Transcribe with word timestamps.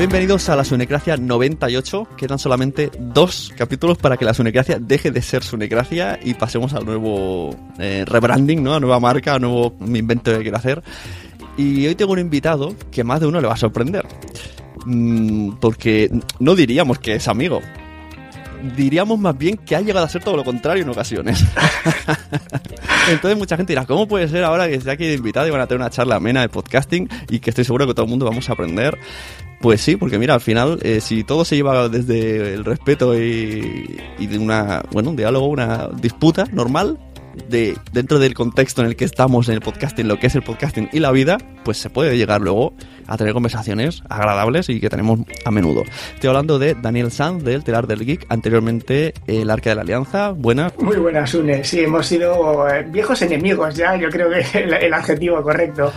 Bienvenidos 0.00 0.48
a 0.48 0.56
la 0.56 0.64
Sunecracia 0.64 1.18
98. 1.18 2.08
Quedan 2.16 2.38
solamente 2.38 2.90
dos 2.98 3.52
capítulos 3.54 3.98
para 3.98 4.16
que 4.16 4.24
la 4.24 4.32
Sunecracia 4.32 4.78
deje 4.80 5.10
de 5.10 5.20
ser 5.20 5.42
Sunecracia 5.42 6.18
y 6.24 6.32
pasemos 6.32 6.72
al 6.72 6.86
nuevo 6.86 7.54
eh, 7.78 8.06
rebranding, 8.06 8.62
¿no? 8.62 8.72
A 8.72 8.80
nueva 8.80 8.98
marca, 8.98 9.34
a 9.34 9.38
nuevo 9.38 9.76
invento 9.78 10.32
que 10.32 10.40
quiero 10.40 10.56
hacer. 10.56 10.82
Y 11.58 11.86
hoy 11.86 11.94
tengo 11.96 12.12
un 12.12 12.18
invitado 12.18 12.74
que 12.90 13.04
más 13.04 13.20
de 13.20 13.26
uno 13.26 13.42
le 13.42 13.46
va 13.46 13.52
a 13.52 13.58
sorprender. 13.58 14.06
Mm, 14.86 15.56
porque 15.60 16.10
no 16.38 16.56
diríamos 16.56 16.98
que 16.98 17.16
es 17.16 17.28
amigo. 17.28 17.60
Diríamos 18.76 19.18
más 19.18 19.36
bien 19.36 19.56
que 19.56 19.76
ha 19.76 19.80
llegado 19.80 20.06
a 20.06 20.08
ser 20.08 20.22
todo 20.22 20.36
lo 20.36 20.44
contrario 20.44 20.82
en 20.82 20.88
ocasiones. 20.88 21.44
Entonces 23.10 23.38
mucha 23.38 23.56
gente 23.56 23.72
dirá, 23.72 23.86
¿cómo 23.86 24.06
puede 24.06 24.28
ser 24.28 24.44
ahora 24.44 24.68
que 24.68 24.74
esté 24.74 24.90
aquí 24.90 25.06
de 25.06 25.14
invitado 25.14 25.46
y 25.46 25.50
van 25.50 25.60
a 25.60 25.66
tener 25.66 25.80
una 25.80 25.90
charla 25.90 26.16
amena 26.16 26.42
de 26.42 26.48
podcasting 26.48 27.08
y 27.28 27.40
que 27.40 27.50
estoy 27.50 27.64
seguro 27.64 27.86
que 27.86 27.94
todo 27.94 28.04
el 28.04 28.10
mundo 28.10 28.26
vamos 28.26 28.48
a 28.48 28.52
aprender? 28.52 28.98
Pues 29.60 29.80
sí, 29.80 29.96
porque 29.96 30.18
mira, 30.18 30.34
al 30.34 30.40
final, 30.40 30.78
eh, 30.82 31.00
si 31.00 31.22
todo 31.22 31.44
se 31.44 31.56
lleva 31.56 31.88
desde 31.88 32.54
el 32.54 32.64
respeto 32.64 33.14
y 33.18 33.98
de 34.18 34.38
una, 34.38 34.82
bueno, 34.90 35.10
un 35.10 35.16
diálogo, 35.16 35.48
una 35.48 35.88
disputa 35.88 36.44
normal, 36.52 36.98
de 37.48 37.76
dentro 37.92 38.18
del 38.18 38.34
contexto 38.34 38.82
en 38.82 38.88
el 38.88 38.96
que 38.96 39.04
estamos 39.04 39.48
en 39.48 39.54
el 39.54 39.60
podcasting, 39.60 40.08
lo 40.08 40.18
que 40.18 40.26
es 40.26 40.34
el 40.34 40.42
podcasting 40.42 40.88
y 40.92 41.00
la 41.00 41.10
vida, 41.10 41.38
pues 41.64 41.78
se 41.78 41.90
puede 41.90 42.16
llegar 42.16 42.40
luego 42.40 42.74
a 43.06 43.16
tener 43.16 43.32
conversaciones 43.32 44.02
agradables 44.08 44.68
y 44.68 44.80
que 44.80 44.88
tenemos 44.88 45.20
a 45.44 45.50
menudo. 45.50 45.82
Estoy 46.14 46.28
hablando 46.28 46.58
de 46.58 46.74
Daniel 46.74 47.10
Sanz 47.10 47.42
del 47.42 47.64
Telar 47.64 47.86
del 47.86 48.04
Geek, 48.04 48.26
anteriormente 48.28 49.14
el 49.26 49.50
Arca 49.50 49.70
de 49.70 49.76
la 49.76 49.82
Alianza. 49.82 50.30
Buenas. 50.30 50.76
Muy 50.78 50.96
buenas, 50.96 51.34
Une. 51.34 51.64
Sí, 51.64 51.80
hemos 51.80 52.06
sido 52.06 52.68
eh, 52.68 52.86
viejos 52.88 53.20
enemigos 53.22 53.74
ya, 53.74 53.96
yo 53.96 54.08
creo 54.10 54.28
que 54.30 54.44
el, 54.58 54.72
el 54.74 54.94
adjetivo 54.94 55.42
correcto. 55.42 55.92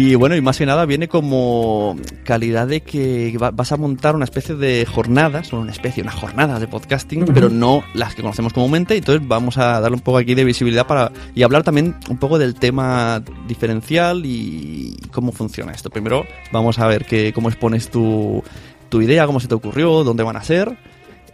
Y 0.00 0.14
bueno, 0.14 0.36
y 0.36 0.40
más 0.40 0.56
que 0.56 0.64
nada 0.64 0.86
viene 0.86 1.08
como 1.08 1.96
calidad 2.22 2.68
de 2.68 2.82
que 2.82 3.36
va- 3.36 3.50
vas 3.50 3.72
a 3.72 3.76
montar 3.76 4.14
una 4.14 4.26
especie 4.26 4.54
de 4.54 4.86
jornadas, 4.86 5.52
una 5.52 5.72
especie, 5.72 6.04
una 6.04 6.12
jornada 6.12 6.60
de 6.60 6.68
podcasting, 6.68 7.24
pero 7.34 7.48
no 7.50 7.82
las 7.94 8.14
que 8.14 8.22
conocemos 8.22 8.52
comúnmente. 8.52 8.96
Entonces 8.96 9.26
vamos 9.26 9.58
a 9.58 9.80
darle 9.80 9.96
un 9.96 10.02
poco 10.02 10.18
aquí 10.18 10.36
de 10.36 10.44
visibilidad 10.44 10.86
para 10.86 11.10
y 11.34 11.42
hablar 11.42 11.64
también 11.64 11.96
un 12.08 12.16
poco 12.16 12.38
del 12.38 12.54
tema 12.54 13.20
diferencial 13.48 14.22
y 14.24 14.96
cómo 15.10 15.32
funciona 15.32 15.72
esto. 15.72 15.90
Primero 15.90 16.24
vamos 16.52 16.78
a 16.78 16.86
ver 16.86 17.04
que, 17.04 17.32
cómo 17.32 17.48
expones 17.48 17.90
tu, 17.90 18.44
tu 18.90 19.02
idea, 19.02 19.26
cómo 19.26 19.40
se 19.40 19.48
te 19.48 19.54
ocurrió, 19.56 20.04
dónde 20.04 20.22
van 20.22 20.36
a 20.36 20.44
ser 20.44 20.76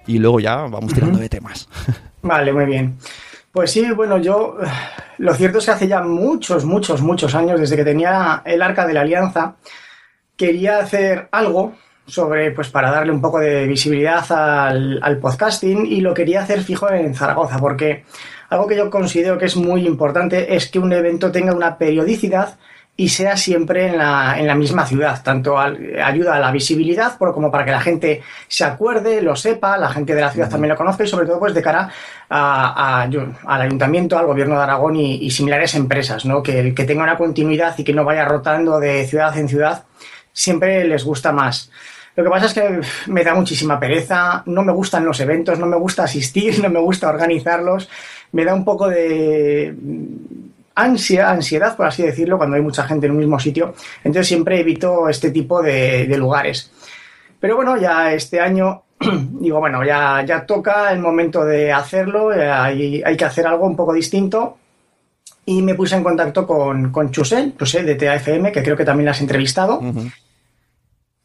y 0.07 0.19
luego 0.19 0.41
ya 0.41 0.57
vamos 0.57 0.95
tirando 0.95 1.19
de 1.19 1.29
temas. 1.29 1.69
Vale, 2.23 2.51
muy 2.51 2.65
bien. 2.65 2.97
Pues 3.55 3.71
sí, 3.71 3.89
bueno, 3.93 4.19
yo 4.19 4.57
lo 5.19 5.33
cierto 5.33 5.59
es 5.59 5.65
que 5.65 5.71
hace 5.71 5.87
ya 5.87 6.03
muchos, 6.03 6.65
muchos, 6.65 7.01
muchos 7.03 7.37
años, 7.37 7.61
desde 7.61 7.77
que 7.77 7.85
tenía 7.85 8.43
el 8.45 8.61
Arca 8.61 8.85
de 8.85 8.95
la 8.95 9.03
Alianza, 9.03 9.55
quería 10.37 10.79
hacer 10.79 11.29
algo 11.31 11.75
sobre, 12.05 12.51
pues 12.51 12.69
para 12.71 12.91
darle 12.91 13.13
un 13.13 13.21
poco 13.21 13.39
de 13.39 13.69
visibilidad 13.69 14.25
al, 14.33 14.99
al 15.01 15.19
podcasting 15.19 15.87
y 15.87 16.01
lo 16.01 16.13
quería 16.13 16.43
hacer 16.43 16.63
fijo 16.63 16.91
en 16.91 17.15
Zaragoza, 17.15 17.59
porque 17.61 18.05
algo 18.51 18.67
que 18.67 18.77
yo 18.77 18.91
considero 18.91 19.39
que 19.39 19.47
es 19.47 19.57
muy 19.57 19.87
importante 19.87 20.57
es 20.57 20.69
que 20.69 20.81
un 20.81 20.93
evento 20.93 21.31
tenga 21.31 21.55
una 21.55 21.79
periodicidad 21.79 22.59
y 22.97 23.09
sea 23.09 23.37
siempre 23.37 23.89
en 23.89 23.99
la, 23.99 24.39
en 24.39 24.47
la 24.47 24.55
misma 24.55 24.87
ciudad. 24.87 25.21
Tanto 25.23 25.59
ayuda 25.59 26.37
a 26.37 26.39
la 26.39 26.53
visibilidad 26.53 27.19
por- 27.19 27.35
como 27.35 27.51
para 27.51 27.65
que 27.65 27.73
la 27.73 27.81
gente 27.81 28.23
se 28.47 28.65
acuerde, 28.65 29.21
lo 29.21 29.35
sepa, 29.35 29.77
la 29.79 29.89
gente 29.89 30.15
de 30.15 30.21
la 30.21 30.31
ciudad 30.31 30.49
también 30.49 30.71
lo 30.71 30.77
conozca 30.77 31.03
y 31.03 31.09
sobre 31.09 31.27
todo 31.27 31.41
pues 31.41 31.55
de 31.55 31.63
cara 31.63 31.91
al 32.29 33.61
ayuntamiento, 33.63 34.17
al 34.19 34.27
gobierno 34.27 34.57
de 34.57 34.63
Aragón 34.63 34.97
y, 34.97 35.17
y 35.17 35.31
similares 35.31 35.75
empresas, 35.75 36.25
¿no? 36.25 36.43
Que, 36.43 36.73
que 36.75 36.85
tenga 36.85 37.03
una 37.03 37.17
continuidad 37.17 37.75
y 37.79 37.85
que 37.85 37.93
no 37.93 38.05
vaya 38.05 38.25
rotando 38.25 38.79
de 38.79 39.05
ciudad 39.07 39.37
en 39.39 39.49
ciudad 39.49 39.85
siempre 40.33 40.85
les 40.85 41.05
gusta 41.05 41.33
más. 41.33 41.71
Lo 42.17 42.23
que 42.23 42.31
pasa 42.31 42.47
es 42.47 42.55
que 42.55 42.81
me 43.11 43.25
da 43.25 43.35
muchísima 43.35 43.81
pereza, 43.81 44.45
no 44.47 44.63
me 44.63 44.73
gustan 44.73 45.05
los 45.05 45.19
eventos, 45.19 45.59
no 45.59 45.67
me 45.67 45.77
gusta 45.77 46.05
asistir, 46.05 46.59
no 46.63 46.69
me 46.71 46.79
gusta 46.79 47.09
organizarlos, 47.09 47.89
me 48.33 48.45
da 48.45 48.55
un 48.55 48.65
poco 48.65 48.89
de 48.89 49.75
ansia, 50.75 51.31
ansiedad, 51.31 51.77
por 51.77 51.87
así 51.87 52.03
decirlo, 52.03 52.39
cuando 52.39 52.57
hay 52.57 52.63
mucha 52.63 52.85
gente 52.85 53.07
en 53.07 53.13
un 53.13 53.19
mismo 53.19 53.39
sitio. 53.39 53.75
Entonces 54.03 54.29
siempre 54.29 54.61
evito 54.61 55.09
este 55.09 55.31
tipo 55.31 55.63
de, 55.63 56.07
lugares. 56.17 56.71
Pero 57.41 57.57
bueno, 57.57 57.77
ya 57.77 58.13
este 58.13 58.41
año 58.41 58.83
digo, 59.41 59.61
bueno, 59.61 59.85
ya, 59.85 60.25
ya 60.25 60.47
toca 60.47 60.93
el 60.93 60.99
momento 60.99 61.45
de 61.45 61.73
hacerlo, 61.73 62.31
hay, 62.31 63.03
hay, 63.03 63.17
que 63.17 63.25
hacer 63.25 63.47
algo 63.47 63.67
un 63.67 63.77
poco 63.77 63.93
distinto. 63.93 64.59
Y 65.47 65.61
me 65.61 65.75
puse 65.75 65.95
en 65.95 66.03
contacto 66.03 66.47
con, 66.47 66.91
con 66.91 67.11
Chusel, 67.11 67.55
Chusel 67.59 67.85
de 67.85 67.97
TAFM, 67.97 68.51
que 68.51 68.63
creo 68.63 68.77
que 68.77 68.85
también 68.85 69.05
la 69.05 69.11
has 69.11 69.21
entrevistado. 69.21 69.81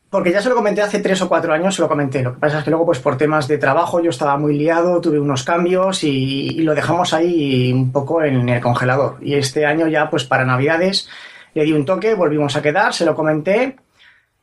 Porque 0.10 0.32
ya 0.32 0.42
se 0.42 0.50
lo 0.50 0.56
comenté 0.56 0.82
hace 0.82 1.00
tres 1.00 1.22
o 1.22 1.30
cuatro 1.30 1.54
años, 1.54 1.76
se 1.76 1.82
lo 1.82 1.88
comenté. 1.88 2.24
Lo 2.24 2.34
que 2.34 2.40
pasa 2.40 2.60
es 2.60 2.64
que 2.64 2.72
luego, 2.72 2.86
pues 2.86 3.00
por 3.00 3.16
temas 3.16 3.48
de 3.48 3.60
trabajo, 3.60 4.02
yo 4.02 4.10
estaba 4.10 4.38
muy 4.38 4.58
liado, 4.58 5.00
tuve 5.02 5.20
unos 5.20 5.44
cambios 5.44 6.04
y, 6.04 6.62
lo 6.62 6.74
dejamos 6.74 7.14
ahí 7.14 7.72
un 7.72 7.92
poco 7.92 8.24
en 8.24 8.50
el 8.50 8.60
congelador. 8.60 9.18
Y 9.22 9.36
este 9.36 9.68
año 9.68 9.88
ya, 9.88 10.10
pues 10.10 10.24
para 10.24 10.46
Navidades, 10.46 11.08
le 11.54 11.64
di 11.64 11.74
un 11.74 11.86
toque, 11.86 12.16
volvimos 12.16 12.56
a 12.56 12.62
quedar, 12.64 12.94
se 12.94 13.06
lo 13.06 13.14
comenté 13.16 13.76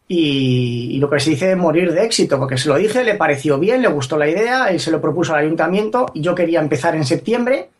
y, 0.07 0.99
lo 1.01 1.11
que 1.11 1.19
se 1.19 1.31
dice 1.31 1.57
morir 1.57 1.93
de 1.93 2.05
éxito, 2.05 2.39
porque 2.39 2.59
se 2.59 2.69
lo 2.69 2.77
dije, 2.77 3.03
le 3.03 3.15
pareció 3.15 3.59
bien, 3.59 3.83
le 3.83 3.89
gustó 3.89 4.17
la 4.17 4.29
idea, 4.29 4.69
él 4.69 4.79
se 4.79 4.93
lo 4.93 5.01
propuso 5.01 5.35
al 5.35 5.41
ayuntamiento 5.41 6.07
y 6.15 6.21
yo 6.21 6.37
quería 6.37 6.61
empezar 6.61 6.95
en 6.95 7.05
septiembre, 7.05 7.71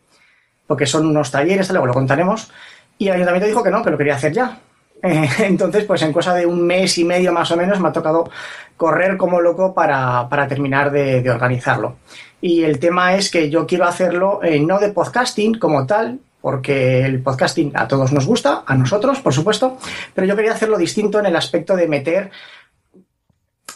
porque 0.67 0.85
son 0.85 1.05
unos 1.05 1.31
talleres, 1.31 1.69
luego 1.69 1.85
lo 1.85 1.93
contaremos, 1.93 2.51
y 2.97 3.07
el 3.07 3.13
ayuntamiento 3.13 3.47
dijo 3.47 3.63
que 3.63 3.71
no, 3.71 3.81
que 3.81 3.91
lo 3.91 3.97
quería 3.97 4.15
hacer 4.15 4.33
ya. 4.33 4.59
Eh, 5.01 5.29
entonces, 5.39 5.85
pues 5.85 6.01
en 6.01 6.13
cosa 6.13 6.33
de 6.33 6.45
un 6.45 6.65
mes 6.65 6.97
y 6.97 7.03
medio 7.03 7.33
más 7.33 7.51
o 7.51 7.57
menos 7.57 7.79
me 7.79 7.89
ha 7.89 7.93
tocado 7.93 8.29
correr 8.75 9.17
como 9.17 9.41
loco 9.41 9.73
para, 9.73 10.27
para 10.29 10.47
terminar 10.47 10.91
de, 10.91 11.29
organizarlo. 11.29 11.97
Y 12.39 12.63
el 12.63 12.79
tema 12.79 13.15
es 13.15 13.31
que 13.31 13.49
yo 13.49 13.65
quiero 13.65 13.85
hacerlo 13.85 14.39
eh, 14.43 14.59
no 14.59 14.79
de 14.79 14.89
podcasting 14.89 15.57
como 15.57 15.85
tal, 15.87 16.19
porque 16.41 17.03
el 17.03 17.21
podcasting 17.21 17.71
a 17.75 17.87
todos 17.87 18.13
nos 18.13 18.27
gusta, 18.27 18.63
a 18.65 18.75
nosotros, 18.75 19.19
por 19.19 19.33
supuesto, 19.33 19.77
pero 20.13 20.27
yo 20.27 20.35
quería 20.35 20.53
hacerlo 20.53 20.77
distinto 20.77 21.19
en 21.19 21.25
el 21.25 21.35
aspecto 21.35 21.75
de 21.75 21.87
meter... 21.87 22.31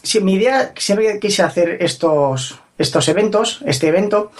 Si 0.03 0.19
mi 0.19 0.33
idea, 0.33 0.73
siempre 0.75 1.19
quise 1.19 1.43
hacer 1.43 1.77
estos, 1.79 2.59
estos 2.77 3.07
eventos, 3.07 3.61
este 3.67 3.87
evento, 3.87 4.31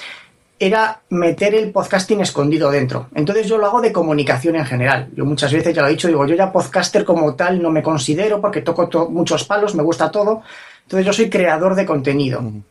era 0.62 1.02
meter 1.10 1.56
el 1.56 1.72
podcasting 1.72 2.22
escondido 2.22 2.70
dentro. 2.70 3.08
Entonces 3.16 3.48
yo 3.48 3.58
lo 3.58 3.66
hago 3.66 3.82
de 3.82 3.92
comunicación 3.92 4.56
en 4.56 4.66
general. 4.66 5.10
Yo 5.16 5.26
muchas 5.26 5.52
veces 5.52 5.74
ya 5.74 5.82
lo 5.82 5.88
he 5.88 5.92
dicho, 5.92 6.08
digo, 6.08 6.24
yo 6.28 6.36
ya 6.36 6.52
podcaster 6.52 7.04
como 7.04 7.34
tal 7.34 7.60
no 7.60 7.72
me 7.72 7.82
considero 7.82 8.40
porque 8.40 8.62
toco 8.62 9.10
muchos 9.10 9.44
palos, 9.44 9.74
me 9.74 9.82
gusta 9.82 10.12
todo. 10.12 10.44
Entonces 10.84 11.04
yo 11.08 11.14
soy 11.14 11.32
creador 11.32 11.74
de 11.74 11.88
contenido. 11.88 12.42
Uh 12.42 12.44
-huh. 12.44 12.62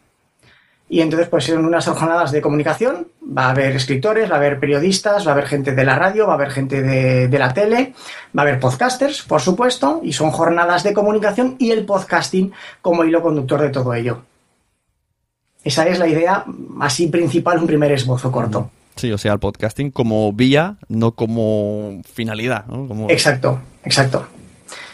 Y 0.89 1.01
entonces, 1.01 1.29
pues 1.29 1.49
en 1.49 1.65
unas 1.65 1.87
jornadas 1.87 2.31
de 2.31 2.41
comunicación 2.41 3.09
va 3.37 3.47
a 3.47 3.51
haber 3.51 3.75
escritores, 3.75 4.31
va 4.31 4.35
a 4.35 4.39
haber 4.39 4.61
periodistas, 4.61 5.27
va 5.27 5.31
a 5.31 5.35
haber 5.35 5.47
gente 5.47 5.73
de 5.73 5.85
la 5.85 5.97
radio, 5.97 6.27
va 6.27 6.33
a 6.33 6.37
haber 6.37 6.51
gente 6.51 6.83
de, 6.83 7.27
de, 7.27 7.39
la 7.39 7.53
tele, 7.53 7.93
va 8.37 8.43
a 8.43 8.47
haber 8.47 8.61
podcasters, 8.61 9.23
por 9.23 9.41
supuesto, 9.41 10.01
y 10.05 10.13
son 10.13 10.31
jornadas 10.31 10.85
de 10.85 10.95
comunicación 10.95 11.57
y 11.59 11.73
el 11.73 11.85
podcasting 11.87 12.53
como 12.83 13.05
hilo 13.05 13.21
conductor 13.21 13.61
de 13.61 13.71
todo 13.71 13.95
ello. 13.95 14.23
Esa 15.63 15.87
es 15.87 15.99
la 15.99 16.09
idea 16.09 16.45
así 16.81 17.09
principal, 17.09 17.59
un 17.59 17.67
primer 17.67 17.93
esbozo 17.93 18.33
corto. 18.33 18.71
Sí, 18.97 19.13
o 19.13 19.19
sea, 19.19 19.33
el 19.33 19.39
podcasting 19.39 19.91
como 19.91 20.33
vía, 20.33 20.77
no 20.89 21.13
como 21.13 22.03
finalidad. 22.13 22.67
¿no? 22.67 22.87
Como... 22.87 23.11
Exacto, 23.11 23.61
exacto. 23.85 24.27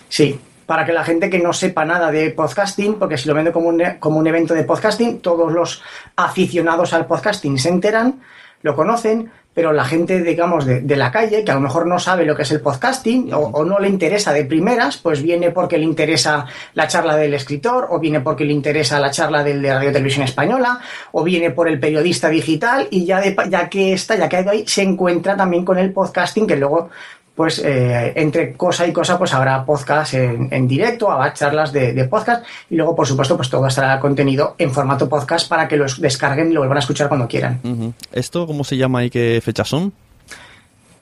Sí, 0.08 0.38
para 0.66 0.84
que 0.84 0.92
la 0.92 1.04
gente 1.04 1.30
que 1.30 1.38
no 1.38 1.52
sepa 1.52 1.84
nada 1.84 2.10
de 2.10 2.30
podcasting, 2.30 2.94
porque 2.94 3.16
si 3.16 3.28
lo 3.28 3.34
vendo 3.34 3.52
como 3.52 3.68
un, 3.68 3.82
como 3.98 4.18
un 4.18 4.26
evento 4.26 4.54
de 4.54 4.64
podcasting, 4.64 5.20
todos 5.20 5.52
los 5.52 5.82
aficionados 6.16 6.92
al 6.92 7.06
podcasting 7.06 7.58
se 7.58 7.69
enteran, 7.69 8.20
lo 8.62 8.75
conocen, 8.75 9.31
pero 9.56 9.73
la 9.73 9.87
gente, 9.87 10.23
digamos, 10.23 10.67
de, 10.67 10.82
de, 10.82 10.97
la 10.97 11.11
calle, 11.11 11.43
que 11.43 11.50
a 11.50 11.55
lo 11.55 11.62
mejor 11.62 11.87
no 11.87 11.99
sabe 11.99 12.26
lo 12.26 12.37
que 12.37 12.43
es 12.43 12.50
el 12.50 12.61
podcasting 12.61 13.32
o, 13.32 13.38
o, 13.38 13.64
no 13.64 13.79
le 13.79 13.88
interesa 13.88 14.35
de 14.35 14.44
primeras, 14.44 14.99
pues 14.99 15.23
viene 15.23 15.50
porque 15.50 15.79
le 15.79 15.85
interesa 15.85 16.44
la 16.75 16.87
charla 16.88 17.17
del 17.17 17.32
escritor, 17.32 17.87
o 17.88 17.99
viene 17.99 18.20
porque 18.20 18.44
le 18.44 18.53
interesa 18.53 19.00
la 19.00 19.11
charla 19.11 19.43
del 19.43 19.62
de 19.62 19.73
Radio 19.73 19.93
Televisión 19.93 20.25
Española, 20.25 20.79
o 21.12 21.25
viene 21.25 21.53
por 21.53 21.69
el 21.69 21.81
periodista 21.81 22.29
digital, 22.29 22.87
y 22.91 23.06
ya, 23.06 23.19
de, 23.19 23.35
ya 23.49 23.70
que 23.70 23.94
está, 23.94 24.17
ya 24.17 24.29
que 24.29 24.37
ha 24.37 24.50
ahí, 24.50 24.67
se 24.67 24.82
encuentra 24.82 25.35
también 25.38 25.64
con 25.64 25.79
el 25.79 25.91
podcasting, 25.91 26.47
que 26.47 26.56
luego 26.56 26.91
pues 27.36 27.58
eh, 27.62 28.14
entre 28.16 28.54
cosa 28.54 28.86
y 28.86 28.92
cosa 28.92 29.18
pues 29.18 29.34
habrá 29.34 29.64
podcast 29.64 30.14
en, 30.14 30.48
en 30.50 30.66
directo, 30.66 31.10
habrá 31.10 31.34
charlas 31.34 31.70
de, 31.70 31.92
de, 31.92 32.04
podcast 32.06 32.44
y 32.70 32.76
luego 32.76 32.96
por 32.96 33.06
supuesto 33.06 33.36
pues 33.36 33.50
todo 33.50 33.66
estará 33.66 34.00
contenido 34.00 34.54
en 34.56 34.72
formato 34.72 35.06
podcast 35.06 35.46
para 35.46 35.68
que 35.68 35.76
los 35.76 36.00
descarguen 36.00 36.50
y 36.50 36.54
lo 36.54 36.60
vuelvan 36.60 36.78
a 36.78 36.80
escuchar 36.80 37.08
cuando 37.08 37.28
quieran. 37.28 37.60
Uh 37.62 37.68
-huh. 37.68 37.92
¿Esto 38.10 38.46
cómo 38.46 38.64
se 38.64 38.78
llama 38.78 39.04
y 39.04 39.10
qué 39.10 39.40
fechas 39.44 39.68
son? 39.68 39.92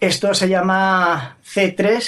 Esto 0.01 0.35
se 0.35 0.49
llama 0.49 1.37
C3 1.55 2.03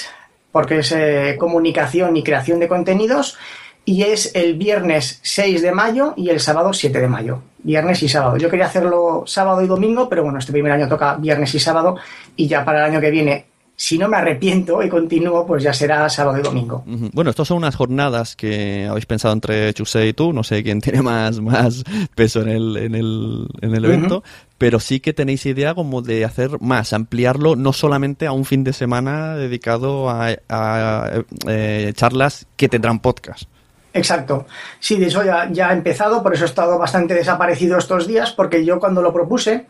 porque 0.50 0.78
es 0.78 0.90
eh, 0.90 1.36
comunicación 1.38 2.16
y 2.16 2.24
creación 2.24 2.58
de 2.58 2.66
contenidos 2.66 3.38
y 3.84 4.02
es 4.02 4.34
el 4.34 4.54
viernes 4.54 5.20
6 5.22 5.62
de 5.62 5.70
mayo 5.70 6.14
y 6.16 6.30
el 6.30 6.40
sábado 6.40 6.72
7 6.72 6.98
de 6.98 7.06
mayo. 7.06 7.42
Viernes 7.62 8.02
y 8.02 8.08
sábado. 8.08 8.36
Yo 8.36 8.50
quería 8.50 8.66
hacerlo 8.66 9.22
sábado 9.26 9.62
y 9.62 9.68
domingo, 9.68 10.08
pero 10.08 10.24
bueno, 10.24 10.38
este 10.38 10.52
primer 10.52 10.72
año 10.72 10.88
toca 10.88 11.14
viernes 11.14 11.54
y 11.54 11.60
sábado 11.60 11.96
y 12.34 12.48
ya 12.48 12.64
para 12.64 12.80
el 12.80 12.84
año 12.92 13.00
que 13.00 13.10
viene 13.10 13.44
si 13.76 13.98
no 13.98 14.08
me 14.08 14.16
arrepiento 14.16 14.82
y 14.82 14.88
continúo, 14.88 15.46
pues 15.46 15.62
ya 15.62 15.72
será 15.72 16.08
sábado 16.08 16.38
y 16.38 16.42
domingo. 16.42 16.82
Bueno, 17.12 17.30
estas 17.30 17.46
son 17.46 17.58
unas 17.58 17.76
jornadas 17.76 18.34
que 18.34 18.86
habéis 18.88 19.04
pensado 19.04 19.34
entre 19.34 19.72
Chuse 19.74 20.06
y 20.06 20.12
tú, 20.14 20.32
no 20.32 20.42
sé 20.42 20.62
quién 20.62 20.80
tiene 20.82 21.02
más, 21.02 21.40
más 21.40 21.84
peso 22.14 22.40
en 22.40 22.48
el, 22.48 22.76
en 22.78 22.94
el, 22.94 23.46
en 23.60 23.74
el 23.74 23.84
evento, 23.84 24.16
uh 24.16 24.20
-huh. 24.20 24.48
pero 24.56 24.80
sí 24.80 25.00
que 25.00 25.12
tenéis 25.12 25.44
idea 25.44 25.74
como 25.74 26.00
de 26.00 26.24
hacer 26.24 26.58
más, 26.60 26.94
ampliarlo 26.94 27.54
no 27.54 27.74
solamente 27.74 28.26
a 28.26 28.32
un 28.32 28.46
fin 28.46 28.64
de 28.64 28.72
semana 28.72 29.36
dedicado 29.36 30.08
a, 30.08 30.28
a, 30.28 30.36
a 30.48 31.22
eh, 31.46 31.92
charlas 31.94 32.46
que 32.56 32.70
tendrán 32.70 33.00
podcast. 33.00 33.44
Exacto. 33.92 34.46
Sí, 34.78 34.96
de 34.96 35.06
eso 35.06 35.24
ya, 35.24 35.48
ya 35.50 35.70
ha 35.70 35.72
empezado, 35.72 36.22
por 36.22 36.34
eso 36.34 36.44
he 36.44 36.48
estado 36.48 36.78
bastante 36.78 37.14
desaparecido 37.14 37.78
estos 37.78 38.06
días, 38.06 38.30
porque 38.32 38.64
yo 38.64 38.78
cuando 38.78 39.00
lo 39.02 39.12
propuse, 39.12 39.66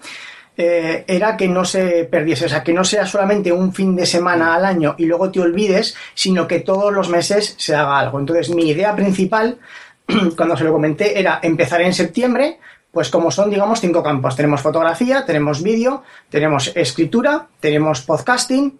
eh, 0.57 1.05
era 1.07 1.37
que 1.37 1.49
no 1.49 1.65
se 1.65 2.05
perdiese, 2.05 2.47
o 2.47 2.49
sea, 2.49 2.65
que 2.65 2.73
no 2.73 2.83
sea 2.83 3.05
solamente 3.05 3.53
un 3.53 3.75
fin 3.75 3.95
de 3.95 4.07
semana 4.07 4.55
al 4.55 4.65
año 4.65 4.95
y 4.97 5.05
luego 5.05 5.31
te 5.31 5.41
olvides, 5.41 5.95
sino 6.15 6.47
que 6.47 6.61
todos 6.61 6.93
los 6.93 7.11
meses 7.11 7.55
se 7.59 7.75
haga 7.75 7.99
algo. 7.99 8.19
Entonces, 8.19 8.55
mi 8.55 8.71
idea 8.71 8.97
principal, 8.97 9.59
cuando 10.37 10.57
se 10.57 10.65
lo 10.65 10.73
comenté, 10.73 11.19
era 11.19 11.41
empezar 11.43 11.83
en 11.83 11.93
septiembre, 11.93 12.59
pues 12.91 13.11
como 13.11 13.31
son, 13.31 13.51
digamos, 13.51 13.81
cinco 13.81 14.03
campos. 14.03 14.35
Tenemos 14.35 14.63
fotografía, 14.63 15.27
tenemos 15.27 15.63
vídeo, 15.63 16.03
tenemos 16.31 16.73
escritura, 16.75 17.49
tenemos 17.61 18.01
podcasting, 18.01 18.79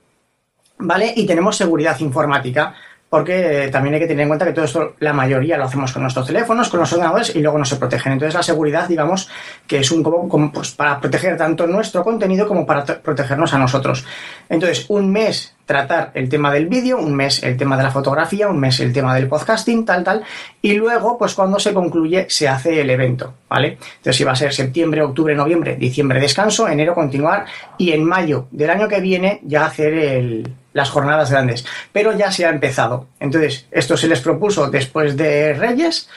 ¿vale? 0.79 1.13
Y 1.15 1.27
tenemos 1.27 1.57
seguridad 1.57 2.01
informática 2.01 2.75
porque 3.09 3.69
también 3.71 3.95
hay 3.95 4.01
que 4.01 4.07
tener 4.07 4.23
en 4.23 4.29
cuenta 4.29 4.45
que 4.45 4.53
todo 4.53 4.65
esto, 4.65 4.95
la 4.99 5.13
mayoría 5.13 5.57
lo 5.57 5.65
hacemos 5.65 5.93
con 5.93 6.03
nuestros 6.03 6.27
teléfonos, 6.27 6.69
con 6.69 6.81
los 6.81 6.93
ordenadores 6.93 7.35
y 7.37 7.41
luego 7.41 7.59
no 7.59 7.65
se 7.65 7.77
protegen. 7.77 8.13
Entonces 8.13 8.35
la 8.35 8.43
seguridad, 8.43 8.89
digamos, 8.89 9.29
que 9.67 9.79
es 9.79 9.91
un 9.91 10.51
pues, 10.53 10.73
para 10.73 11.01
proteger 11.01 11.37
tanto 11.37 11.67
nuestro 11.67 12.03
contenido 12.03 12.49
como 12.49 12.67
para 12.67 12.85
protegernos 12.85 13.55
a 13.55 13.59
nosotros. 13.59 14.05
Entonces, 14.49 14.87
un 14.89 15.11
mes 15.11 15.55
tratar 15.67 16.13
el 16.15 16.29
tema 16.29 16.53
del 16.53 16.67
vídeo, 16.67 16.99
un 16.99 17.15
mes 17.15 17.43
el 17.43 17.57
tema 17.57 17.77
de 17.77 17.83
la 17.83 17.91
fotografía, 17.91 18.49
un 18.49 18.59
mes 18.59 18.79
el 18.81 18.93
tema 18.93 19.15
del 19.15 19.29
podcasting, 19.29 19.85
tal, 19.85 20.05
tal, 20.05 20.23
y 20.63 20.75
luego, 20.75 21.19
pues 21.19 21.35
cuando 21.35 21.59
se 21.59 21.75
concluye, 21.75 22.27
se 22.29 22.49
hace 22.49 22.81
el 22.81 22.91
evento, 22.91 23.35
¿vale? 23.49 23.79
Entonces, 23.97 24.17
si 24.17 24.25
va 24.25 24.33
a 24.33 24.37
ser 24.37 24.53
septiembre, 24.53 25.03
octubre, 25.03 25.35
noviembre, 25.35 25.77
diciembre 25.77 26.21
descanso, 26.21 26.69
enero 26.69 26.95
continuar, 26.95 27.47
y 27.79 27.91
en 27.91 28.05
mayo 28.05 28.47
del 28.53 28.71
año 28.71 28.87
que 28.87 29.01
viene 29.01 29.41
ya 29.43 29.67
hacer 29.67 29.93
el, 29.95 30.55
las 30.77 30.91
jornadas 30.91 31.31
grandes. 31.31 31.65
Pero 31.91 32.17
ya 32.17 32.31
se 32.31 32.45
ha 32.45 32.51
empezado. 32.51 33.09
Entonces, 33.19 33.67
esto 33.71 33.97
se 33.97 34.09
les 34.09 34.21
propuso 34.21 34.71
después 34.71 35.17
de 35.17 35.55
Reyes, 35.55 36.09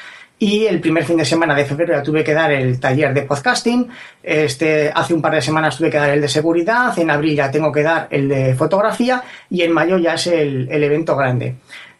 y 0.42 0.68
el 0.68 0.80
primer 0.80 1.04
fin 1.04 1.18
de 1.18 1.26
semana 1.26 1.54
de 1.54 1.66
febrero 1.66 1.94
ya 1.94 2.02
tuve 2.02 2.24
que 2.24 2.34
dar 2.34 2.52
el 2.52 2.80
taller 2.80 3.14
de 3.14 3.24
podcasting. 3.24 3.90
Este, 4.24 4.90
hace 4.94 5.14
un 5.14 5.22
par 5.22 5.34
de 5.34 5.42
semanas 5.42 5.78
tuve 5.78 5.90
que 5.90 5.98
dar 5.98 6.12
el 6.12 6.22
de 6.22 6.30
seguridad. 6.30 6.98
En 6.98 7.12
abril 7.12 7.36
ya 7.36 7.52
tengo 7.52 7.74
que 7.74 7.84
dar 7.84 8.08
el 8.10 8.30
de 8.30 8.56
fotografía. 8.56 9.22
Y 9.50 9.64
en 9.64 9.74
mayo 9.74 9.98
ya 9.98 10.14
es 10.14 10.28
el, 10.28 10.70
el 10.72 10.82
evento 10.82 11.18
grande. 11.18 11.56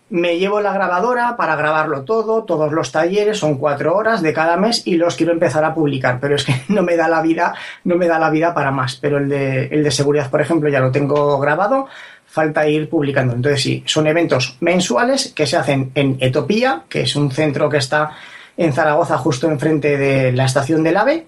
Me 0.10 0.40
llevo 0.40 0.62
la 0.62 0.74
grabadora 0.74 1.36
para 1.36 1.58
grabarlo 1.58 2.04
todo, 2.04 2.44
todos 2.44 2.72
los 2.72 2.92
talleres, 2.92 3.38
son 3.38 3.60
cuatro 3.60 3.96
horas 3.96 4.24
de 4.24 4.34
cada 4.34 4.58
mes 4.58 4.88
y 4.88 4.96
los 4.96 5.16
quiero 5.16 5.34
empezar 5.34 5.64
a 5.64 5.76
publicar, 5.76 6.18
pero 6.20 6.36
es 6.36 6.46
que 6.46 6.54
no 6.70 6.82
me 6.82 6.96
da 6.96 7.08
la 7.08 7.22
vida, 7.22 7.54
no 7.84 7.96
me 7.96 8.08
da 8.08 8.18
la 8.18 8.32
vida 8.32 8.54
para 8.54 8.72
más. 8.72 8.96
Pero 8.96 9.18
el 9.18 9.28
de, 9.30 9.66
el 9.66 9.84
de 9.84 9.92
seguridad, 9.92 10.32
por 10.32 10.42
ejemplo, 10.42 10.70
ya 10.70 10.80
lo 10.80 10.92
tengo 10.92 11.38
grabado, 11.40 11.90
falta 12.30 12.68
ir 12.68 12.90
publicando. 12.90 13.34
Entonces 13.34 13.62
sí, 13.62 13.84
son 13.86 14.08
eventos 14.08 14.58
mensuales 14.62 15.34
que 15.36 15.48
se 15.48 15.58
hacen 15.58 15.92
en 15.96 16.18
Etopía, 16.20 16.84
que 16.88 17.02
es 17.02 17.16
un 17.16 17.32
centro 17.32 17.70
que 17.70 17.78
está 17.78 18.12
en 18.56 18.74
Zaragoza 18.74 19.18
justo 19.18 19.50
enfrente 19.50 19.98
de 19.98 20.32
la 20.32 20.46
estación 20.46 20.84
del 20.84 20.98
AVE. 20.98 21.28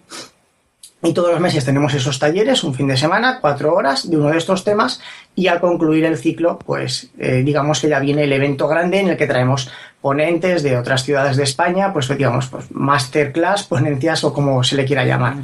Y 1.03 1.13
todos 1.13 1.31
los 1.31 1.39
meses 1.39 1.65
tenemos 1.65 1.95
esos 1.95 2.19
talleres, 2.19 2.63
un 2.63 2.75
fin 2.75 2.87
de 2.87 2.95
semana, 2.95 3.39
cuatro 3.41 3.73
horas 3.73 4.07
de 4.07 4.17
uno 4.17 4.29
de 4.29 4.37
estos 4.37 4.63
temas 4.63 5.01
y 5.33 5.47
al 5.47 5.59
concluir 5.59 6.05
el 6.05 6.15
ciclo, 6.15 6.59
pues 6.59 7.09
eh, 7.17 7.41
digamos 7.43 7.79
que 7.79 7.89
ya 7.89 7.99
viene 7.99 8.25
el 8.25 8.33
evento 8.33 8.67
grande 8.67 8.99
en 8.99 9.09
el 9.09 9.17
que 9.17 9.25
traemos 9.25 9.71
ponentes 9.99 10.61
de 10.61 10.77
otras 10.77 11.03
ciudades 11.03 11.37
de 11.37 11.43
España, 11.43 11.91
pues 11.91 12.07
digamos, 12.07 12.47
pues 12.47 12.65
masterclass, 12.69 13.63
ponencias 13.63 14.23
o 14.23 14.31
como 14.31 14.63
se 14.63 14.75
le 14.75 14.85
quiera 14.85 15.03
llamar. 15.03 15.37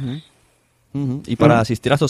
Uh 0.98 1.08
-huh. 1.08 1.22
Y 1.26 1.36
para 1.36 1.54
uh 1.54 1.58
-huh. 1.58 1.62
asistir 1.62 1.92
a 1.92 1.96
esto 1.96 2.08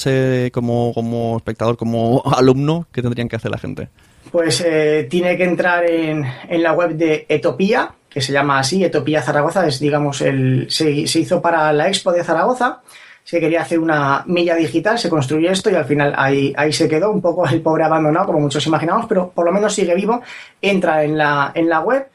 como, 0.52 0.92
como 0.94 1.36
espectador, 1.36 1.76
como 1.76 2.22
alumno, 2.36 2.86
¿qué 2.92 3.02
tendrían 3.02 3.28
que 3.28 3.36
hacer 3.36 3.50
la 3.50 3.58
gente? 3.58 3.88
pues 4.30 4.60
eh, 4.60 5.06
tiene 5.08 5.36
que 5.36 5.44
entrar 5.44 5.84
en, 5.88 6.22
en, 6.48 6.62
la 6.62 6.72
web 6.74 6.90
de 6.96 7.26
Etopía, 7.30 7.92
que 8.10 8.20
se 8.20 8.32
llama 8.32 8.58
así, 8.58 8.84
Etopía 8.84 9.22
Zaragoza, 9.22 9.66
es 9.66 9.80
digamos, 9.80 10.20
el, 10.20 10.66
se, 10.68 11.06
se 11.06 11.20
hizo 11.20 11.40
para 11.40 11.72
la 11.72 11.88
Expo 11.88 12.12
de 12.12 12.22
Zaragoza 12.24 12.82
se 13.28 13.40
quería 13.40 13.60
hacer 13.60 13.78
una 13.78 14.24
milla 14.26 14.54
digital, 14.54 14.98
se 14.98 15.10
construyó 15.10 15.50
esto 15.50 15.68
y 15.68 15.74
al 15.74 15.84
final 15.84 16.14
ahí, 16.16 16.54
ahí 16.56 16.72
se 16.72 16.88
quedó 16.88 17.10
un 17.10 17.20
poco 17.20 17.46
el 17.46 17.60
pobre 17.60 17.84
abandonado, 17.84 18.24
como 18.24 18.40
muchos 18.40 18.66
imaginamos, 18.66 19.04
pero 19.06 19.28
por 19.28 19.44
lo 19.44 19.52
menos 19.52 19.74
sigue 19.74 19.94
vivo, 19.94 20.22
entra 20.62 21.04
en 21.04 21.18
la, 21.18 21.52
en 21.54 21.68
la 21.68 21.80
web, 21.80 22.06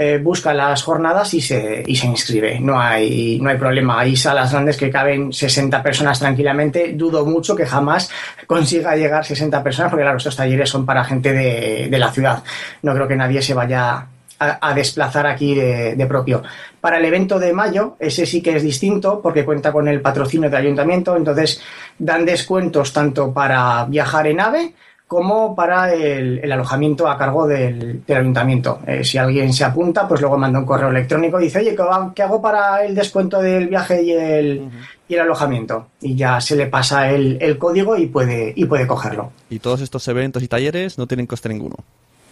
eh, 0.00 0.18
busca 0.22 0.54
las 0.54 0.82
jornadas 0.84 1.34
y 1.34 1.40
se, 1.40 1.82
y 1.84 1.96
se 1.96 2.06
inscribe. 2.06 2.60
No 2.60 2.80
hay, 2.80 3.40
problema. 3.58 3.98
Hay 3.98 4.14
salas 4.14 4.52
grandes 4.52 4.76
que 4.76 4.90
caben 4.90 5.32
60 5.32 5.82
personas 5.82 6.20
tranquilamente. 6.20 6.92
Dudo 6.94 7.26
mucho 7.26 7.56
que 7.56 7.66
jamás 7.66 8.08
consiga 8.46 8.94
llegar 8.94 9.24
60 9.24 9.60
personas, 9.62 9.90
porque 9.90 10.04
claro, 10.04 10.18
estos 10.18 10.36
talleres 10.36 10.70
son 10.70 10.86
para 10.86 11.02
gente 11.02 11.32
de, 11.32 11.88
de 11.90 11.98
la 11.98 12.12
ciudad. 12.12 12.44
No 12.82 12.94
creo 12.94 13.08
que 13.08 13.16
nadie 13.16 13.42
se 13.42 13.54
vaya 13.54 14.06
a, 14.38 14.74
desplazar 14.74 15.26
aquí 15.26 15.54
de, 15.54 16.06
propio. 16.08 16.42
Para 16.80 16.98
el 16.98 17.04
evento 17.04 17.38
de 17.38 17.52
mayo, 17.52 17.96
ese 17.98 18.26
sí 18.26 18.40
que 18.40 18.56
es 18.56 18.62
distinto 18.62 19.20
porque 19.20 19.44
cuenta 19.44 19.72
con 19.72 19.88
el 19.88 20.00
patrocinio 20.00 20.48
del 20.48 20.60
ayuntamiento, 20.60 21.16
entonces 21.16 21.60
dan 21.98 22.24
descuentos 22.24 22.92
tanto 22.92 23.32
para 23.32 23.84
viajar 23.86 24.26
en 24.28 24.40
AVE 24.40 24.74
como 25.08 25.56
para 25.56 25.94
el, 25.94 26.52
alojamiento 26.52 27.08
a 27.08 27.16
cargo 27.16 27.48
del, 27.48 28.02
ayuntamiento. 28.06 28.80
Eh, 28.86 29.02
si 29.02 29.16
alguien 29.16 29.54
se 29.54 29.64
apunta, 29.64 30.06
pues 30.06 30.20
luego 30.20 30.36
manda 30.36 30.58
un 30.58 30.66
correo 30.66 30.90
electrónico 30.90 31.40
y 31.40 31.44
dice, 31.44 31.60
oye, 31.60 31.74
¿qué 32.14 32.22
hago 32.22 32.42
para 32.42 32.84
el 32.84 32.94
descuento 32.94 33.40
del 33.40 33.68
viaje 33.68 34.02
y 34.02 34.12
el, 34.12 34.68
y 35.08 35.14
el 35.14 35.20
alojamiento? 35.20 35.86
Y 36.02 36.14
ya 36.14 36.42
se 36.42 36.56
le 36.56 36.66
pasa 36.66 37.10
el, 37.10 37.38
el, 37.40 37.56
código 37.56 37.96
y 37.96 38.06
puede, 38.06 38.52
y 38.54 38.66
puede 38.66 38.86
cogerlo. 38.86 39.32
Y 39.48 39.60
todos 39.60 39.80
estos 39.80 40.06
eventos 40.08 40.42
y 40.42 40.48
talleres 40.48 40.98
no 40.98 41.06
tienen 41.06 41.26
coste 41.26 41.48
ninguno. 41.48 41.76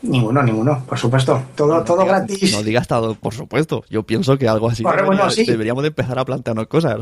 Ninguno, 0.02 0.42
ninguno, 0.42 0.84
por 0.86 0.98
supuesto. 0.98 1.42
Todo, 1.54 1.82
todo 1.82 2.04
gratis. 2.04 2.52
No 2.52 2.62
digas 2.62 2.86
todo, 2.86 3.14
por 3.14 3.32
supuesto. 3.32 3.84
Yo 3.88 4.02
pienso 4.02 4.36
que 4.36 4.48
algo 4.48 4.68
así 4.68 4.84
deberíamos 5.46 5.82
de 5.82 5.88
empezar 5.88 6.18
a 6.18 6.26
plantearnos 6.26 6.66
cosas. 6.66 6.98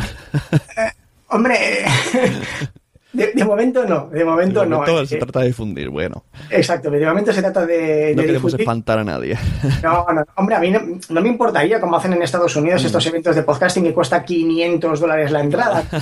Eh, 0.77 0.93
hombre, 1.29 1.57
de, 3.15 3.45
momento 3.45 3.85
no, 3.85 4.09
de 4.09 4.25
momento, 4.25 4.61
de 4.61 4.67
momento 4.67 5.01
no. 5.01 5.07
se 5.07 5.17
trata 5.17 5.41
de 5.41 5.47
difundir, 5.47 5.89
bueno. 5.89 6.25
Exacto, 6.51 6.91
de 6.91 7.07
momento 7.07 7.33
se 7.33 7.41
trata 7.41 7.65
de, 7.65 8.13
no 8.17 8.23
queremos 8.23 8.55
espantar 8.55 8.99
a 8.99 9.05
nadie. 9.05 9.39
No, 9.83 10.07
no, 10.13 10.25
hombre, 10.37 10.57
a 10.57 10.61
mí 10.61 10.71
no, 10.71 11.21
me 11.21 11.29
importaría 11.29 11.81
como 11.81 11.97
hacen 11.97 12.13
en 12.13 12.23
Estados 12.23 12.57
Unidos 12.57 12.83
mm. 12.83 12.87
estos 12.87 13.07
eventos 13.07 13.37
de 13.37 13.43
podcasting 13.43 13.85
que 13.85 13.95
cuesta 13.95 14.25
500 14.25 15.01
dólares 15.01 15.31
la 15.31 15.41
entrada. 15.41 15.85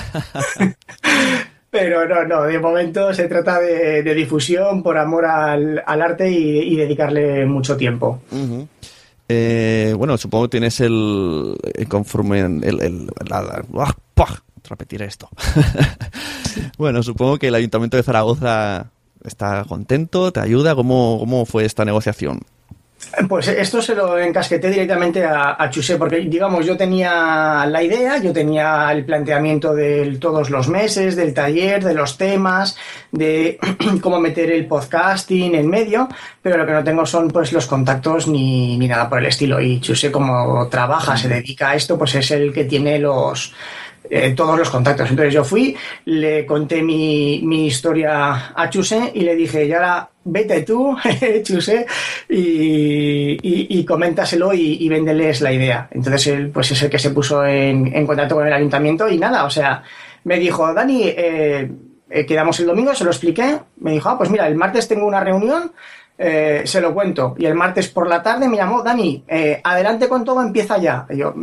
Pero 1.69 2.07
no, 2.07 2.23
no, 2.25 2.43
de 2.43 2.59
momento 2.59 3.13
se 3.13 3.27
trata 3.27 3.59
de, 3.59 4.03
difusión 4.13 4.83
por 4.83 4.97
amor 4.97 5.25
al, 5.25 5.83
arte 5.85 6.29
y, 6.29 6.75
dedicarle 6.75 7.47
mucho 7.47 7.75
tiempo. 7.75 8.21
Eh, 9.27 9.95
bueno, 9.97 10.15
supongo 10.17 10.45
que 10.45 10.51
tienes 10.51 10.79
el, 10.81 11.57
conforme 11.89 12.41
el, 12.41 12.63
el 12.63 13.07
la, 13.27 13.63
repetir 14.69 15.01
esto. 15.01 15.29
bueno, 16.77 17.03
supongo 17.03 17.37
que 17.37 17.47
el 17.47 17.55
Ayuntamiento 17.55 17.97
de 17.97 18.03
Zaragoza 18.03 18.91
está 19.23 19.65
contento, 19.67 20.31
te 20.31 20.39
ayuda. 20.39 20.75
¿Cómo, 20.75 21.17
cómo 21.19 21.45
fue 21.45 21.65
esta 21.65 21.85
negociación? 21.85 22.41
Pues 23.27 23.47
esto 23.47 23.81
se 23.81 23.93
lo 23.93 24.17
encasqueté 24.17 24.69
directamente 24.69 25.23
a, 25.23 25.55
a, 25.61 25.69
Chusé, 25.69 25.97
porque 25.97 26.21
digamos, 26.21 26.65
yo 26.65 26.75
tenía 26.75 27.65
la 27.67 27.83
idea, 27.83 28.17
yo 28.17 28.33
tenía 28.33 28.91
el 28.91 29.05
planteamiento 29.05 29.75
de 29.75 30.17
todos 30.19 30.49
los 30.49 30.67
meses, 30.67 31.15
del 31.15 31.33
taller, 31.33 31.83
de 31.83 31.93
los 31.93 32.17
temas, 32.17 32.75
de 33.11 33.59
cómo 34.01 34.19
meter 34.19 34.51
el 34.51 34.65
podcasting 34.65 35.53
en 35.53 35.67
medio, 35.67 36.07
pero 36.41 36.57
lo 36.57 36.65
que 36.65 36.71
no 36.71 36.83
tengo 36.83 37.05
son 37.05 37.27
pues 37.27 37.53
los 37.53 37.67
contactos 37.67 38.27
ni, 38.27 38.77
ni 38.77 38.87
nada 38.87 39.07
por 39.09 39.19
el 39.19 39.27
estilo. 39.27 39.61
Y 39.61 39.79
Chusé, 39.79 40.11
como 40.11 40.67
trabaja, 40.69 41.15
se 41.15 41.27
dedica 41.27 41.71
a 41.71 41.75
esto, 41.75 41.97
pues 41.97 42.15
es 42.15 42.31
el 42.31 42.51
que 42.51 42.65
tiene 42.65 42.97
los, 42.97 43.53
eh, 44.09 44.33
todos 44.35 44.57
los 44.57 44.69
contactos. 44.69 45.09
Entonces 45.09 45.33
yo 45.33 45.43
fui, 45.43 45.75
le 46.05 46.45
conté 46.45 46.81
mi, 46.81 47.41
mi 47.43 47.67
historia 47.67 48.53
a 48.55 48.69
Chuse 48.69 49.11
y 49.13 49.21
le 49.21 49.35
dije, 49.35 49.67
ya 49.67 49.77
ahora 49.77 50.09
vete 50.25 50.61
tú, 50.61 50.95
Chuse, 51.43 51.85
y, 52.29 53.37
y, 53.41 53.85
coméntaselo 53.85 54.53
y, 54.53 54.87
véndeles 54.87 55.41
la 55.41 55.51
idea. 55.51 55.87
Entonces 55.91 56.27
él 56.27 56.49
pues 56.49 56.71
es 56.71 56.81
el 56.83 56.89
que 56.89 56.99
se 56.99 57.09
puso 57.09 57.45
en, 57.45 57.93
en 57.93 58.07
contacto 58.07 58.35
con 58.35 58.47
el 58.47 58.53
ayuntamiento 58.53 59.09
y 59.09 59.17
nada, 59.17 59.45
o 59.45 59.49
sea, 59.49 59.83
me 60.23 60.39
dijo, 60.39 60.73
Dani, 60.73 61.03
eh, 61.05 61.69
eh, 62.09 62.25
quedamos 62.25 62.59
el 62.59 62.67
domingo, 62.67 62.93
se 62.93 63.03
lo 63.03 63.11
expliqué, 63.11 63.59
me 63.77 63.91
dijo, 63.91 64.09
ah, 64.09 64.17
pues 64.17 64.29
mira, 64.29 64.47
el 64.47 64.55
martes 64.55 64.87
tengo 64.87 65.05
una 65.05 65.19
reunión, 65.19 65.71
eh, 66.17 66.61
se 66.65 66.79
lo 66.79 66.93
cuento. 66.93 67.35
Y 67.37 67.45
el 67.45 67.55
martes 67.55 67.89
por 67.89 68.07
la 68.07 68.21
tarde 68.21 68.47
me 68.47 68.57
llamó, 68.57 68.83
Dani, 68.83 69.23
eh, 69.27 69.59
adelante 69.63 70.07
con 70.07 70.23
todo, 70.23 70.41
empieza 70.41 70.77
ya. 70.77 71.05
Y 71.09 71.17
yo, 71.17 71.33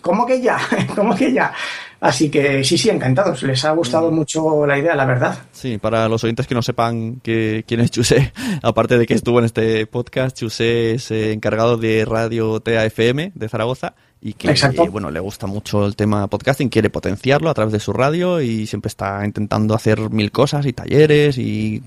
¿cómo 0.00 0.26
que 0.26 0.40
ya? 0.40 0.58
¿Cómo 0.96 1.14
que 1.14 1.32
ya? 1.32 1.52
Así 2.00 2.28
que 2.28 2.64
sí, 2.64 2.76
sí, 2.76 2.90
encantados. 2.90 3.44
Les 3.44 3.64
ha 3.64 3.70
gustado 3.70 4.10
mm. 4.10 4.14
mucho 4.14 4.66
la 4.66 4.76
idea, 4.76 4.96
la 4.96 5.04
verdad. 5.04 5.38
Sí, 5.52 5.78
para 5.78 6.08
los 6.08 6.24
oyentes 6.24 6.48
que 6.48 6.54
no 6.54 6.62
sepan 6.62 7.20
que, 7.20 7.64
quién 7.66 7.80
es 7.80 7.92
Chusé, 7.92 8.32
aparte 8.62 8.98
de 8.98 9.06
que 9.06 9.14
estuvo 9.14 9.38
en 9.38 9.44
este 9.44 9.86
podcast, 9.86 10.36
Chusé 10.36 10.94
es 10.94 11.10
eh, 11.12 11.32
encargado 11.32 11.76
de 11.76 12.04
Radio 12.04 12.58
TAFM 12.60 13.30
de 13.34 13.48
Zaragoza 13.48 13.94
y 14.24 14.34
que 14.34 14.54
bueno 14.90 15.10
le 15.10 15.18
gusta 15.18 15.48
mucho 15.48 15.84
el 15.84 15.96
tema 15.96 16.28
podcasting, 16.28 16.68
quiere 16.68 16.90
potenciarlo 16.90 17.50
a 17.50 17.54
través 17.54 17.72
de 17.72 17.80
su 17.80 17.92
radio 17.92 18.40
y 18.40 18.68
siempre 18.68 18.88
está 18.88 19.26
intentando 19.26 19.74
hacer 19.74 20.10
mil 20.10 20.30
cosas 20.30 20.64
y 20.64 20.72
talleres 20.72 21.38
y 21.38 21.82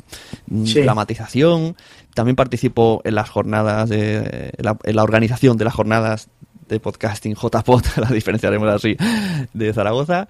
mm, 0.47 0.65
dramatización. 0.83 1.77
También 2.13 2.35
participó 2.35 3.01
en 3.05 3.15
las 3.15 3.29
jornadas 3.29 3.87
de 3.89 4.51
en 4.57 4.95
la 4.95 5.03
organización 5.03 5.55
de 5.55 5.63
las 5.63 5.73
jornadas 5.73 6.27
de 6.67 6.79
podcasting 6.79 7.35
JPod, 7.35 7.83
la 7.97 8.09
diferenciaremos 8.09 8.67
así, 8.67 8.97
de 9.53 9.73
Zaragoza. 9.73 10.27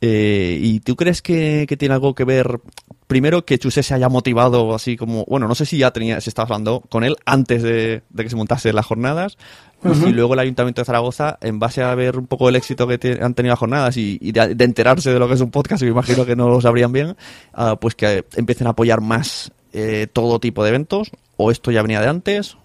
Eh, 0.00 0.58
¿Y 0.60 0.80
tú 0.80 0.94
crees 0.96 1.22
que, 1.22 1.64
que, 1.68 1.76
tiene 1.76 1.94
algo 1.94 2.14
que 2.14 2.24
ver, 2.24 2.60
primero, 3.06 3.44
que 3.44 3.58
Chuse 3.58 3.82
se 3.82 3.94
haya 3.94 4.08
motivado 4.08 4.74
así 4.74 4.96
como, 4.96 5.24
bueno, 5.26 5.48
no 5.48 5.54
sé 5.54 5.66
si 5.66 5.78
ya 5.78 5.92
tenía, 5.92 6.20
se 6.20 6.30
estaba 6.30 6.46
hablando 6.46 6.82
con 6.88 7.04
él 7.04 7.16
antes 7.24 7.62
de, 7.62 8.02
que 8.16 8.30
se 8.30 8.36
montase 8.36 8.72
las 8.72 8.86
jornadas, 8.86 9.36
y 9.84 10.10
luego 10.10 10.34
el 10.34 10.40
Ayuntamiento 10.40 10.80
de 10.80 10.86
Zaragoza, 10.86 11.38
en 11.40 11.58
base 11.58 11.82
a 11.82 11.94
ver 11.94 12.18
un 12.18 12.26
poco 12.26 12.48
el 12.48 12.56
éxito 12.56 12.88
que 12.88 13.18
han 13.20 13.34
tenido 13.34 13.52
las 13.52 13.58
jornadas 13.58 13.96
y, 13.96 14.18
de, 14.32 14.56
enterarse 14.64 15.12
de 15.12 15.18
lo 15.18 15.28
que 15.28 15.34
es 15.34 15.40
un 15.40 15.50
podcast, 15.50 15.82
y 15.82 15.86
me 15.86 15.92
imagino 15.92 16.24
que 16.26 16.34
no 16.34 16.48
lo 16.48 16.60
sabrían 16.60 16.92
bien, 16.92 17.16
ah, 17.52 17.76
pues 17.76 17.94
que 17.94 18.24
empiecen 18.34 18.66
a 18.66 18.70
apoyar 18.70 19.00
más 19.00 19.52
eh, 19.72 20.08
todo 20.12 20.40
tipo 20.40 20.62
de 20.64 20.70
eventos, 20.70 21.10
o 21.36 21.50
esto 21.50 21.70
ya 21.70 21.82
venía 21.82 22.00
de 22.00 22.08
antes, 22.08 22.56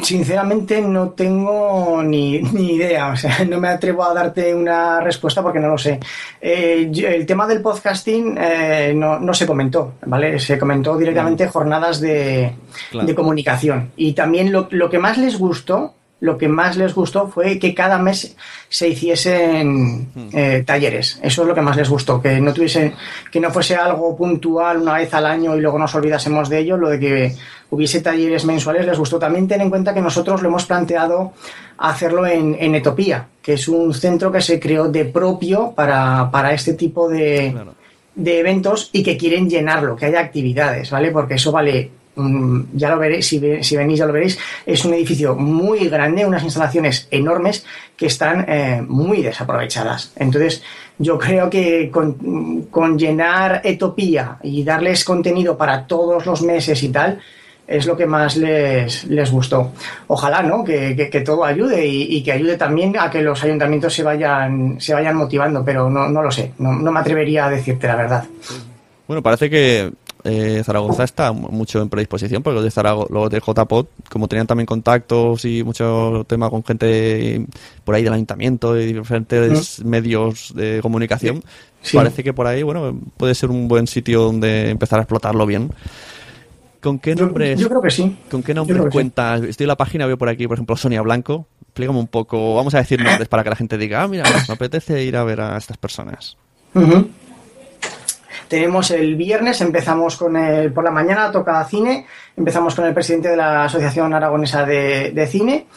Sinceramente 0.00 0.80
no 0.80 1.10
tengo 1.10 2.02
ni, 2.02 2.36
idea, 2.36 3.08
o 3.08 3.16
sea, 3.16 3.44
no 3.44 3.60
me 3.60 3.68
atrevo 3.68 4.04
a 4.04 4.14
darte 4.14 4.54
una 4.54 5.00
respuesta 5.00 5.42
porque 5.42 5.60
no 5.60 5.68
lo 5.68 5.78
sé. 5.78 6.00
Eh, 6.40 6.90
el 7.06 7.26
tema 7.26 7.46
del 7.46 7.60
podcasting 7.60 8.38
eh, 8.40 8.94
no, 8.94 9.34
se 9.34 9.46
comentó, 9.46 9.94
¿vale? 10.06 10.38
Se 10.38 10.58
comentó 10.58 10.96
directamente 10.96 11.46
jornadas 11.46 12.00
de, 12.00 12.54
comunicación. 13.14 13.92
Y 13.96 14.12
también 14.12 14.50
lo, 14.50 14.68
lo, 14.70 14.88
que 14.88 14.98
más 14.98 15.18
les 15.18 15.38
gustó 15.38 15.94
lo 16.22 16.38
que 16.38 16.46
más 16.46 16.76
les 16.76 16.94
gustó 16.94 17.26
fue 17.26 17.58
que 17.58 17.74
cada 17.74 17.98
mes 17.98 18.36
se 18.68 18.88
hiciesen 18.88 20.06
hmm. 20.14 20.28
eh, 20.32 20.62
talleres. 20.64 21.18
Eso 21.20 21.42
es 21.42 21.48
lo 21.48 21.54
que 21.54 21.60
más 21.60 21.76
les 21.76 21.90
gustó, 21.90 22.22
que 22.22 22.40
no 22.40 22.54
tuviese, 22.54 22.92
que 23.32 23.40
no 23.40 23.50
fuese 23.50 23.74
algo 23.74 24.16
puntual 24.16 24.82
una 24.82 24.94
vez 24.94 25.12
al 25.14 25.26
año 25.26 25.56
y 25.56 25.60
luego 25.60 25.80
nos 25.80 25.92
olvidásemos 25.96 26.48
de 26.48 26.60
ello, 26.60 26.76
lo 26.76 26.90
de 26.90 27.00
que 27.00 27.36
hubiese 27.70 28.02
talleres 28.02 28.44
mensuales 28.44 28.86
les 28.86 28.96
gustó. 28.96 29.18
También 29.18 29.48
ten 29.48 29.62
en 29.62 29.70
cuenta 29.70 29.92
que 29.92 30.00
nosotros 30.00 30.42
lo 30.42 30.48
hemos 30.48 30.64
planteado 30.64 31.32
hacerlo 31.78 32.24
en, 32.24 32.74
Etopía, 32.76 33.26
que 33.42 33.54
es 33.54 33.66
un 33.66 33.92
centro 33.92 34.30
que 34.30 34.40
se 34.40 34.60
creó 34.60 34.88
de 34.88 35.06
propio 35.06 35.72
para, 35.74 36.52
este 36.52 36.74
tipo 36.74 37.08
de, 37.08 37.52
de 38.14 38.38
eventos 38.38 38.90
y 38.92 39.02
que 39.02 39.16
quieren 39.16 39.50
llenarlo, 39.50 39.96
que 39.96 40.06
haya 40.06 40.20
actividades, 40.20 40.88
¿vale? 40.92 41.10
Porque 41.10 41.34
eso 41.34 41.50
vale 41.50 41.90
ya 42.14 42.90
lo 42.90 42.98
veréis, 42.98 43.26
si, 43.26 43.38
venís 43.38 43.98
ya 43.98 44.06
lo 44.06 44.12
veréis, 44.12 44.38
es 44.66 44.84
un 44.84 44.94
edificio 44.94 45.34
muy 45.34 45.88
grande, 45.88 46.26
unas 46.26 46.42
instalaciones 46.42 47.08
enormes 47.10 47.64
que 47.96 48.06
están 48.06 48.44
eh, 48.48 48.82
muy 48.86 49.22
desaprovechadas. 49.22 50.12
Entonces, 50.16 50.62
yo 50.98 51.18
creo 51.18 51.48
que 51.48 51.90
con, 51.90 52.98
llenar 52.98 53.62
Etopía 53.64 54.38
y 54.42 54.62
darles 54.62 55.04
contenido 55.04 55.56
para 55.56 55.86
todos 55.86 56.26
los 56.26 56.42
meses 56.42 56.82
y 56.82 56.90
tal, 56.90 57.20
es 57.66 57.86
lo 57.86 57.96
que 57.96 58.06
más 58.06 58.36
les, 58.36 59.04
les 59.04 59.30
gustó. 59.30 59.72
Ojalá, 60.08 60.42
¿no? 60.42 60.62
Que, 60.62 61.22
todo 61.24 61.44
ayude 61.44 61.86
y, 61.86 62.22
que 62.22 62.32
ayude 62.32 62.58
también 62.58 62.94
a 62.98 63.10
que 63.10 63.22
los 63.22 63.42
ayuntamientos 63.42 63.94
se 63.94 64.02
vayan, 64.02 64.78
se 64.78 64.92
vayan 64.92 65.16
motivando, 65.16 65.64
pero 65.64 65.88
no, 65.88 66.08
no 66.08 66.22
lo 66.22 66.30
sé, 66.30 66.52
no, 66.58 66.72
no 66.72 66.92
me 66.92 67.00
atrevería 67.00 67.46
a 67.46 67.50
decirte 67.50 67.86
la 67.86 67.96
verdad. 67.96 68.24
Bueno, 69.06 69.22
parece 69.22 69.48
que 69.50 69.90
eh, 70.24 70.62
Zaragoza 70.64 71.02
está 71.02 71.32
mucho 71.32 71.82
en 71.82 71.88
predisposición, 71.88 72.42
porque 72.42 72.54
los 72.54 72.64
de, 72.64 72.70
Zaragoza, 72.70 73.12
los 73.12 73.28
de 73.28 73.40
JPOT, 73.40 73.88
como 74.08 74.28
tenían 74.28 74.46
también 74.46 74.66
contactos 74.66 75.44
y 75.44 75.64
mucho 75.64 76.24
tema 76.28 76.48
con 76.48 76.64
gente 76.64 77.44
por 77.84 77.94
ahí 77.94 78.04
del 78.04 78.12
ayuntamiento 78.12 78.78
y 78.78 78.92
diferentes 78.92 79.84
medios 79.84 80.52
de 80.54 80.78
comunicación, 80.80 81.42
parece 81.92 82.22
que 82.22 82.32
por 82.32 82.46
ahí 82.46 82.62
bueno 82.62 82.96
puede 83.16 83.34
ser 83.34 83.50
un 83.50 83.66
buen 83.66 83.88
sitio 83.88 84.22
donde 84.22 84.70
empezar 84.70 85.00
a 85.00 85.02
explotarlo 85.02 85.44
bien. 85.44 85.70
¿Con 86.80 86.98
qué 86.98 87.14
nombres? 87.14 87.60
Yo, 87.60 87.68
creo 87.68 87.80
que 87.80 87.90
sí. 87.90 88.16
¿Con 88.30 88.42
qué 88.42 88.54
nombres 88.54 88.82
sí. 88.82 88.88
cuentas? 88.90 89.42
Estoy 89.42 89.64
en 89.64 89.68
la 89.68 89.76
página, 89.76 90.06
veo 90.06 90.18
por 90.18 90.28
aquí, 90.28 90.48
por 90.48 90.56
ejemplo, 90.56 90.76
Sonia 90.76 91.00
Blanco. 91.02 91.46
Explícame 91.62 91.98
un 91.98 92.08
poco, 92.08 92.56
vamos 92.56 92.74
a 92.74 92.78
decir 92.78 93.02
nombres 93.02 93.28
para 93.28 93.44
que 93.44 93.50
la 93.50 93.56
gente 93.56 93.78
diga, 93.78 94.02
ah, 94.02 94.08
mira, 94.08 94.24
me 94.24 94.54
apetece 94.54 95.02
ir 95.04 95.16
a 95.16 95.24
ver 95.24 95.40
a 95.40 95.56
estas 95.56 95.76
personas. 95.78 96.36
Tenemos 98.52 98.90
el 98.90 99.16
viernes, 99.16 99.62
empezamos 99.62 100.18
con 100.18 100.36
el, 100.36 100.74
por 100.74 100.84
la 100.84 100.90
mañana, 100.90 101.32
toca 101.32 101.64
cine, 101.64 102.04
empezamos 102.36 102.74
con 102.74 102.84
el 102.84 102.92
presidente 102.92 103.30
de 103.30 103.36
la 103.38 103.64
Asociación 103.64 104.12
Aragonesa 104.12 104.66
de, 104.66 105.26
Cine 105.26 105.68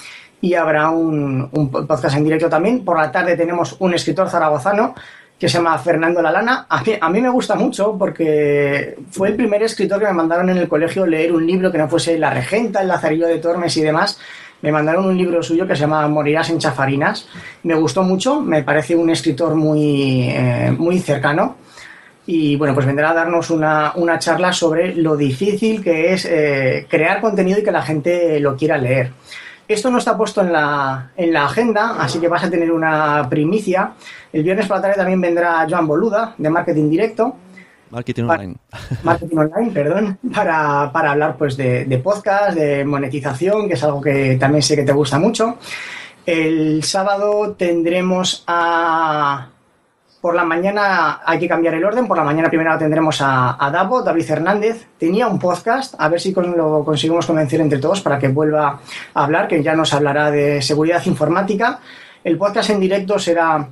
y 0.41 0.55
habrá 0.55 0.89
un, 0.89 1.47
un 1.53 1.71
podcast 1.71 2.17
en 2.17 2.25
directo 2.25 2.49
también. 2.49 2.83
Por 2.83 2.97
la 2.97 3.09
tarde 3.13 3.37
tenemos 3.37 3.77
un 3.79 3.93
escritor 3.93 4.29
zaragozano 4.29 4.93
que 5.39 5.47
se 5.47 5.57
llama 5.57 5.77
Fernando 5.77 6.21
Lalana. 6.21 6.65
A 6.67 6.83
mí, 6.83 6.97
a 6.99 7.09
mí 7.09 7.21
me 7.21 7.29
gusta 7.29 7.55
mucho 7.55 7.95
porque 7.97 8.97
fue 9.09 9.29
el 9.29 9.37
primer 9.37 9.63
escritor 9.63 10.01
que 10.01 10.07
me 10.07 10.11
mandaron 10.11 10.49
en 10.49 10.57
el 10.57 10.67
colegio 10.67 11.05
leer 11.05 11.31
un 11.31 11.47
libro 11.47 11.71
que 11.71 11.77
no 11.77 11.87
fuese 11.87 12.19
La 12.19 12.33
Regenta, 12.33 12.81
El 12.81 12.89
Lazarillo 12.89 13.27
de 13.27 13.37
Tormes 13.37 13.77
y 13.77 13.83
demás. 13.83 14.19
Me 14.61 14.73
mandaron 14.73 15.05
un 15.05 15.17
libro 15.17 15.41
suyo 15.41 15.65
que 15.65 15.77
se 15.77 15.83
llama 15.83 16.05
Morirás 16.09 16.49
en 16.49 16.59
Chafarinas. 16.59 17.25
Me 17.63 17.75
gustó 17.75 18.03
mucho, 18.03 18.41
me 18.41 18.63
parece 18.63 18.97
un 18.97 19.09
escritor 19.09 19.55
muy, 19.55 20.27
eh, 20.27 20.75
muy 20.77 20.99
cercano. 20.99 21.55
Y 22.27 22.55
bueno, 22.55 22.73
pues 22.73 22.85
vendrá 22.85 23.11
a 23.11 23.13
darnos 23.13 23.49
una, 23.49 23.93
una 23.95 24.17
charla 24.17 24.51
sobre 24.51 24.95
lo 24.95 25.15
difícil 25.15 25.83
que 25.83 26.13
es 26.13 26.25
eh, 26.25 26.87
crear 26.89 27.21
contenido 27.21 27.59
y 27.59 27.63
que 27.63 27.71
la 27.71 27.83
gente 27.83 28.39
lo 28.39 28.55
quiera 28.55 28.77
leer. 28.77 29.11
Esto 29.67 29.89
no 29.89 29.97
está 29.97 30.15
puesto 30.15 30.41
en 30.41 30.51
la, 30.51 31.11
en 31.17 31.33
la 31.33 31.45
agenda, 31.45 31.95
así 31.99 32.19
que 32.19 32.27
vas 32.27 32.43
a 32.43 32.49
tener 32.49 32.71
una 32.71 33.27
primicia. 33.29 33.93
El 34.31 34.43
viernes 34.43 34.67
por 34.67 34.77
la 34.77 34.81
tarde 34.83 34.97
también 34.97 35.21
vendrá 35.21 35.65
Joan 35.69 35.87
Boluda, 35.87 36.35
de 36.37 36.49
Marketing 36.49 36.89
Directo, 36.89 37.35
Marketing 37.89 38.23
online. 38.23 38.55
Marketing 39.03 39.37
Online, 39.37 39.71
perdón, 39.71 40.19
para, 40.33 40.91
para 40.91 41.11
hablar 41.11 41.37
pues 41.37 41.55
de, 41.55 41.85
de 41.85 41.97
podcast, 41.99 42.55
de 42.57 42.83
monetización, 42.83 43.67
que 43.67 43.75
es 43.75 43.83
algo 43.83 44.01
que 44.01 44.35
también 44.37 44.61
sé 44.61 44.75
que 44.75 44.83
te 44.83 44.91
gusta 44.91 45.19
mucho. 45.19 45.57
El 46.25 46.83
sábado 46.83 47.53
tendremos 47.57 48.43
a... 48.47 49.49
Por 50.25 50.33
la 50.33 50.43
mañana 50.43 51.21
hay 51.23 51.37
que 51.37 51.47
cambiar 51.47 51.75
el 51.75 51.85
orden. 51.85 52.07
Por 52.07 52.17
la 52.17 52.23
mañana 52.23 52.49
primero 52.49 52.75
tendremos 52.79 53.19
a, 53.21 53.69
Davo, 53.71 54.01
David 54.01 54.31
Hernández. 54.31 54.87
Tenía 54.97 55.27
un 55.27 55.37
podcast, 55.37 55.93
a 55.99 56.09
ver 56.09 56.19
si 56.19 56.33
lo 56.33 56.83
conseguimos 56.83 57.27
convencer 57.27 57.61
entre 57.61 57.77
todos 57.77 58.01
para 58.01 58.17
que 58.17 58.29
vuelva 58.29 58.79
a 59.13 59.23
hablar, 59.23 59.47
que 59.47 59.61
ya 59.61 59.75
nos 59.75 59.93
hablará 59.93 60.31
de 60.31 60.63
seguridad 60.63 61.05
informática. 61.05 61.79
El 62.23 62.39
podcast 62.39 62.71
en 62.71 62.79
directo 62.79 63.19
será 63.19 63.67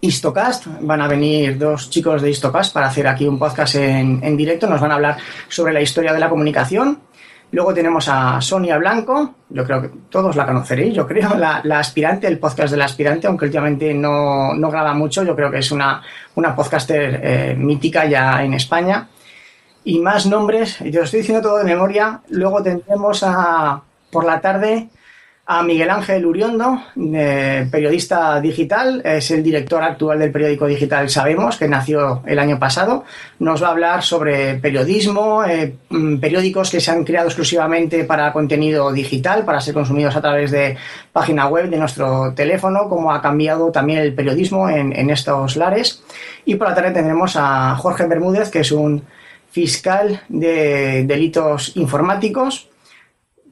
Istocast. 0.00 0.66
Van 0.82 1.00
a 1.00 1.08
venir 1.08 1.58
dos 1.58 1.90
chicos 1.90 2.22
de 2.22 2.30
Istocast 2.30 2.72
para 2.72 2.86
hacer 2.86 3.08
aquí 3.08 3.26
un 3.26 3.36
podcast 3.36 3.74
en 3.74 4.36
directo. 4.36 4.68
Nos 4.68 4.80
van 4.80 4.92
a 4.92 4.94
hablar 4.94 5.16
sobre 5.48 5.72
la 5.72 5.80
historia 5.80 6.12
de 6.12 6.20
la 6.20 6.28
comunicación. 6.28 7.00
Luego 7.50 7.72
tenemos 7.72 8.08
a 8.08 8.40
Sonia 8.42 8.76
Blanco, 8.76 9.34
yo 9.48 9.64
creo 9.64 9.80
que 9.80 9.90
todos 10.10 10.36
la 10.36 10.46
conoceréis, 10.46 10.94
yo 10.94 11.06
creo, 11.06 11.34
la, 11.34 11.62
la 11.64 11.78
aspirante, 11.78 12.26
el 12.26 12.38
podcast 12.38 12.70
de 12.70 12.76
la 12.76 12.84
aspirante, 12.84 13.26
aunque 13.26 13.46
últimamente 13.46 13.94
no, 13.94 14.54
no 14.54 14.70
graba 14.70 14.92
mucho, 14.92 15.22
yo 15.22 15.34
creo 15.34 15.50
que 15.50 15.58
es 15.58 15.72
una, 15.72 16.02
una 16.34 16.54
podcaster 16.54 17.20
eh, 17.22 17.54
mítica 17.56 18.04
ya 18.04 18.42
en 18.42 18.54
España. 18.54 19.08
Y 19.84 19.98
más 20.00 20.26
nombres, 20.26 20.78
y 20.82 20.90
te 20.90 20.98
lo 20.98 21.04
estoy 21.04 21.20
diciendo 21.20 21.42
todo 21.42 21.58
de 21.58 21.64
memoria, 21.64 22.20
luego 22.28 22.62
tendremos 22.62 23.22
a, 23.22 23.80
por 24.10 24.24
la 24.24 24.40
tarde 24.40 24.90
a 25.50 25.62
Miguel 25.62 25.88
Ángel 25.88 26.26
Uriondo, 26.26 26.78
eh, 27.14 27.66
periodista 27.70 28.38
digital, 28.38 29.00
es 29.02 29.30
el 29.30 29.42
director 29.42 29.82
actual 29.82 30.18
del 30.18 30.30
periódico 30.30 30.66
digital 30.66 31.08
Sabemos, 31.08 31.56
que 31.56 31.66
nació 31.66 32.22
el 32.26 32.38
año 32.38 32.58
pasado. 32.58 33.04
Nos 33.38 33.62
va 33.62 33.68
a 33.68 33.70
hablar 33.70 34.02
sobre 34.02 34.56
periodismo, 34.56 35.42
eh, 35.44 35.74
mm, 35.88 36.18
periódicos 36.18 36.70
que 36.70 36.82
se 36.82 36.90
han 36.90 37.02
creado 37.02 37.28
exclusivamente 37.28 38.04
para 38.04 38.30
contenido 38.30 38.92
digital, 38.92 39.46
para 39.46 39.62
ser 39.62 39.72
consumidos 39.72 40.14
a 40.16 40.20
través 40.20 40.50
de 40.50 40.76
página 41.14 41.46
web, 41.48 41.70
de 41.70 41.78
nuestro 41.78 42.34
teléfono, 42.34 42.86
cómo 42.90 43.10
ha 43.10 43.22
cambiado 43.22 43.72
también 43.72 44.00
el 44.00 44.12
periodismo 44.12 44.68
en, 44.68 44.94
en 44.94 45.08
estos 45.08 45.56
lares. 45.56 46.02
Y 46.44 46.56
por 46.56 46.68
la 46.68 46.74
tarde 46.74 46.90
tendremos 46.90 47.36
a 47.36 47.74
Jorge 47.76 48.04
Bermúdez, 48.04 48.50
que 48.50 48.60
es 48.60 48.70
un 48.70 49.02
fiscal 49.50 50.20
de 50.28 51.04
delitos 51.06 51.74
informáticos 51.76 52.68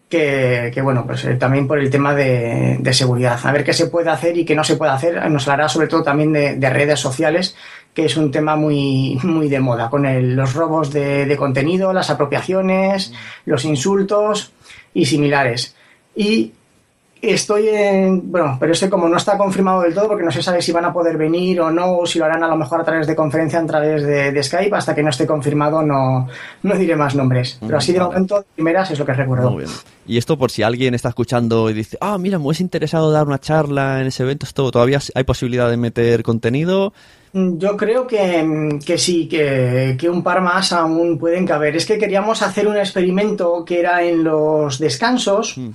que, 0.09 0.71
que, 0.73 0.81
bueno, 0.83 1.05
pues 1.07 1.25
eh, 1.25 1.35
también 1.35 1.66
por 1.66 1.79
el 1.79 1.90
tema 1.90 2.14
de, 2.14 2.81
seguridad. 2.92 3.38
A 3.42 3.53
ver 3.53 3.64
qué 3.64 3.73
se 3.73 3.87
puede 3.87 4.11
hacer 4.11 4.37
y 4.37 4.45
qué 4.45 4.55
no 4.55 4.64
se 4.64 4.77
puede 4.77 4.92
hacer. 4.92 5.31
Nos 5.31 5.49
hablará 5.49 5.69
sobre 5.69 5.88
todo 5.88 6.03
también 6.03 6.33
de, 6.33 6.57
de 6.57 6.71
redes 6.71 7.01
sociales, 7.01 7.57
que 7.92 8.05
es 8.05 8.16
un 8.16 8.31
tema 8.31 8.57
muy, 8.57 9.19
muy 9.23 9.49
de 9.49 9.61
moda, 9.61 9.90
con 9.90 10.07
el, 10.07 10.37
los 10.37 10.55
robos 10.55 10.92
de, 10.92 11.27
de, 11.27 11.37
contenido, 11.37 11.92
las 11.92 12.11
apropiaciones, 12.11 13.12
los 13.45 13.64
insultos 13.64 14.53
y 14.95 15.07
similares. 15.07 15.75
Y 16.14 16.53
estoy 17.31 17.69
en. 17.69 18.31
Bueno, 18.31 18.57
pero 18.59 18.73
este 18.73 18.89
como 18.89 19.09
no 19.09 19.17
está 19.17 19.37
confirmado 19.37 19.83
del 19.83 19.95
todo, 19.95 20.09
porque 20.09 20.25
no 20.25 20.31
se 20.31 20.43
sabe 20.43 20.62
si 20.62 20.73
van 20.73 20.85
a 20.85 20.93
poder 20.93 21.17
venir 21.17 21.61
o 21.61 21.71
no, 21.71 21.99
o 21.99 22.07
si 22.07 22.19
lo 22.19 22.25
harán 22.25 22.43
a 22.45 22.49
lo 22.49 22.57
mejor 22.57 22.81
a 22.81 22.85
través 22.85 23.07
de 23.07 23.17
conferencia, 23.17 23.59
a 23.61 23.67
través 23.67 24.03
de, 24.03 24.33
de 24.33 24.43
Skype, 24.43 24.75
hasta 24.77 24.95
que 24.95 25.03
no 25.03 25.11
esté 25.11 25.27
confirmado 25.27 25.83
no, 25.83 26.29
no 26.62 26.75
diré 26.77 26.97
más 26.97 27.15
nombres. 27.15 27.59
Pero 27.61 27.79
así 27.79 27.93
de 27.93 27.99
Vale. 27.99 28.11
momento, 28.11 28.45
primeras 28.55 28.91
es 28.91 28.99
lo 28.99 29.05
que 29.07 29.12
recuerdo. 29.15 29.51
Muy 29.51 29.65
bien. 29.65 29.71
Y 30.07 30.19
esto 30.19 30.39
por 30.39 30.51
si 30.51 30.62
alguien 30.62 30.95
está 30.95 31.09
escuchando 31.09 31.69
y 31.69 31.73
dice, 31.73 31.99
ah, 32.01 32.17
mira, 32.19 32.39
me 32.39 32.47
hubiese 32.47 32.62
interesado 32.62 33.11
dar 33.11 33.27
una 33.27 33.41
charla 33.41 34.01
en 34.01 34.07
ese 34.07 34.23
evento, 34.23 34.47
esto 34.47 34.71
todavía 34.71 35.01
hay 35.15 35.25
posibilidad 35.25 35.69
de 35.69 35.77
meter 35.77 36.23
contenido. 36.23 36.93
Mm, 37.33 37.59
Yo 37.59 37.77
creo 37.77 38.07
que, 38.07 38.79
que 38.87 38.99
sí, 38.99 39.29
que, 39.29 39.97
que, 39.99 40.09
un 40.09 40.23
par 40.23 40.41
más 40.41 40.73
aún 40.73 41.19
pueden 41.19 41.45
caber. 41.45 41.75
Es 41.77 41.87
que 41.87 41.99
queríamos 41.99 42.41
hacer 42.43 42.69
un 42.69 42.77
experimento 42.77 43.65
que 43.65 43.81
era 43.81 44.03
en 44.05 44.23
los 44.23 44.79
descansos. 44.79 45.59
Mm. 45.59 45.71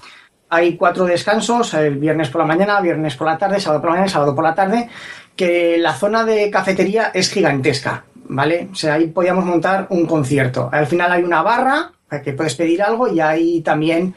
Hay 0.53 0.75
cuatro 0.75 1.05
descansos, 1.05 1.73
el 1.75 1.95
viernes 1.95 2.29
por 2.29 2.41
la 2.41 2.47
mañana, 2.47 2.81
viernes 2.81 3.15
por 3.15 3.25
la 3.25 3.37
tarde, 3.37 3.61
sábado 3.61 3.79
por 3.79 3.89
la 3.89 3.95
mañana, 3.95 4.11
sábado 4.11 4.35
por 4.35 4.43
la 4.43 4.53
tarde, 4.53 4.89
que 5.33 5.77
la 5.77 5.93
zona 5.93 6.25
de 6.25 6.51
cafetería 6.51 7.09
es 7.13 7.31
gigantesca, 7.31 8.03
¿vale? 8.25 8.67
O 8.69 8.75
sea, 8.75 8.95
ahí 8.95 9.07
podíamos 9.07 9.45
montar 9.45 9.87
un 9.89 10.05
concierto. 10.05 10.67
Al 10.69 10.87
final 10.87 11.09
hay 11.09 11.23
una 11.23 11.41
barra 11.41 11.93
que 12.19 12.33
puedes 12.33 12.55
pedir 12.55 12.83
algo 12.83 13.07
y 13.07 13.21
hay 13.21 13.61
también 13.61 14.13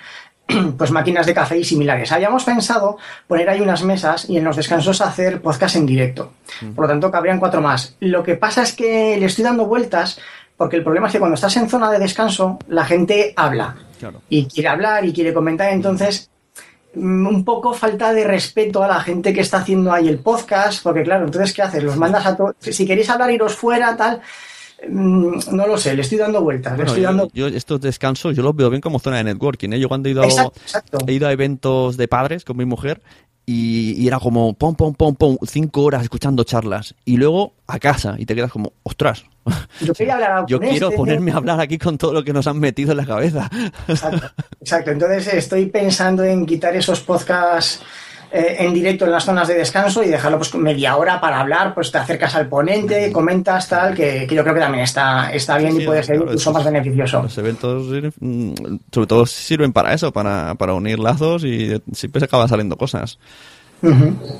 pues 0.76 0.90
máquinas 0.90 1.24
de 1.24 1.34
café 1.34 1.56
y 1.56 1.62
similares. 1.62 2.10
Habíamos 2.10 2.42
pensado 2.42 2.98
poner 3.28 3.48
ahí 3.48 3.60
unas 3.60 3.84
mesas 3.84 4.28
y 4.28 4.36
en 4.36 4.42
los 4.42 4.56
descansos 4.56 5.00
hacer 5.00 5.40
podcast 5.40 5.76
en 5.76 5.86
directo. 5.86 6.32
Por 6.74 6.86
lo 6.86 6.88
tanto, 6.88 7.12
cabrían 7.12 7.38
cuatro 7.38 7.60
más. 7.60 7.96
Lo 8.00 8.24
que 8.24 8.34
pasa 8.34 8.62
es 8.62 8.74
que 8.74 9.16
le 9.20 9.26
estoy 9.26 9.44
dando 9.44 9.66
vueltas 9.66 10.18
porque 10.56 10.76
el 10.76 10.82
problema 10.82 11.06
es 11.06 11.12
que 11.12 11.18
cuando 11.18 11.34
estás 11.34 11.56
en 11.56 11.68
zona 11.68 11.90
de 11.90 11.98
descanso, 11.98 12.58
la 12.68 12.84
gente 12.84 13.32
habla. 13.36 13.76
Claro. 14.10 14.22
Y 14.28 14.44
quiere 14.46 14.68
hablar 14.68 15.04
y 15.04 15.12
quiere 15.12 15.32
comentar. 15.32 15.72
Entonces, 15.72 16.30
mm, 16.94 17.26
un 17.26 17.44
poco 17.44 17.72
falta 17.72 18.12
de 18.12 18.24
respeto 18.24 18.82
a 18.82 18.88
la 18.88 19.00
gente 19.00 19.32
que 19.32 19.40
está 19.40 19.58
haciendo 19.58 19.92
ahí 19.92 20.08
el 20.08 20.18
podcast. 20.18 20.82
Porque, 20.82 21.02
claro, 21.02 21.24
entonces, 21.24 21.52
¿qué 21.54 21.62
haces? 21.62 21.82
Los 21.82 21.96
mandas 21.96 22.26
a 22.26 22.36
todos. 22.36 22.54
Si 22.60 22.86
queréis 22.86 23.08
hablar, 23.08 23.30
iros 23.30 23.54
fuera, 23.54 23.96
tal. 23.96 24.20
Mm, 24.88 25.38
No 25.52 25.66
lo 25.66 25.78
sé, 25.78 25.94
le 25.94 26.02
estoy 26.02 26.18
dando 26.18 26.42
vueltas. 26.42 26.72
le 26.72 26.76
Bueno, 26.76 26.90
estoy 26.90 27.04
dando... 27.04 27.28
yo, 27.32 27.48
yo 27.48 27.56
estos 27.56 27.80
descansos 27.80 28.36
yo 28.36 28.42
los 28.42 28.54
veo 28.54 28.68
bien 28.68 28.82
como 28.82 28.98
zona 28.98 29.16
de 29.18 29.24
networking. 29.24 29.70
¿eh? 29.72 29.80
Yo 29.80 29.88
cuando 29.88 30.08
he 30.08 30.12
ido, 30.12 30.22
Exacto, 30.24 30.60
exacto. 30.60 30.98
he 31.06 31.12
ido 31.12 31.26
a 31.26 31.32
eventos 31.32 31.96
de 31.96 32.06
padres 32.08 32.44
con 32.44 32.56
mi 32.58 32.64
mujer 32.66 33.00
y, 33.46 33.94
y 34.02 34.06
era 34.06 34.18
como 34.18 34.54
pom, 34.54 34.74
pom, 34.74 34.94
pom, 34.94 35.14
pom, 35.14 35.36
cinco 35.46 35.82
horas 35.82 36.02
escuchando 36.02 36.44
charlas 36.44 36.94
y 37.04 37.16
luego 37.16 37.54
a 37.66 37.78
casa 37.78 38.16
y 38.18 38.26
te 38.26 38.34
quedas 38.34 38.50
como, 38.50 38.72
ostras, 38.82 39.24
Yo 39.80 39.92
quería 39.92 40.14
hablar 40.14 40.46
yo 40.46 40.58
con 40.58 40.68
quiero 40.68 40.86
este, 40.88 40.96
ponerme 40.96 41.32
a 41.32 41.36
hablar 41.36 41.60
aquí 41.60 41.78
con 41.78 41.98
todo 41.98 42.12
lo 42.12 42.24
que 42.24 42.32
nos 42.32 42.46
han 42.46 42.58
metido 42.58 42.92
en 42.92 42.96
la 42.96 43.06
cabeza. 43.06 43.50
Exacto, 43.88 44.30
exacto. 44.60 44.90
Entonces 44.90 45.34
estoy 45.34 45.66
pensando 45.66 46.24
en 46.24 46.46
quitar 46.46 46.74
esos 46.76 47.00
podcasts 47.00 47.82
eh, 48.34 48.56
en 48.58 48.74
directo 48.74 49.04
en 49.04 49.12
las 49.12 49.24
zonas 49.24 49.46
de 49.46 49.54
descanso 49.54 50.02
y 50.02 50.08
dejarlo 50.08 50.38
pues 50.38 50.54
media 50.56 50.96
hora 50.96 51.20
para 51.20 51.40
hablar, 51.40 51.72
pues 51.74 51.92
te 51.92 51.98
acercas 51.98 52.34
al 52.34 52.48
ponente, 52.48 53.12
comentas 53.12 53.68
tal, 53.68 53.94
que, 53.94 54.26
que 54.26 54.34
yo 54.34 54.42
creo 54.42 54.54
que 54.54 54.60
también 54.60 54.82
está, 54.84 55.32
está 55.32 55.56
bien 55.58 55.76
Sí, 55.76 55.82
y 55.82 55.86
puede 55.86 56.02
ser 56.02 56.16
claro, 56.16 56.30
incluso 56.32 56.52
más 56.52 56.64
beneficioso. 56.64 57.22
Los 57.22 57.38
eventos 57.38 57.86
mm, 58.20 58.52
sobre 58.92 59.06
todo 59.06 59.24
sirven 59.26 59.72
para 59.72 59.94
eso, 59.94 60.12
para, 60.12 60.54
para 60.56 60.74
unir 60.74 60.98
lazos 60.98 61.44
y 61.44 61.80
siempre 61.92 62.18
se 62.20 62.24
acaban 62.26 62.48
saliendo 62.48 62.76
cosas. 62.76 63.18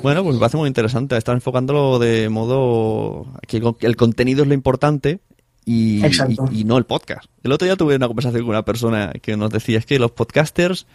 Bueno, 0.01 0.23
pues 0.23 0.33
me 0.35 0.39
parece 0.39 0.57
muy 0.57 0.67
interesante. 0.67 1.15
Estar 1.17 1.35
enfocándolo 1.35 1.99
de 1.99 2.29
modo 2.29 3.27
que 3.47 3.61
el- 3.81 3.95
contenido 3.95 4.41
es 4.41 4.47
lo 4.47 4.55
importante 4.55 5.19
y, 5.65 6.03
y- 6.05 6.61
y 6.61 6.63
no 6.63 6.77
el 6.77 6.85
podcast. 6.85 7.25
El 7.43 7.51
otro 7.51 7.65
día 7.65 7.75
tuve 7.75 7.95
una 7.95 8.07
conversación 8.07 8.41
con 8.41 8.49
una 8.49 8.65
persona 8.65 9.13
que 9.21 9.37
nos 9.37 9.51
decía 9.51 9.77
es 9.77 9.85
que 9.85 9.99
los 9.99 10.11
podcasters 10.11 10.87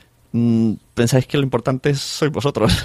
pensáis 0.94 1.26
que 1.26 1.36
lo 1.38 1.42
importante 1.42 1.94
sois 1.94 2.30
vosotros. 2.30 2.84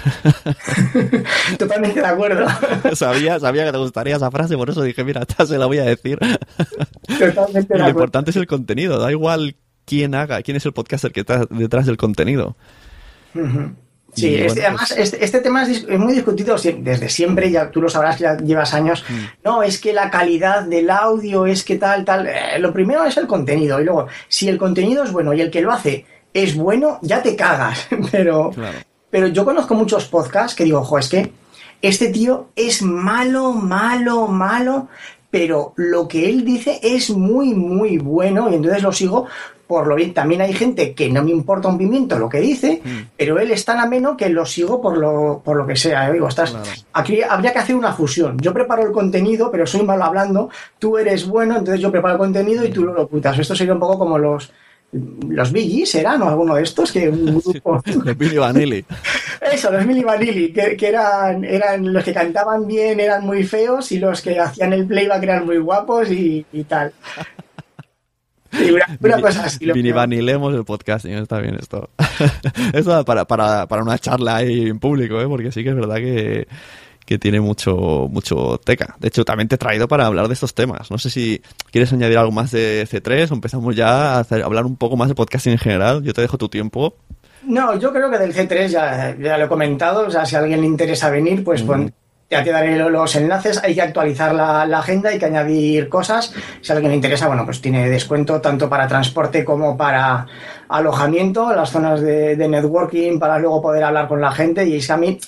Totalmente 1.58 2.00
de 2.00 2.06
acuerdo. 2.06 2.46
sabía, 2.94 3.38
sabía 3.38 3.64
que 3.64 3.72
te 3.72 3.78
gustaría 3.78 4.16
esa 4.16 4.30
frase, 4.30 4.56
por 4.56 4.70
eso 4.70 4.82
dije, 4.82 5.04
mira, 5.04 5.22
esta 5.22 5.46
se 5.46 5.58
la 5.58 5.66
voy 5.66 5.78
a 5.78 5.84
decir. 5.84 6.18
Totalmente 6.18 7.14
Y 7.16 7.62
de 7.62 7.78
lo 7.78 7.84
acuerdo. 7.84 7.88
importante 7.90 8.30
es 8.30 8.36
el 8.36 8.46
contenido, 8.46 8.98
da 8.98 9.10
igual 9.10 9.56
quién 9.84 10.14
haga, 10.14 10.42
quién 10.42 10.56
es 10.56 10.66
el 10.66 10.72
podcaster 10.72 11.12
que 11.12 11.20
está 11.20 11.46
detrás 11.50 11.86
del 11.86 11.96
contenido. 11.96 12.56
Sí, 14.14 14.28
Y, 14.30 14.34
este- 14.36 14.64
además 14.64 14.92
pues, 14.96 15.12
este, 15.12 15.24
este 15.24 15.40
tema 15.40 15.62
es, 15.64 15.86
muy 15.88 16.14
discutido 16.14 16.56
desde 16.56 17.08
siempre, 17.08 17.50
ya 17.50 17.70
tú 17.70 17.82
lo 17.82 17.88
sabrás 17.90 18.18
ya 18.18 18.36
llevas 18.38 18.72
años. 18.72 19.04
Mm. 19.08 19.14
No, 19.44 19.62
es 19.62 19.78
que 19.78 19.92
la 19.92 20.10
calidad 20.10 20.64
del 20.64 20.88
audio 20.90 21.46
es 21.46 21.62
que 21.62 21.76
tal, 21.76 22.04
tal. 22.04 22.26
Eh, 22.26 22.58
lo 22.58 22.72
primero 22.72 23.04
es 23.04 23.16
el 23.18 23.26
contenido 23.26 23.78
y 23.80 23.84
luego, 23.84 24.06
si 24.28 24.48
el 24.48 24.56
contenido 24.56 25.04
es 25.04 25.12
bueno 25.12 25.34
y 25.34 25.42
el 25.42 25.50
que 25.50 25.60
lo 25.60 25.70
hace 25.70 26.06
es 26.42 26.56
bueno, 26.56 26.98
ya 27.02 27.22
te 27.22 27.34
cagas. 27.36 27.86
Pero, 28.12 28.50
Claro. 28.50 28.78
pero 29.10 29.26
yo 29.28 29.44
conozco 29.44 29.74
muchos 29.74 30.06
podcasts 30.06 30.54
que 30.54 30.64
digo, 30.64 30.80
ojo, 30.80 30.98
es 30.98 31.08
que 31.08 31.32
este 31.82 32.08
tío 32.10 32.48
es 32.56 32.82
malo, 32.82 33.52
malo, 33.52 34.26
malo, 34.26 34.88
pero 35.30 35.72
lo 35.76 36.08
que 36.08 36.28
él 36.28 36.44
dice 36.44 36.78
es 36.82 37.10
muy, 37.10 37.54
muy 37.54 37.98
bueno 37.98 38.50
y 38.50 38.54
entonces 38.54 38.82
lo 38.82 38.92
sigo 38.92 39.26
por 39.66 39.86
lo 39.86 39.94
bien. 39.96 40.14
También 40.14 40.40
hay 40.40 40.52
gente 40.54 40.94
que 40.94 41.10
no 41.10 41.22
me 41.22 41.30
importa 41.32 41.68
un 41.68 41.76
pimiento 41.76 42.18
lo 42.18 42.28
que 42.28 42.40
dice, 42.40 42.80
pero 43.18 43.38
él 43.38 43.50
es 43.50 43.64
tan 43.64 43.78
ameno 43.80 44.16
que 44.16 44.28
lo 44.30 44.46
sigo 44.46 44.80
por 44.80 44.96
lo, 44.96 45.42
por 45.44 45.56
lo 45.56 45.66
que 45.66 45.76
sea. 45.76 46.06
Yo 46.06 46.12
digo, 46.14 46.28
estás, 46.28 46.50
Claro. 46.52 46.66
aquí 46.94 47.20
habría 47.22 47.52
que 47.52 47.58
hacer 47.58 47.76
una 47.76 47.92
fusión. 47.92 48.38
Yo 48.40 48.52
preparo 48.54 48.82
el 48.86 48.92
contenido, 48.92 49.50
pero 49.50 49.66
soy 49.66 49.82
malo 49.82 50.04
hablando, 50.04 50.48
tú 50.78 50.96
eres 50.98 51.26
bueno, 51.26 51.56
entonces 51.58 51.80
yo 51.80 51.90
preparo 51.90 52.14
el 52.14 52.18
contenido 52.20 52.64
y 52.64 52.70
tú 52.70 52.84
lo 52.84 52.94
locutas. 52.94 53.38
Esto 53.38 53.54
sería 53.56 53.74
un 53.74 53.80
poco 53.80 53.98
como 53.98 54.18
los... 54.18 54.50
Los 54.92 55.52
Gees 55.52 55.94
eran 55.94 56.22
o 56.22 56.28
alguno 56.28 56.54
de 56.54 56.62
estos 56.62 56.92
que 56.92 57.08
un 57.08 57.40
grupo 57.40 57.82
de 57.84 58.14
Billy 58.14 58.38
Vanilli. 58.38 58.84
eso, 59.52 59.70
los 59.70 59.84
Milli 59.84 60.02
Vanilli, 60.02 60.52
que, 60.52 60.76
que 60.76 60.88
eran, 60.88 61.44
eran 61.44 61.92
los 61.92 62.04
que 62.04 62.14
cantaban 62.14 62.66
bien, 62.66 63.00
eran 63.00 63.24
muy 63.24 63.44
feos 63.44 63.90
y 63.92 63.98
los 63.98 64.22
que 64.22 64.38
hacían 64.38 64.72
el 64.72 64.86
playback 64.86 65.22
eran 65.22 65.46
muy 65.46 65.58
guapos 65.58 66.10
y, 66.10 66.44
y 66.52 66.64
tal. 66.64 66.92
Y 68.52 68.70
una, 68.70 68.86
una 69.00 69.20
cosa 69.20 69.44
así. 69.44 69.58
creo. 69.58 69.94
Vanilemos 69.94 70.54
el 70.54 70.64
podcasting, 70.64 71.12
está 71.12 71.40
bien 71.40 71.56
esto. 71.56 71.90
esto 72.72 73.04
para, 73.04 73.26
para, 73.26 73.66
para 73.66 73.82
una 73.82 73.98
charla 73.98 74.36
ahí 74.36 74.68
en 74.68 74.78
público, 74.78 75.20
¿eh? 75.20 75.26
porque 75.28 75.52
sí 75.52 75.62
que 75.62 75.70
es 75.70 75.76
verdad 75.76 75.96
que, 75.96 76.48
que 77.06 77.18
tiene 77.18 77.40
mucho, 77.40 78.08
mucho 78.10 78.60
teca. 78.62 78.96
De 79.00 79.08
hecho, 79.08 79.24
también 79.24 79.48
te 79.48 79.54
he 79.54 79.58
traído 79.58 79.88
para 79.88 80.04
hablar 80.06 80.26
de 80.28 80.34
estos 80.34 80.52
temas. 80.54 80.90
No 80.90 80.98
sé 80.98 81.08
si 81.08 81.40
quieres 81.70 81.92
añadir 81.92 82.18
algo 82.18 82.32
más 82.32 82.50
de 82.50 82.86
C3 82.90 83.30
o 83.30 83.34
empezamos 83.34 83.74
ya 83.74 84.16
a 84.16 84.20
hacer- 84.20 84.42
hablar 84.42 84.66
un 84.66 84.76
poco 84.76 84.96
más 84.96 85.08
de 85.08 85.14
podcasting 85.14 85.52
en 85.52 85.58
general. 85.58 86.02
Yo 86.02 86.12
te 86.12 86.20
dejo 86.20 86.36
tu 86.36 86.48
tiempo. 86.48 86.96
No, 87.44 87.78
yo 87.78 87.92
creo 87.92 88.10
que 88.10 88.18
del 88.18 88.34
C3 88.34 88.68
ya, 88.68 89.16
ya 89.18 89.38
lo 89.38 89.44
he 89.44 89.48
comentado. 89.48 90.06
O 90.06 90.10
sea, 90.10 90.26
si 90.26 90.34
a 90.36 90.40
alguien 90.40 90.60
le 90.60 90.66
interesa 90.66 91.08
venir, 91.10 91.44
pues 91.44 91.62
pon- 91.62 91.94
ya 92.30 92.42
te 92.42 92.50
daré 92.50 92.76
lo- 92.76 92.90
los 92.90 93.14
enlaces. 93.16 93.62
Hay 93.62 93.74
que 93.74 93.82
actualizar 93.82 94.34
la, 94.34 94.66
la 94.66 94.78
agenda, 94.80 95.10
hay 95.10 95.18
que 95.18 95.26
añadir 95.26 95.88
cosas. 95.88 96.32
Si 96.60 96.72
a 96.72 96.74
alguien 96.74 96.90
le 96.90 96.96
interesa, 96.96 97.26
bueno, 97.28 97.44
pues 97.44 97.60
tiene 97.60 97.88
descuento 97.88 98.40
tanto 98.40 98.68
para 98.68 98.88
transporte 98.88 99.44
como 99.44 99.76
para 99.76 100.26
alojamiento, 100.68 101.54
las 101.54 101.70
zonas 101.70 102.00
de, 102.00 102.34
de 102.36 102.48
networking, 102.48 103.18
para 103.18 103.38
luego 103.38 103.62
poder 103.62 103.84
hablar 103.84 104.08
con 104.08 104.20
la 104.20 104.32
gente. 104.32 104.66
Y 104.66 104.76
es 104.76 104.86
que 104.86 104.92
a 104.92 104.96
mí, 104.96 105.18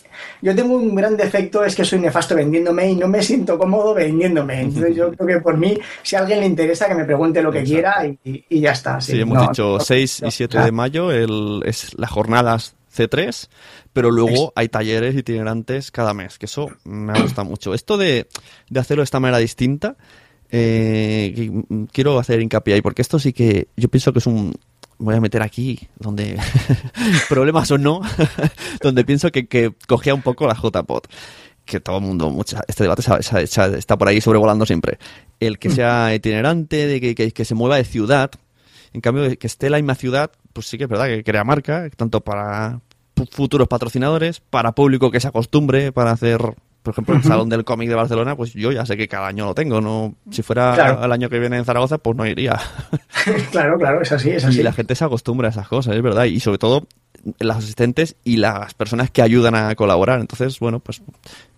yo 0.42 0.54
tengo 0.54 0.74
un 0.74 0.94
gran 0.94 1.16
defecto, 1.16 1.64
es 1.64 1.76
que 1.76 1.84
soy 1.84 2.00
nefasto 2.00 2.34
vendiéndome 2.34 2.90
y 2.90 2.96
no 2.96 3.08
me 3.08 3.22
siento 3.22 3.56
cómodo 3.58 3.94
vendiéndome. 3.94 4.60
Entonces 4.62 4.96
yo 4.96 5.12
creo 5.12 5.38
que 5.38 5.40
por 5.42 5.56
mí, 5.56 5.78
si 6.02 6.16
a 6.16 6.20
alguien 6.20 6.40
le 6.40 6.46
interesa, 6.46 6.88
que 6.88 6.94
me 6.94 7.04
pregunte 7.04 7.40
lo 7.42 7.52
que 7.52 7.62
quiera 7.62 8.04
y, 8.06 8.44
y 8.48 8.60
ya 8.60 8.72
está. 8.72 9.00
Sí, 9.00 9.20
hemos 9.20 9.38
no, 9.38 9.48
dicho 9.48 9.74
no, 9.78 9.80
6 9.80 10.22
no, 10.22 10.28
y 10.28 10.30
7 10.32 10.50
claro. 10.50 10.66
de 10.66 10.72
mayo 10.72 11.12
el, 11.12 11.62
es 11.64 11.96
las 11.96 12.10
jornadas 12.10 12.74
C3, 12.94 13.48
pero 13.98 14.10
luego 14.10 14.52
hay 14.56 14.68
talleres 14.68 15.14
itinerantes 15.16 15.90
cada 15.90 16.14
mes, 16.14 16.38
que 16.38 16.46
eso 16.46 16.70
me 16.84 17.20
gusta 17.20 17.42
mucho. 17.44 17.74
Esto 17.74 17.96
de, 17.96 18.28
de 18.70 18.80
hacerlo 18.80 19.00
de 19.02 19.04
esta 19.04 19.20
manera 19.20 19.38
distinta, 19.38 19.96
eh, 20.50 21.50
mm, 21.68 21.84
quiero 21.92 22.18
hacer 22.18 22.40
hincapié 22.40 22.74
ahí, 22.74 22.82
porque 22.82 23.02
esto 23.02 23.18
sí 23.18 23.32
que 23.32 23.68
yo 23.76 23.88
pienso 23.88 24.12
que 24.12 24.18
es 24.20 24.26
un... 24.26 24.54
Voy 25.00 25.14
a 25.14 25.20
meter 25.20 25.42
aquí, 25.42 25.88
donde 25.98 26.36
problemas 27.28 27.70
o 27.70 27.78
no, 27.78 28.00
donde 28.82 29.04
pienso 29.04 29.30
que, 29.30 29.46
que 29.46 29.72
cogía 29.86 30.12
un 30.14 30.22
poco 30.22 30.46
la 30.46 30.54
JPOT 30.54 31.06
que 31.64 31.80
todo 31.80 31.98
el 31.98 32.02
mundo, 32.04 32.30
mucha, 32.30 32.62
este 32.66 32.84
debate 32.84 33.02
se- 33.02 33.22
se- 33.22 33.46
se- 33.46 33.78
está 33.78 33.98
por 33.98 34.08
ahí 34.08 34.20
sobrevolando 34.22 34.64
siempre. 34.64 34.98
El 35.38 35.58
que 35.58 35.68
sea 35.68 36.14
itinerante, 36.14 36.86
de 36.86 36.98
que, 37.00 37.14
que- 37.14 37.30
que 37.30 37.44
se 37.44 37.54
mueva 37.54 37.76
de 37.76 37.84
ciudad, 37.84 38.30
en 38.94 39.02
cambio, 39.02 39.38
que 39.38 39.46
esté 39.46 39.68
la 39.68 39.76
misma 39.76 39.94
ciudad, 39.94 40.30
pues 40.54 40.66
sí 40.66 40.78
que 40.78 40.84
es 40.84 40.90
verdad 40.90 41.06
que 41.08 41.22
crea 41.22 41.44
marca, 41.44 41.88
tanto 41.94 42.22
para 42.22 42.80
futuros 43.30 43.68
patrocinadores, 43.68 44.40
para 44.40 44.72
público 44.72 45.10
que 45.10 45.20
se 45.20 45.28
acostumbre, 45.28 45.92
para 45.92 46.10
hacer, 46.12 46.38
por 46.82 46.92
ejemplo, 46.92 47.16
el 47.16 47.22
Salón 47.22 47.48
del 47.48 47.64
Cómic 47.64 47.88
de 47.88 47.94
Barcelona, 47.94 48.36
pues 48.36 48.52
yo 48.54 48.72
ya 48.72 48.86
sé 48.86 48.96
que 48.96 49.08
cada 49.08 49.26
año 49.28 49.46
lo 49.46 49.54
tengo, 49.54 49.80
no 49.80 50.14
si 50.30 50.42
fuera 50.42 50.74
Claro. 50.74 51.04
el 51.04 51.12
año 51.12 51.28
que 51.28 51.38
viene 51.38 51.56
en 51.58 51.64
Zaragoza, 51.64 51.98
pues 51.98 52.16
no 52.16 52.26
iría. 52.26 52.58
claro, 53.50 53.78
claro, 53.78 54.02
es 54.02 54.12
así, 54.12 54.30
es 54.30 54.44
así. 54.44 54.60
Y 54.60 54.62
la 54.62 54.72
gente 54.72 54.94
se 54.94 55.04
acostumbra 55.04 55.48
a 55.48 55.50
esas 55.50 55.68
cosas, 55.68 55.94
es 55.96 56.02
verdad. 56.02 56.24
Y 56.24 56.40
sobre 56.40 56.58
todo 56.58 56.86
los 57.40 57.56
asistentes 57.56 58.16
y 58.24 58.36
las 58.36 58.74
personas 58.74 59.10
que 59.10 59.22
ayudan 59.22 59.54
a 59.54 59.74
colaborar. 59.74 60.20
Entonces, 60.20 60.58
bueno, 60.60 60.78
pues 60.80 61.02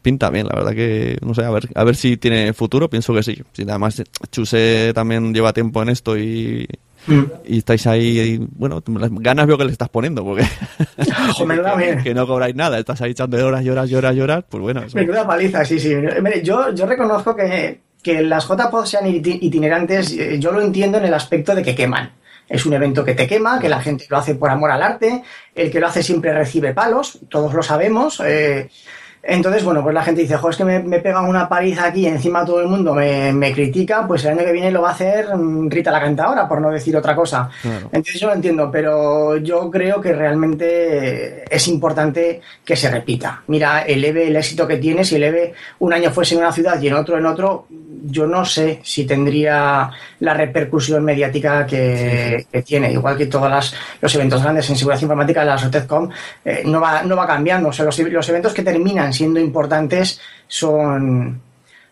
pinta 0.03 0.31
bien, 0.31 0.47
la 0.49 0.55
verdad 0.57 0.73
que, 0.73 1.19
no 1.23 1.35
sé, 1.35 1.45
a 1.45 1.51
ver, 1.51 1.69
a 1.75 1.85
ver 1.85 1.95
si 1.97 2.17
tiene 2.17 2.53
futuro, 2.55 2.89
pienso 2.89 3.13
que 3.15 3.23
sí. 3.23 3.43
Si 3.53 3.63
además 3.63 4.03
Chuse 4.33 4.93
también 4.95 5.35
lleva 5.35 5.53
tiempo 5.53 5.83
en 5.83 5.91
esto 5.91 6.17
y, 6.17 6.67
Mm. 7.07 7.23
y 7.47 7.59
estáis 7.59 7.87
ahí, 7.87 8.19
y, 8.21 8.39
bueno, 8.57 8.83
las 8.99 9.11
ganas 9.11 9.47
veo 9.47 9.57
que 9.59 9.65
le 9.65 9.73
estás 9.73 9.89
poniendo, 9.89 10.23
porque 10.25 10.45
que, 10.99 12.01
que 12.05 12.15
no 12.15 12.27
cobráis 12.27 12.55
nada, 12.55 12.79
estás 12.79 13.01
ahí 13.01 13.13
echando 13.13 13.45
horas 13.45 13.65
y 13.65 13.71
horas 13.71 13.91
y 13.91 13.95
horas 13.95 14.15
y 14.17 14.21
horas, 14.21 14.45
pues 14.49 14.63
bueno, 14.63 14.83
eso- 14.83 14.97
menuda 14.97 15.27
paliza, 15.27 15.65
sí, 15.65 15.79
sí. 15.81 15.95
Yo, 16.43 16.73
yo 16.75 16.87
reconozco 16.87 17.35
que, 17.35 17.81
que 18.03 18.23
las 18.23 18.47
JPOD 18.47 18.85
sean 18.85 19.07
iti- 19.07 19.39
itinerantes, 19.41 20.13
eh, 20.13 20.39
yo 20.39 20.53
lo 20.53 20.61
entiendo 20.61 20.99
en 20.99 21.05
el 21.07 21.15
aspecto 21.15 21.55
de 21.55 21.63
que 21.63 21.75
queman. 21.75 22.13
Es 22.49 22.67
un 22.67 22.73
evento 22.73 23.05
que 23.05 23.15
te 23.15 23.29
quema, 23.29 23.61
que 23.61 23.69
la 23.69 23.81
gente 23.81 24.07
lo 24.11 24.17
hace 24.17 24.35
por 24.35 24.51
amor 24.51 24.73
al 24.73 24.83
arte, 24.83 25.23
el 25.55 25.71
que 25.71 25.79
lo 25.79 25.87
hace 25.87 26.03
siempre 26.03 26.33
recibe 26.35 26.75
palos, 26.75 27.21
todos 27.29 27.55
lo 27.55 27.63
sabemos. 27.63 28.21
eh, 28.27 28.69
entonces, 29.23 29.63
bueno, 29.65 29.83
pues 29.83 29.95
la 29.95 30.03
gente 30.03 30.23
dice, 30.23 30.37
jo, 30.37 30.49
es 30.51 30.57
que 30.57 30.65
me, 30.65 30.79
me 30.81 30.99
pegan 31.01 31.27
una 31.27 31.49
paliza 31.49 31.87
aquí 31.87 32.01
y 32.01 32.07
encima 32.07 32.45
todo 32.45 32.61
el 32.61 32.69
mundo 32.69 32.95
me, 32.95 33.33
me 33.33 33.53
critica, 33.53 34.07
pues 34.07 34.25
el 34.25 34.31
año 34.33 34.45
que 34.47 34.53
viene 34.53 34.71
lo 34.71 34.83
va 34.83 34.89
a 34.91 34.93
hacer 34.93 35.37
mm, 35.37 35.69
Rita 35.71 35.91
la 35.91 36.01
Cantadora, 36.01 36.49
por 36.49 36.61
no 36.61 36.71
decir 36.71 36.97
otra 36.97 37.15
cosa. 37.15 37.51
Claro. 37.61 37.91
Entonces 37.93 38.21
yo 38.21 38.29
lo 38.29 38.35
entiendo, 38.35 38.71
pero 38.71 39.37
yo 39.37 39.71
creo 39.71 40.01
que 40.01 40.13
realmente 40.13 41.45
es 41.55 41.69
importante 41.69 42.41
que 42.65 42.77
se 42.77 42.91
repita. 42.91 43.43
Mira, 43.49 43.83
el 43.83 44.05
EVE, 44.05 44.29
el 44.29 44.37
éxito 44.37 44.67
que 44.67 44.77
tiene, 44.79 45.05
si 45.05 45.17
el 45.17 45.25
EVE 45.25 45.55
un 45.81 45.93
año 45.93 46.11
fuese 46.11 46.35
en 46.35 46.41
una 46.41 46.53
ciudad 46.53 46.81
y 46.81 46.89
en 46.89 46.95
otro 46.95 47.19
en 47.19 47.27
otro, 47.27 47.67
yo 48.07 48.27
no 48.27 48.45
sé 48.45 48.81
si 48.83 49.05
tendría 49.05 49.91
la 50.21 50.35
repercusión 50.35 51.05
mediática 51.05 51.67
que, 51.67 52.47
que 52.51 52.63
tiene. 52.63 52.93
Igual 52.93 53.17
que 53.17 53.27
todos 53.27 53.51
las- 53.51 53.75
los 54.01 54.15
eventos 54.15 54.43
grandes 54.43 54.69
en 54.71 54.77
seguridad 54.77 55.01
informática, 55.03 55.45
la 55.45 55.59
SOTECCOM, 55.59 56.09
eh, 56.45 56.63
no, 56.65 56.81
va, 56.81 57.03
no 57.03 57.17
va 57.17 57.27
cambiando. 57.27 57.69
O 57.69 57.73
sea, 57.73 57.85
los, 57.85 57.99
los 57.99 58.29
eventos 58.29 58.55
que 58.55 58.63
terminan 58.63 59.10
siendo 59.13 59.41
importantes 59.41 60.21
son 60.49 61.41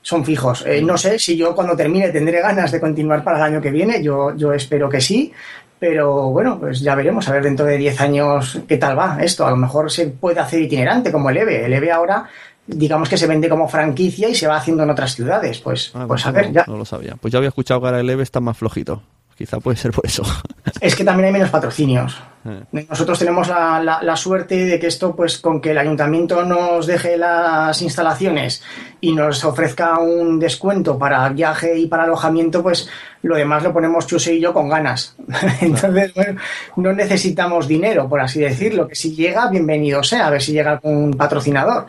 son 0.01 0.25
fijos. 0.25 0.65
Eh, 0.67 0.81
no 0.81 0.97
sé 0.97 1.19
si 1.19 1.37
yo 1.37 1.55
cuando 1.55 1.77
termine 1.77 2.09
tendré 2.11 2.41
ganas 2.41 2.73
de 2.73 2.81
continuar 2.81 3.23
para 3.23 3.37
el 3.39 3.43
año 3.45 3.61
que 3.61 3.71
viene, 3.71 4.03
yo, 4.03 4.35
yo 4.37 4.53
espero 4.55 4.89
que 4.89 5.01
sí, 5.03 5.33
pero 5.79 6.31
bueno, 6.31 6.59
pues 6.59 6.81
ya 6.81 6.95
veremos, 6.95 7.29
a 7.29 7.33
ver 7.33 7.43
dentro 7.43 7.67
de 7.67 7.77
10 7.77 8.01
años 8.01 8.59
qué 8.67 8.79
tal 8.79 8.99
va 8.99 9.19
esto. 9.21 9.47
A 9.47 9.51
lo 9.51 9.57
mejor 9.57 9.91
se 9.93 10.07
puede 10.07 10.41
hacer 10.41 10.63
itinerante 10.63 11.13
como 11.13 11.29
el 11.31 11.37
EVE. 11.37 11.67
El 11.67 11.73
EVE 11.75 11.93
ahora, 11.93 12.25
digamos 12.67 13.09
que 13.09 13.19
se 13.19 13.27
vende 13.27 13.49
como 13.51 13.69
franquicia 13.69 14.29
y 14.29 14.35
se 14.35 14.47
va 14.47 14.57
haciendo 14.57 14.83
en 14.83 14.91
otras 14.91 15.15
ciudades. 15.15 15.59
Pues, 15.59 15.93
Ah, 15.95 16.05
pues 16.09 16.25
a 16.25 16.31
no, 16.33 16.37
ver, 16.37 16.53
ya. 16.53 16.65
no 16.67 16.79
lo 16.79 16.85
sabía. 16.87 17.17
Pues 17.21 17.31
yo 17.33 17.39
había 17.39 17.49
escuchado 17.49 17.81
que 17.81 17.87
ahora 17.89 18.01
el 18.01 18.09
EVE 18.09 18.23
está 18.23 18.41
más 18.41 18.57
flojito. 18.57 19.03
Quizá 19.39 19.59
puede 19.61 19.77
ser 19.77 19.93
por 19.93 20.05
eso. 20.05 20.23
Es 20.81 20.95
que 20.95 21.03
también 21.05 21.27
hay 21.27 21.33
menos 21.33 21.49
patrocinios. 21.51 22.21
Eh. 22.45 22.85
Nosotros 22.89 23.19
tenemos 23.19 23.49
la, 23.49 23.81
la- 23.83 24.03
la 24.03 24.17
suerte 24.17 24.55
de 24.67 24.79
que 24.79 24.87
esto, 24.87 25.15
pues 25.17 25.39
con 25.39 25.61
que 25.61 25.71
el 25.71 25.79
ayuntamiento 25.79 26.45
nos 26.45 26.87
deje 26.87 27.17
las 27.17 27.81
instalaciones 27.83 28.63
y 29.01 29.13
nos 29.15 29.45
ofrezca 29.45 29.99
un 29.99 30.39
descuento 30.39 30.99
para 30.99 31.29
viaje 31.31 31.77
y 31.79 31.87
para 31.87 32.05
alojamiento, 32.05 32.63
pues 32.63 32.89
lo 33.23 33.35
demás 33.37 33.63
lo 33.63 33.73
ponemos 33.73 34.07
Chuse 34.07 34.35
y 34.35 34.41
yo 34.41 34.53
con 34.53 34.69
ganas. 34.69 35.17
Entonces, 35.61 36.13
bueno, 36.15 36.41
no 36.77 36.93
necesitamos 36.93 37.67
dinero, 37.67 38.09
por 38.09 38.21
así 38.21 38.41
decirlo. 38.41 38.87
Que 38.89 38.95
si 38.95 39.15
llega, 39.15 39.49
bienvenido 39.49 40.03
sea, 40.03 40.27
a 40.27 40.31
ver 40.31 40.43
si 40.43 40.53
llega 40.53 40.79
un 40.83 41.13
patrocinador. 41.13 41.87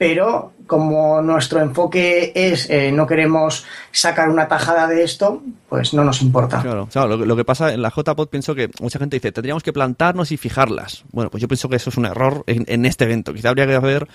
Pero 0.00 0.54
como 0.66 1.20
nuestro 1.20 1.60
enfoque 1.60 2.32
es 2.34 2.70
eh, 2.70 2.90
no 2.90 3.06
queremos 3.06 3.66
sacar 3.92 4.30
una 4.30 4.48
tajada 4.48 4.86
de 4.86 5.04
esto, 5.04 5.42
pues 5.68 5.92
no 5.92 6.04
nos 6.04 6.22
importa. 6.22 6.62
Claro, 6.62 6.88
claro, 6.90 7.18
lo, 7.18 7.26
lo 7.26 7.36
que 7.36 7.44
pasa 7.44 7.74
en 7.74 7.82
la 7.82 7.90
JPod 7.94 8.28
pienso 8.28 8.54
que 8.54 8.70
mucha 8.80 8.98
gente 8.98 9.16
dice, 9.16 9.30
tendríamos 9.30 9.62
que 9.62 9.74
plantarnos 9.74 10.32
y 10.32 10.38
fijarlas. 10.38 11.04
Bueno, 11.12 11.30
pues 11.30 11.42
yo 11.42 11.48
pienso 11.48 11.68
que 11.68 11.76
eso 11.76 11.90
es 11.90 11.98
un 11.98 12.06
error 12.06 12.44
en, 12.46 12.64
en 12.68 12.86
este 12.86 13.04
evento. 13.04 13.34
Quizá 13.34 13.50
habría 13.50 13.66
que 13.66 13.74
haber 13.74 14.08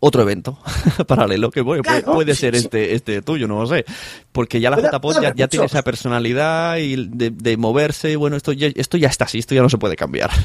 otro 0.00 0.22
evento 0.22 0.58
paralelo 1.06 1.52
que 1.52 1.60
bueno, 1.60 1.84
puede, 1.84 2.02
Claro, 2.02 2.14
puede 2.16 2.34
sí, 2.34 2.40
ser 2.40 2.56
sí. 2.56 2.64
este 2.64 2.94
este 2.96 3.22
tuyo, 3.22 3.46
no 3.46 3.60
lo 3.60 3.68
sé. 3.68 3.84
Porque 4.32 4.58
ya 4.58 4.70
la 4.70 4.80
JPod 4.80 5.22
ya, 5.22 5.32
ya 5.36 5.46
tiene 5.46 5.66
esa 5.66 5.82
personalidad 5.82 6.78
y 6.78 6.96
de, 6.96 7.30
de 7.30 7.56
moverse 7.56 8.10
y 8.10 8.16
bueno, 8.16 8.34
esto 8.36 8.50
ya, 8.50 8.66
esto 8.74 8.96
ya 8.96 9.06
está 9.06 9.26
así, 9.26 9.38
esto 9.38 9.54
ya 9.54 9.62
no 9.62 9.68
se 9.68 9.78
puede 9.78 9.94
cambiar. 9.94 10.30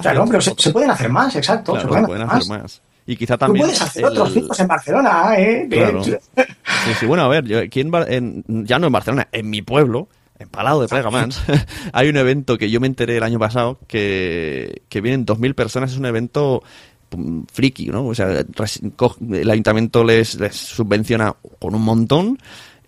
Claro, 0.00 0.24
pero 0.26 0.40
se, 0.40 0.54
se 0.56 0.70
pueden 0.70 0.92
hacer 0.92 1.10
más, 1.10 1.34
exacto. 1.34 1.72
Claro, 1.72 1.82
se 1.82 1.88
pueden, 1.88 2.06
pueden 2.06 2.22
hacer 2.22 2.38
hacer 2.38 2.48
más. 2.48 2.62
más. 2.62 2.82
Y 3.06 3.16
quizá 3.16 3.34
Tú 3.36 3.46
también... 3.46 3.64
puedes 3.66 3.80
hacer 3.82 4.04
el- 4.04 4.10
otros 4.10 4.32
ciclos 4.32 4.60
en 4.60 4.68
Barcelona, 4.68 5.34
¿eh? 5.38 5.66
Claro. 5.70 6.04
Sí, 6.04 6.14
sí, 6.98 7.06
bueno, 7.06 7.24
a 7.24 7.28
ver, 7.28 7.44
yo 7.44 7.58
aquí 7.58 7.80
en, 7.80 7.90
en- 8.08 8.44
ya 8.66 8.78
no 8.78 8.86
en 8.86 8.92
Barcelona, 8.92 9.28
en 9.32 9.50
mi 9.50 9.62
pueblo, 9.62 10.08
empalado 10.38 10.80
de 10.82 10.88
Plegamans, 10.88 11.42
hay 11.92 12.08
un 12.08 12.16
evento 12.16 12.56
que 12.56 12.70
yo 12.70 12.80
me 12.80 12.86
enteré 12.86 13.16
el 13.16 13.22
año 13.22 13.38
pasado 13.38 13.78
que, 13.88 14.82
que 14.88 15.00
vienen 15.00 15.26
2.000 15.26 15.54
personas, 15.54 15.92
es 15.92 15.98
un 15.98 16.06
evento 16.06 16.62
friki, 17.52 17.86
¿no? 17.86 18.06
O 18.06 18.14
sea, 18.14 18.28
el 19.32 19.50
ayuntamiento 19.50 20.04
les, 20.04 20.38
les 20.38 20.54
subvenciona 20.56 21.34
con 21.58 21.74
un 21.74 21.82
montón 21.82 22.38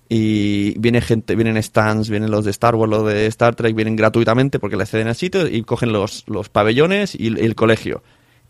y 0.08 0.78
viene 0.78 1.00
gente, 1.00 1.34
vienen 1.34 1.60
stands, 1.62 2.08
vienen 2.08 2.30
los 2.30 2.44
de 2.44 2.50
Star 2.52 2.74
Wars, 2.74 2.90
los 2.90 3.06
de 3.06 3.26
Star 3.26 3.54
Trek, 3.54 3.74
vienen 3.74 3.96
gratuitamente 3.96 4.58
porque 4.58 4.76
les 4.76 4.90
ceden 4.90 5.08
el 5.08 5.14
sitio 5.14 5.48
y 5.48 5.62
cogen 5.62 5.92
los, 5.92 6.24
los 6.28 6.48
pabellones 6.50 7.14
y 7.18 7.28
el, 7.28 7.54
colegio. 7.54 8.02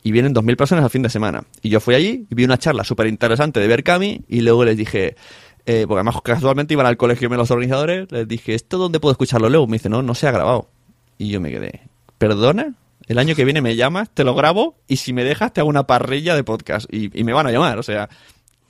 Y 0.03 0.13
vienen 0.13 0.35
2.000 0.35 0.57
personas 0.57 0.85
al 0.85 0.91
fin 0.91 1.03
de 1.03 1.11
semana. 1.11 1.45
Y 1.63 1.71
yo 1.71 1.81
fui 1.81 1.95
allí 1.95 2.27
y 2.29 2.35
vi 2.35 2.45
una 2.45 2.59
charla 2.59 2.85
súper 2.85 3.07
interesante 3.07 3.61
de 3.61 3.69
Berkami 3.69 4.23
y 4.29 4.41
luego 4.41 4.65
les 4.65 4.77
dije, 4.77 5.17
eh, 5.65 5.85
porque 5.87 6.01
además 6.01 6.21
casualmente 6.23 6.75
iban 6.75 6.87
al 6.87 6.97
colegio 6.97 7.29
los 7.29 7.51
organizadores, 7.51 8.11
les 8.11 8.27
dije, 8.27 8.55
¿esto 8.55 8.79
dónde 8.79 8.99
puedo 8.99 9.13
escucharlo 9.13 9.49
luego? 9.49 9.67
Me 9.67 9.77
dice, 9.77 9.89
no, 9.89 10.03
no 10.03 10.15
se 10.15 10.27
ha 10.27 10.33
grabado. 10.33 10.69
Y 11.19 11.29
yo 11.29 11.41
me 11.41 11.51
quedé, 11.51 11.83
¿perdona? 12.19 12.75
El 13.07 13.19
año 13.19 13.35
que 13.35 13.45
viene 13.45 13.61
me 13.61 13.77
llamas, 13.77 14.11
te 14.11 14.25
lo 14.25 14.35
grabo 14.35 14.77
y 14.89 14.97
si 14.97 15.13
me 15.13 15.25
dejas 15.25 15.53
te 15.53 15.61
hago 15.61 15.69
una 15.69 15.87
parrilla 15.87 16.35
de 16.35 16.45
podcast 16.45 16.93
y, 16.93 17.17
y 17.19 17.25
me 17.25 17.33
van 17.33 17.47
a 17.47 17.53
llamar. 17.53 17.79
O 17.79 17.83
sea, 17.83 18.09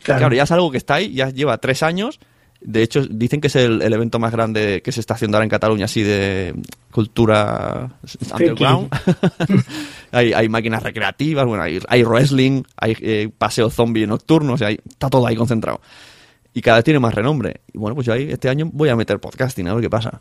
claro. 0.03 0.35
ya 0.35 0.42
es 0.42 0.51
algo 0.51 0.71
que 0.71 0.79
está 0.79 0.95
ahí, 0.95 1.12
ya 1.12 1.31
lleva 1.31 1.59
tres 1.59 1.83
años. 1.83 2.21
De 2.64 2.83
hecho, 2.83 3.05
dicen 3.07 3.40
que 3.40 3.48
es 3.48 3.57
el, 3.57 3.83
evento 3.83 4.18
más 4.18 4.33
grande 4.33 4.83
que 4.83 4.92
se 4.92 5.01
está 5.01 5.14
haciendo 5.14 5.37
ahora 5.37 5.44
en 5.44 5.51
Cataluña, 5.51 5.87
así 5.87 6.03
de 6.03 6.55
cultura 6.90 7.90
underground. 8.33 8.88
hay, 10.12 10.33
hay, 10.33 10.48
máquinas 10.48 10.83
recreativas, 10.83 11.44
bueno, 11.44 11.62
hay, 11.62 11.81
hay 11.88 12.05
wrestling, 12.05 12.62
hay 12.77 12.96
eh, 13.01 13.31
paseo 13.37 13.68
zombie 13.68 14.07
nocturno, 14.07 14.53
o 14.53 14.59
sea, 14.59 14.70
está 14.70 15.11
todo 15.11 15.27
ahí 15.27 15.35
concentrado 15.35 15.81
y 16.55 16.61
cada 16.61 16.79
vez 16.79 16.85
tiene 16.85 17.01
más 17.01 17.14
renombre. 17.14 17.62
Y 17.72 17.79
bueno, 17.79 17.94
pues 17.94 18.07
yo 18.07 18.12
ahí 18.12 18.31
este 18.31 18.48
año 18.48 18.68
voy 18.72 18.88
a 18.88 18.96
meter 18.96 19.18
podcasting, 19.18 19.68
a 19.68 19.75
ver 19.75 19.83
qué 19.83 19.90
pasa. 19.90 20.20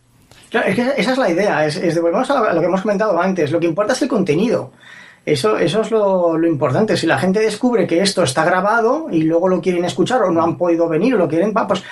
Claro, 0.50 0.68
es 0.68 0.76
que 0.76 0.94
esa 0.98 1.12
es 1.14 1.18
la 1.18 1.30
idea, 1.30 1.66
es, 1.66 1.78
es 1.78 1.96
de, 1.96 2.02
volvemos 2.02 2.30
a 2.30 2.54
lo 2.54 2.60
que 2.60 2.66
hemos 2.66 2.82
comentado 2.82 3.20
antes, 3.22 3.52
lo 3.52 3.60
que 3.60 3.68
importa 3.68 3.94
es 3.94 4.02
el 4.02 4.10
contenido. 4.10 4.72
Eso, 5.26 5.56
eso 5.58 5.82
es 5.82 5.92
lo, 5.92 6.36
lo, 6.36 6.48
importante. 6.48 6.98
Si 6.98 7.06
la 7.06 7.20
gente 7.20 7.40
descubre 7.40 7.86
que 7.86 8.02
esto 8.02 8.24
está 8.24 8.44
grabado 8.44 9.08
y 9.12 9.22
luego 9.22 9.48
lo 9.48 9.62
quieren 9.62 9.86
escuchar 9.86 10.24
o 10.24 10.32
no 10.32 10.42
han 10.42 10.58
podido 10.58 10.90
venir 10.90 11.14
o 11.14 11.18
lo 11.20 11.28
quieren, 11.28 11.54
pues 11.54 11.84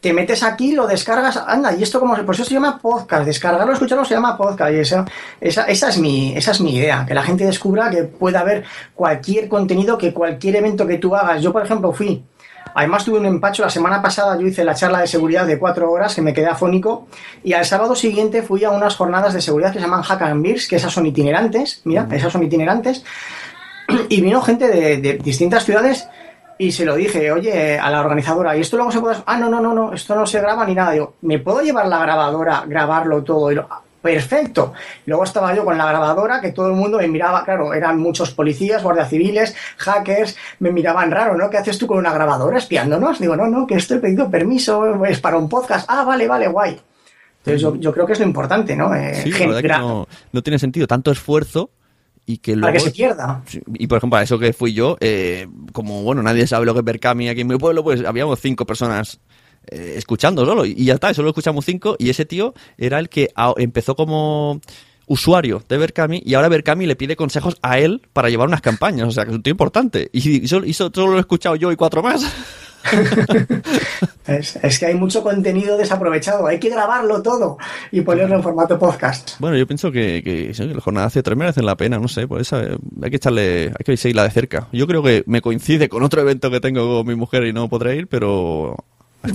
te 0.00 0.12
metes 0.12 0.42
aquí, 0.42 0.72
lo 0.72 0.86
descargas, 0.86 1.36
anda, 1.36 1.74
y 1.74 1.82
esto 1.82 2.00
como, 2.00 2.16
pues 2.16 2.38
eso 2.38 2.48
se 2.48 2.54
llama 2.54 2.78
podcast, 2.78 3.24
descargarlo, 3.24 3.72
escucharlo 3.72 4.04
se 4.04 4.14
llama 4.14 4.36
podcast, 4.36 4.72
y 4.72 4.78
esa, 4.78 5.04
esa, 5.40 5.64
esa, 5.64 5.88
es 5.90 5.98
mi, 5.98 6.36
esa 6.36 6.52
es 6.52 6.60
mi 6.60 6.76
idea, 6.76 7.04
que 7.06 7.14
la 7.14 7.22
gente 7.22 7.44
descubra 7.44 7.90
que 7.90 8.04
puede 8.04 8.38
haber 8.38 8.64
cualquier 8.94 9.48
contenido, 9.48 9.98
que 9.98 10.12
cualquier 10.14 10.56
evento 10.56 10.86
que 10.86 10.98
tú 10.98 11.14
hagas. 11.14 11.42
Yo, 11.42 11.52
por 11.52 11.64
ejemplo, 11.64 11.92
fui 11.92 12.24
Además 12.74 13.04
tuve 13.04 13.18
un 13.18 13.26
empacho, 13.26 13.62
la 13.62 13.70
semana 13.70 14.00
pasada 14.00 14.38
yo 14.38 14.46
hice 14.46 14.64
la 14.64 14.74
charla 14.74 15.00
de 15.00 15.06
seguridad 15.06 15.46
de 15.46 15.58
cuatro 15.58 15.90
horas 15.90 16.14
que 16.14 16.22
me 16.22 16.32
quedé 16.32 16.46
afónico 16.46 17.08
y 17.42 17.52
al 17.52 17.64
sábado 17.64 17.94
siguiente 17.94 18.42
fui 18.42 18.64
a 18.64 18.70
unas 18.70 18.96
jornadas 18.96 19.34
de 19.34 19.40
seguridad 19.40 19.72
que 19.72 19.78
se 19.78 19.84
llaman 19.84 20.02
Hack 20.02 20.22
and 20.22 20.42
Beers, 20.42 20.68
que 20.68 20.76
esas 20.76 20.92
son 20.92 21.06
itinerantes, 21.06 21.80
mira, 21.84 22.06
esas 22.12 22.32
son 22.32 22.42
itinerantes, 22.42 23.04
y 24.08 24.20
vino 24.20 24.40
gente 24.42 24.68
de, 24.68 25.18
distintas 25.18 25.64
ciudades 25.64 26.08
y 26.60 26.72
se 26.72 26.84
lo 26.84 26.94
dije, 26.94 27.32
oye, 27.32 27.78
a 27.78 27.90
la 27.90 28.00
organizadora, 28.00 28.54
¿y 28.54 28.60
esto 28.60 28.76
luego 28.76 28.92
se 28.92 29.00
puede...? 29.00 29.16
Ah, 29.24 29.38
no, 29.38 29.48
no, 29.48 29.62
no, 29.62 29.72
no, 29.72 29.94
esto 29.94 30.14
no 30.14 30.26
se 30.26 30.42
graba 30.42 30.66
ni 30.66 30.74
nada. 30.74 30.92
Digo, 30.92 31.14
¿me 31.22 31.38
puedo 31.38 31.62
llevar 31.62 31.86
la 31.86 32.00
grabadora, 32.00 32.64
grabarlo 32.66 33.24
todo? 33.24 33.50
Y 33.50 33.54
lo, 33.54 33.66
perfecto. 34.02 34.74
Luego 35.06 35.24
estaba 35.24 35.54
yo 35.54 35.64
con 35.64 35.78
la 35.78 35.86
grabadora, 35.86 36.38
que 36.38 36.52
todo 36.52 36.66
el 36.68 36.74
mundo 36.74 36.98
me 36.98 37.08
miraba, 37.08 37.46
claro, 37.46 37.72
eran 37.72 37.98
muchos 37.98 38.32
policías, 38.32 38.82
guardias 38.82 39.08
civiles, 39.08 39.56
hackers, 39.78 40.36
me 40.58 40.70
miraban 40.70 41.10
raro, 41.10 41.34
¿no? 41.34 41.48
¿Qué 41.48 41.56
haces 41.56 41.78
tú 41.78 41.86
con 41.86 41.96
una 41.96 42.12
grabadora 42.12 42.58
espiándonos? 42.58 43.18
Digo, 43.18 43.36
no, 43.36 43.46
no, 43.46 43.66
que 43.66 43.76
estoy 43.76 43.98
pedido 43.98 44.30
permiso, 44.30 45.02
es 45.06 45.18
para 45.18 45.38
un 45.38 45.48
podcast. 45.48 45.86
Ah, 45.88 46.04
vale, 46.04 46.28
vale, 46.28 46.46
guay. 46.46 46.78
Entonces 47.42 47.80
yo, 47.80 47.92
creo 47.94 48.04
que 48.04 48.12
es 48.12 48.20
lo 48.20 48.26
importante, 48.26 48.76
¿no? 48.76 48.94
Eh, 48.94 49.14
sí, 49.14 49.32
no, 50.30 50.42
tiene 50.42 50.58
sentido 50.58 50.86
tanto 50.86 51.10
esfuerzo 51.10 51.70
y 52.26 52.38
que 52.38 52.56
luego... 52.56 52.72
Para 52.72 52.78
que 52.78 52.90
se 52.90 52.90
pierda. 52.90 53.42
Y 53.74 53.86
por 53.86 53.98
ejemplo, 53.98 54.18
a 54.18 54.22
eso 54.22 54.38
que 54.38 54.52
fui 54.52 54.72
yo, 54.72 54.96
eh, 55.00 55.48
como 55.72 56.02
bueno, 56.02 56.22
nadie 56.22 56.46
sabe 56.46 56.66
lo 56.66 56.72
que 56.72 56.80
es 56.80 56.84
Berkami 56.84 57.28
aquí 57.28 57.42
en 57.42 57.48
mi 57.48 57.56
pueblo, 57.56 57.82
pues 57.82 58.04
habíamos 58.04 58.40
cinco 58.40 58.66
personas 58.66 59.20
eh, 59.66 59.94
escuchando 59.96 60.44
solo. 60.44 60.64
Y 60.64 60.84
ya 60.84 60.94
está, 60.94 61.12
solo 61.14 61.28
escuchamos 61.28 61.64
cinco. 61.64 61.96
Y 61.98 62.10
ese 62.10 62.24
tío 62.24 62.54
era 62.78 62.98
el 62.98 63.08
que 63.08 63.30
empezó 63.56 63.94
como 63.94 64.60
usuario 65.06 65.60
de 65.68 65.76
Berkami 65.76 66.22
y 66.24 66.34
ahora 66.34 66.48
Berkami 66.48 66.86
le 66.86 66.94
pide 66.94 67.16
consejos 67.16 67.56
a 67.62 67.80
él 67.80 68.00
para 68.12 68.28
llevar 68.30 68.46
unas 68.46 68.60
campañas. 68.60 69.08
O 69.08 69.10
sea, 69.10 69.24
que 69.24 69.30
es 69.30 69.36
un 69.36 69.42
tío 69.42 69.50
importante. 69.50 70.08
Y, 70.12 70.46
solo, 70.46 70.66
lo 70.94 71.16
he 71.16 71.20
escuchado 71.20 71.56
yo 71.56 71.72
y 71.72 71.76
cuatro 71.76 72.02
más. 72.02 72.22
es, 74.26 74.78
que 74.78 74.86
hay 74.86 74.94
mucho 74.94 75.22
contenido 75.22 75.76
desaprovechado. 75.76 76.46
Hay 76.46 76.58
que 76.58 76.70
grabarlo 76.70 77.22
todo 77.22 77.58
y 77.90 78.00
ponerlo 78.00 78.36
en 78.36 78.42
formato 78.42 78.78
podcast. 78.78 79.32
Bueno, 79.38 79.56
yo 79.56 79.66
pienso 79.66 79.90
que, 79.92 80.22
que, 80.22 80.52
la 80.64 80.80
jornada 80.80 81.06
hace 81.06 81.22
tres 81.22 81.36
merecen 81.36 81.66
la 81.66 81.76
pena. 81.76 81.98
No 81.98 82.08
sé, 82.08 82.26
pues 82.26 82.52
hay 82.52 82.78
que 83.10 83.16
echarle, 83.16 83.66
hay 83.66 83.84
que 83.84 83.96
seguirla 83.96 84.24
de 84.24 84.30
cerca. 84.30 84.68
Yo 84.72 84.86
creo 84.86 85.02
que 85.02 85.22
me 85.26 85.40
coincide 85.42 85.88
con 85.88 86.02
otro 86.02 86.20
evento 86.20 86.50
que 86.50 86.60
tengo 86.60 86.98
con 86.98 87.06
mi 87.06 87.14
mujer 87.14 87.44
y 87.44 87.52
no 87.52 87.68
podré 87.68 87.96
ir, 87.96 88.08
pero 88.08 88.76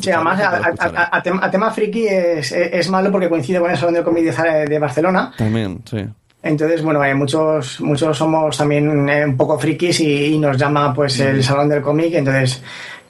Sí, 0.01 0.09
además, 0.09 0.41
a, 0.41 1.51
tema, 1.51 1.71
friki 1.71 2.07
es, 2.07 2.89
malo 2.89 3.11
porque 3.11 3.29
coincide 3.29 3.59
con 3.59 3.69
el 3.69 3.77
Salón 3.77 3.93
del 3.93 4.03
Cómic 4.03 4.35
de, 4.35 4.79
Barcelona. 4.79 5.31
También, 5.37 5.81
sí. 5.85 6.03
Entonces, 6.41 6.83
bueno, 6.83 7.03
eh, 7.03 7.13
muchos, 7.13 7.81
muchos 7.81 8.17
somos 8.17 8.57
también 8.57 9.09
eh, 9.09 9.25
un 9.25 9.37
poco 9.37 9.57
frikis 9.59 9.99
y, 9.99 10.37
nos 10.37 10.57
llama 10.57 10.93
pues 10.93 11.19
el 11.19 11.43
Salón 11.43 11.69
del 11.69 11.81
Cómic, 11.81 12.13
entonces... 12.13 12.63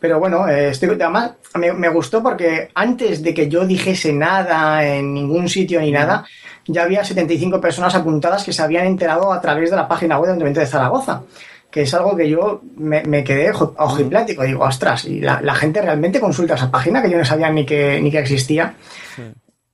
Pero 0.06 0.20
bueno, 0.20 0.48
eh, 0.48 0.70
estoy, 0.70 0.90
además 0.90 1.32
me, 1.56 1.74
me, 1.74 1.90
gustó 1.90 2.22
porque 2.22 2.70
antes 2.76 3.24
de 3.24 3.34
que 3.34 3.50
yo 3.50 3.66
dijese 3.66 4.14
nada 4.14 4.86
en 4.86 5.16
ningún 5.16 5.50
sitio 5.50 5.82
ni 5.82 5.90
nada, 5.90 6.24
ya 6.68 6.84
había 6.84 7.04
75 7.04 7.60
personas 7.60 7.96
apuntadas 7.96 8.44
que 8.44 8.54
se 8.54 8.62
habían 8.62 8.86
enterado 8.86 9.34
a 9.34 9.42
través 9.42 9.72
de 9.72 9.76
la 9.76 9.88
página 9.88 10.18
web 10.18 10.26
del 10.26 10.34
Ayuntamiento 10.34 10.60
de 10.60 10.68
Zaragoza 10.68 11.24
que 11.72 11.82
es 11.82 11.94
algo 11.96 12.16
que 12.16 12.30
yo 12.30 12.62
me, 12.78 13.24
quedé 13.24 13.52
ojiplático. 13.52 14.44
Digo, 14.44 14.64
ostras, 14.64 15.06
y 15.06 15.20
la, 15.20 15.56
gente 15.56 15.82
realmente 15.82 16.22
consulta 16.22 16.54
esa 16.54 16.72
página 16.72 17.02
que 17.02 17.10
yo 17.10 17.18
no 17.18 17.26
sabía 17.26 17.52
ni 17.52 17.66
que, 17.66 18.00
ni 18.00 18.12
que 18.12 18.20
existía. 18.20 18.76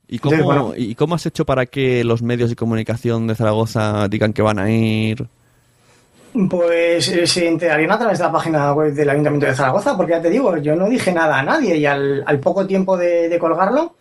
¿Y 0.08 0.18
cómo, 0.18 0.74
¿Y 0.76 0.96
cómo 0.96 1.14
has 1.14 1.26
hecho 1.28 1.46
para 1.46 1.68
que 1.68 2.04
los 2.04 2.24
medios 2.24 2.50
de 2.50 2.56
comunicación 2.56 3.28
de 3.28 3.36
Zaragoza 3.36 4.08
digan 4.08 4.34
que 4.34 4.42
van 4.42 4.58
a 4.58 4.72
ir? 4.72 5.28
Pues 6.50 7.10
eh, 7.10 7.28
se 7.28 7.48
enterarían 7.48 7.92
a 7.92 8.00
través 8.00 8.18
de 8.18 8.24
la 8.24 8.32
página 8.32 8.72
web 8.74 8.94
del 8.94 9.10
Ayuntamiento 9.10 9.48
de 9.48 9.56
Zaragoza, 9.56 9.98
porque 9.98 10.14
ya 10.14 10.22
te 10.22 10.30
digo, 10.30 10.56
yo 10.58 10.76
no 10.76 10.88
dije 10.88 11.12
nada 11.12 11.40
a 11.40 11.44
nadie 11.44 11.76
y 11.76 11.86
al, 11.86 12.40
poco 12.42 12.66
tiempo 12.66 12.96
de, 12.96 13.38
colgarlo, 13.38 13.96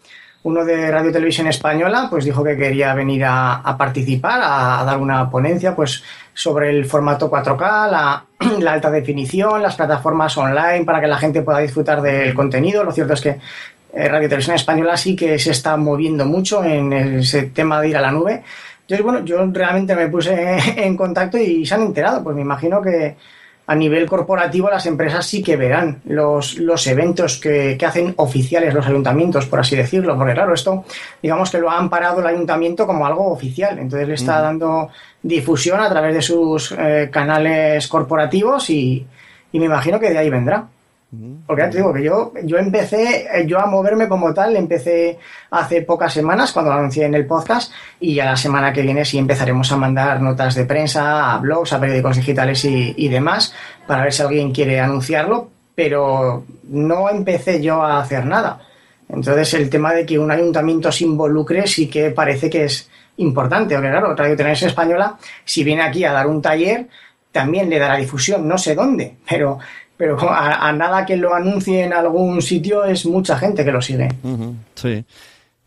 uno 0.45 0.65
de 0.65 0.91
Radio 0.93 1.11
Televisión 1.11 1.49
Española 1.49 2.07
pues 2.09 2.25
dijo 2.25 2.45
que 2.45 2.57
quería 2.57 2.95
venir 2.95 3.25
a, 3.27 3.77
participar, 3.77 4.41
a, 4.45 4.85
dar 4.85 4.99
una 4.99 5.29
ponencia, 5.29 5.75
pues 5.75 6.05
sobre 6.33 6.71
el 6.71 6.87
formato 6.87 7.29
4K, 7.29 7.91
la, 8.61 8.73
alta 8.73 8.91
definición, 8.93 9.61
las 9.61 9.75
plataformas 9.75 10.37
online 10.39 10.85
para 10.85 11.01
que 11.01 11.09
la 11.09 11.19
gente 11.19 11.43
pueda 11.43 11.59
disfrutar 11.59 12.01
del 12.01 12.33
contenido. 12.33 12.85
Lo 12.85 12.93
cierto 12.93 13.15
es 13.15 13.21
que 13.21 13.41
eh, 13.93 14.09
Radio 14.09 14.29
Televisión 14.29 14.55
Española 14.55 14.97
sí 14.97 15.17
que 15.17 15.37
se 15.41 15.51
está 15.51 15.77
moviendo 15.77 16.25
mucho 16.27 16.63
en 16.63 16.93
ese 16.93 17.43
tema 17.43 17.81
de 17.81 17.89
ir 17.89 17.97
a 17.97 18.01
la 18.01 18.13
nube. 18.13 18.45
Entonces, 18.91 19.05
bueno, 19.05 19.25
yo 19.25 19.47
realmente 19.53 19.95
me 19.95 20.09
puse 20.09 20.59
en 20.85 20.97
contacto 20.97 21.39
y 21.39 21.65
se 21.65 21.75
han 21.75 21.83
enterado. 21.83 22.25
Pues 22.25 22.35
me 22.35 22.43
imagino 22.43 22.83
que 22.83 23.15
a 23.69 23.75
nivel 23.77 24.05
corporativo 24.05 24.69
las 24.69 24.85
empresas 24.87 25.25
sí 25.25 25.45
que 25.45 25.55
verán 25.55 26.01
los, 26.07 26.59
los 26.59 26.85
eventos 26.89 27.39
que, 27.39 27.77
que, 27.79 27.87
hacen 27.87 28.15
oficiales 28.17 28.75
los 28.75 28.85
ayuntamientos, 28.85 29.47
por 29.47 29.61
así 29.61 29.77
decirlo, 29.77 30.17
porque 30.17 30.33
claro, 30.33 30.55
esto 30.55 30.85
digamos 31.23 31.53
que 31.53 31.59
lo 31.59 31.71
ha 31.71 31.79
amparado 31.79 32.19
el 32.19 32.27
ayuntamiento 32.27 32.85
como 32.85 33.07
algo 33.07 33.31
oficial, 33.31 33.79
entonces 33.79 34.09
le 34.09 34.15
está 34.15 34.41
dando 34.41 34.89
difusión 35.23 35.79
a 35.79 35.89
través 35.89 36.13
de 36.15 36.23
sus 36.23 36.73
eh, 36.77 37.11
canales 37.13 37.87
corporativos 37.87 38.71
y, 38.71 39.07
y 39.53 39.61
me 39.61 39.67
imagino 39.67 40.01
que 40.01 40.11
de 40.11 40.19
ahí 40.19 40.31
vendrá. 40.31 40.67
Porque 41.45 41.63
ya 41.63 41.71
te 41.71 41.79
digo 41.79 41.93
que 41.93 42.05
yo, 42.05 42.33
yo 42.45 42.57
empecé, 42.57 43.27
eh, 43.33 43.45
yo 43.45 43.59
a 43.59 43.67
moverme 43.67 44.07
como 44.07 44.33
tal, 44.33 44.55
empecé 44.55 45.19
hace 45.51 45.83
pocas 45.83 46.13
semanas 46.13 46.53
cuando 46.53 46.71
lo 46.71 46.79
anuncié 46.79 47.07
en 47.07 47.15
el 47.15 47.27
podcast 47.27 47.73
y 47.99 48.15
ya 48.15 48.27
la 48.27 48.37
semana 48.37 48.73
que 48.73 48.83
viene 48.83 49.05
sí 49.05 49.19
empezaremos 49.19 49.73
a 49.73 49.77
mandar 49.77 50.23
notas 50.23 50.55
de 50.55 50.67
prensa, 50.67 51.35
a 51.35 51.39
blogs, 51.39 51.73
a 51.73 51.81
periódicos 51.81 52.17
digitales 52.17 52.65
y, 52.65 52.95
y 52.97 53.09
demás 53.09 53.53
para 53.89 54.05
ver 54.05 54.13
si 54.13 54.23
alguien 54.23 54.53
quiere 54.53 54.79
anunciarlo, 54.79 55.51
pero 55.75 56.45
no 56.69 57.11
empecé 57.11 57.61
yo 57.61 57.83
a 57.83 58.01
hacer 58.01 58.25
nada. 58.25 58.61
Entonces 59.09 59.55
el 59.55 59.69
tema 59.69 59.93
de 59.93 60.07
que 60.07 60.17
un 60.17 60.31
ayuntamiento 60.31 60.93
se 60.93 61.05
involucre 61.05 61.67
sí 61.67 61.89
que 61.89 62.11
parece 62.11 62.49
que 62.49 62.67
es 62.67 62.89
importante, 63.17 63.75
porque 63.75 63.91
claro, 63.91 64.15
Radio 64.15 64.37
Televisión 64.37 64.71
Española, 64.71 65.17
si 65.45 65.65
viene 65.65 65.83
aquí 65.83 66.05
a 66.05 66.13
dar 66.13 66.29
un 66.29 66.41
taller, 66.41 66.87
también 67.33 67.69
le 67.69 67.79
dará 67.79 67.97
difusión, 67.97 68.47
no 68.47 68.59
sé 68.59 68.75
dónde, 68.75 69.17
pero 69.29 69.59
pero 70.01 70.17
a, 70.19 70.73
nada 70.73 71.05
que 71.05 71.15
lo 71.19 71.35
anuncie 71.35 71.85
en 71.85 71.93
algún 71.93 72.41
sitio 72.41 72.87
es 72.87 73.05
mucha 73.05 73.37
gente 73.37 73.67
que 73.67 73.71
lo 73.71 73.83
sigue. 73.83 74.09
sí. 74.75 75.05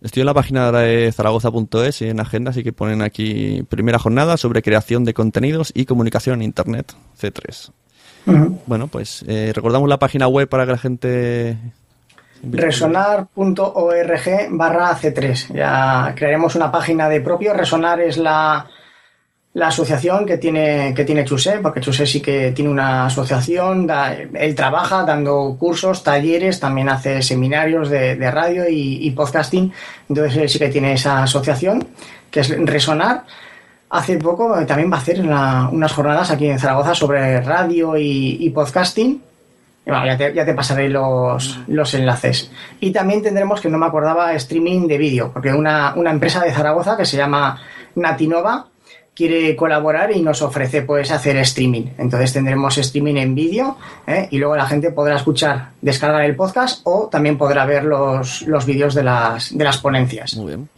Estoy 0.01 0.21
en 0.21 0.25
la 0.25 0.33
página 0.33 0.71
de 0.71 1.11
zaragoza.es 1.11 2.01
y 2.01 2.09
en 2.09 2.19
agenda, 2.19 2.49
así 2.49 2.63
que 2.63 2.73
ponen 2.73 3.03
aquí 3.03 3.63
primera 3.69 3.99
jornada 3.99 4.35
sobre 4.35 4.63
creación 4.63 5.05
de 5.05 5.13
contenidos 5.13 5.71
y 5.75 5.85
comunicación 5.85 6.39
en 6.39 6.45
Internet, 6.45 6.93
C3. 7.21 7.71
Bueno, 8.65 8.87
pues 8.87 9.23
eh, 9.27 9.51
recordamos 9.55 9.87
la 9.87 9.99
página 9.99 10.27
web 10.27 10.49
para 10.49 10.65
que 10.65 10.71
la 10.71 10.77
gente 10.79 11.57
resonar.org 12.41 13.27
barra 14.49 14.95
C3. 14.97 15.53
Ya 15.53 16.11
crearemos 16.15 16.55
una 16.55 16.71
página 16.71 17.07
de 17.07 17.21
propio. 17.21 17.53
Resonar 17.53 18.01
es 18.01 18.17
la, 18.17 18.67
la 19.53 19.67
asociación 19.67 20.25
que 20.25 20.37
tiene, 20.37 20.93
que 20.95 21.05
tiene 21.05 21.25
Chusé, 21.25 21.59
porque 21.59 21.79
Chusé 21.79 22.07
sí 22.07 22.21
que 22.21 22.51
tiene 22.51 22.71
una 22.71 23.05
asociación, 23.05 23.87
él 24.33 24.55
trabaja 24.55 25.03
dando 25.03 25.55
cursos, 25.59 26.03
talleres, 26.03 26.59
también 26.59 26.89
hace 26.89 27.21
seminarios 27.21 27.89
de, 27.89 28.31
radio 28.31 28.63
y, 28.67 29.11
podcasting, 29.11 29.71
entonces 30.09 30.37
él 30.37 30.49
sí 30.49 30.57
que 30.57 30.69
tiene 30.69 30.93
esa 30.93 31.23
asociación, 31.23 31.87
que 32.31 32.39
es 32.39 32.49
Resonar. 32.65 33.25
Hace 33.91 34.17
poco 34.17 34.55
también 34.65 34.91
va 34.91 34.97
a 34.97 35.01
hacer 35.01 35.21
unas 35.21 35.93
jornadas 35.93 36.31
aquí 36.31 36.47
en 36.47 36.57
Zaragoza 36.57 36.95
sobre 36.95 37.39
radio 37.41 37.95
y, 37.95 38.49
podcasting. 38.49 39.21
ya, 39.85 40.17
te, 40.17 40.53
pasaré 40.55 40.89
los, 40.89 41.59
los, 41.67 41.93
enlaces. 41.93 42.49
Y 42.79 42.89
también 42.91 43.21
tendremos, 43.21 43.61
que 43.61 43.69
no 43.69 43.77
me 43.77 43.85
acordaba, 43.85 44.33
streaming 44.33 44.87
de 44.87 44.97
vídeo, 44.97 45.29
porque 45.31 45.53
una, 45.53 45.93
una 45.95 46.09
empresa 46.09 46.39
de 46.39 46.51
Zaragoza 46.51 46.97
que 46.97 47.05
se 47.05 47.17
llama 47.17 47.61
Natinova, 47.93 48.72
quiere 49.15 49.55
colaborar 49.55 50.11
y 50.15 50.21
nos 50.21 50.41
ofrece 50.41 50.81
pues 50.81 51.11
hacer 51.11 51.37
streaming. 51.37 51.87
Entonces 51.97 52.33
tendremos 52.33 52.77
streaming 52.77 53.15
en 53.15 53.35
vídeo 53.35 53.77
¿eh? 54.07 54.27
y 54.31 54.37
luego 54.37 54.55
la 54.55 54.65
gente 54.65 54.91
podrá 54.91 55.17
escuchar, 55.17 55.71
descargar 55.81 56.23
el 56.23 56.35
podcast 56.35 56.81
o 56.83 57.07
también 57.11 57.37
podrá 57.37 57.65
ver 57.65 57.83
los, 57.83 58.41
los 58.43 58.65
vídeos 58.65 58.93
de 58.93 59.03
las, 59.03 59.55
de 59.55 59.63
las 59.63 59.77
ponencias. 59.77 60.35
Muy 60.35 60.47
bien. 60.47 60.69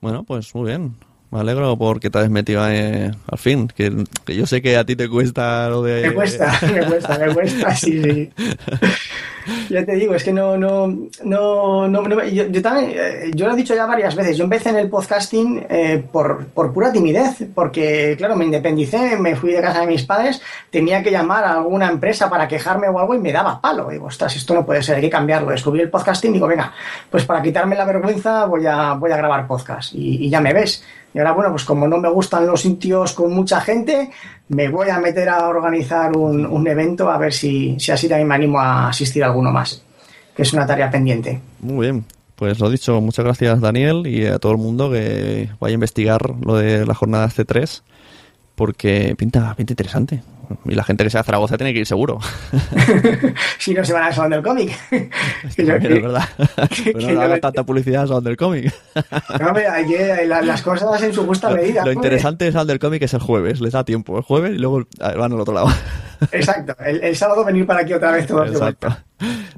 Bueno, 0.00 0.24
pues 0.24 0.54
muy 0.54 0.68
bien. 0.68 0.96
Me 1.32 1.40
alegro 1.40 1.78
porque 1.78 2.10
te 2.10 2.18
has 2.18 2.28
metido 2.28 2.68
eh, 2.68 3.10
al 3.26 3.38
fin. 3.38 3.66
Que, 3.66 4.04
yo 4.26 4.46
sé 4.46 4.60
que 4.60 4.76
a 4.76 4.84
ti 4.84 4.96
te 4.96 5.08
cuesta 5.08 5.66
lo 5.70 5.82
de. 5.82 6.08
Me 6.08 6.14
cuesta, 6.14 6.52
me 6.74 6.84
cuesta, 6.84 7.18
me 7.18 7.32
cuesta, 7.32 7.74
sí, 7.74 8.02
sí. 8.02 8.30
ya 9.70 9.82
te 9.86 9.94
digo, 9.94 10.14
es 10.14 10.24
que 10.24 10.32
no, 10.32 10.58
no, 10.58 10.94
no, 11.24 11.88
no, 11.88 12.24
yo, 12.26 12.62
también, 12.62 12.92
eh, 12.94 13.30
yo 13.34 13.46
lo 13.46 13.54
he 13.54 13.56
dicho 13.56 13.74
ya 13.74 13.86
varias 13.86 14.14
veces, 14.14 14.36
yo 14.36 14.44
empecé 14.44 14.68
en 14.68 14.76
el 14.76 14.90
podcasting 14.90 15.66
eh, 15.70 16.04
por, 16.12 16.48
por 16.48 16.70
pura 16.70 16.92
timidez, 16.92 17.46
porque 17.54 18.14
claro, 18.18 18.36
me 18.36 18.44
independicé, 18.44 19.16
me 19.16 19.34
fui 19.34 19.52
de 19.52 19.62
casa 19.62 19.80
de 19.80 19.86
mis 19.86 20.04
padres, 20.04 20.42
tenía 20.70 21.02
que 21.02 21.10
llamar 21.10 21.44
a 21.44 21.54
alguna 21.54 21.88
empresa 21.88 22.28
para 22.28 22.46
quejarme 22.46 22.88
o 22.88 22.98
algo 22.98 23.14
y 23.14 23.18
me 23.18 23.32
daba 23.32 23.58
palo. 23.58 23.88
Digo, 23.88 24.06
ostras, 24.06 24.36
esto 24.36 24.52
no 24.52 24.66
puede 24.66 24.82
ser, 24.82 24.96
hay 24.96 25.02
que 25.02 25.10
cambiarlo. 25.10 25.50
Descubrí 25.50 25.80
el 25.80 25.90
podcasting 25.90 26.32
y 26.32 26.34
digo, 26.34 26.46
venga, 26.46 26.74
pues 27.10 27.24
para 27.24 27.40
quitarme 27.40 27.74
la 27.74 27.86
vergüenza 27.86 28.44
voy 28.44 28.66
a, 28.66 28.92
voy 28.92 29.10
a 29.10 29.16
grabar 29.16 29.46
podcast. 29.46 29.94
Y 29.94 30.28
ya 30.28 30.42
me 30.42 30.52
ves. 30.52 30.84
Y 31.14 31.18
ahora, 31.18 31.32
bueno, 31.32 31.50
pues 31.50 31.64
como 31.64 31.86
no 31.86 31.98
me 31.98 32.08
gustan 32.08 32.46
los 32.46 32.62
sitios 32.62 33.12
con 33.12 33.32
mucha 33.32 33.60
gente, 33.60 34.10
me 34.48 34.68
voy 34.68 34.88
a 34.88 34.98
meter 34.98 35.28
a 35.28 35.48
organizar 35.48 36.16
un, 36.16 36.46
un 36.46 36.66
evento 36.66 37.10
a 37.10 37.18
ver 37.18 37.32
si, 37.32 37.78
si 37.78 37.92
así 37.92 38.08
también 38.08 38.28
me 38.28 38.34
animo 38.34 38.58
a 38.58 38.88
asistir 38.88 39.22
a 39.22 39.26
alguno 39.26 39.52
más, 39.52 39.82
que 40.34 40.42
es 40.42 40.52
una 40.52 40.66
tarea 40.66 40.90
pendiente. 40.90 41.40
Muy 41.60 41.86
bien. 41.86 42.04
Pues 42.34 42.58
lo 42.58 42.70
dicho, 42.70 43.00
muchas 43.00 43.24
gracias 43.24 43.60
Daniel 43.60 44.06
y 44.06 44.26
a 44.26 44.38
todo 44.38 44.52
el 44.52 44.58
mundo 44.58 44.90
que 44.90 45.50
vaya 45.60 45.72
a 45.72 45.74
investigar 45.74 46.34
lo 46.44 46.56
de 46.56 46.84
la 46.84 46.94
jornada 46.94 47.28
C3 47.28 47.82
porque 48.62 49.16
pinta, 49.18 49.52
pinta 49.56 49.72
interesante. 49.72 50.22
Y 50.66 50.76
la 50.76 50.84
gente 50.84 51.02
que 51.02 51.10
sea 51.10 51.22
de 51.22 51.24
Zaragoza 51.24 51.56
tiene 51.56 51.72
que 51.72 51.80
ir 51.80 51.86
seguro. 51.86 52.20
si 53.58 53.74
no 53.74 53.84
se 53.84 53.92
van 53.92 54.04
al 54.04 54.14
Salón 54.14 54.30
del 54.30 54.42
Cómic. 54.44 54.70
es 55.42 55.66
verdad. 55.66 56.28
Pero 56.84 57.00
no 57.00 57.22
haga 57.22 57.40
tanta 57.40 57.64
publicidad 57.64 58.02
al 58.02 58.08
Salón 58.08 58.22
del 58.22 58.36
Cómic. 58.36 58.72
no, 59.40 59.52
hay 59.52 60.28
las 60.28 60.62
cosas 60.62 61.02
en 61.02 61.12
su 61.12 61.26
justa 61.26 61.50
medida. 61.50 61.84
Lo, 61.84 61.90
interesante 61.90 62.44
del 62.44 62.52
Salón 62.52 62.68
del 62.68 62.78
Cómic 62.78 63.02
es 63.02 63.14
el 63.14 63.20
jueves. 63.20 63.60
Les 63.60 63.72
da 63.72 63.82
tiempo. 63.82 64.16
El 64.16 64.22
jueves 64.22 64.52
y 64.52 64.58
luego 64.58 64.86
van 65.00 65.32
al 65.32 65.40
otro 65.40 65.54
lado. 65.54 65.66
Exacto. 66.30 66.76
El, 66.84 67.16
sábado 67.16 67.44
venir 67.44 67.66
para 67.66 67.80
aquí 67.80 67.94
otra 67.94 68.12
vez 68.12 68.28
todo 68.28 68.44
Exacto. 68.46 68.96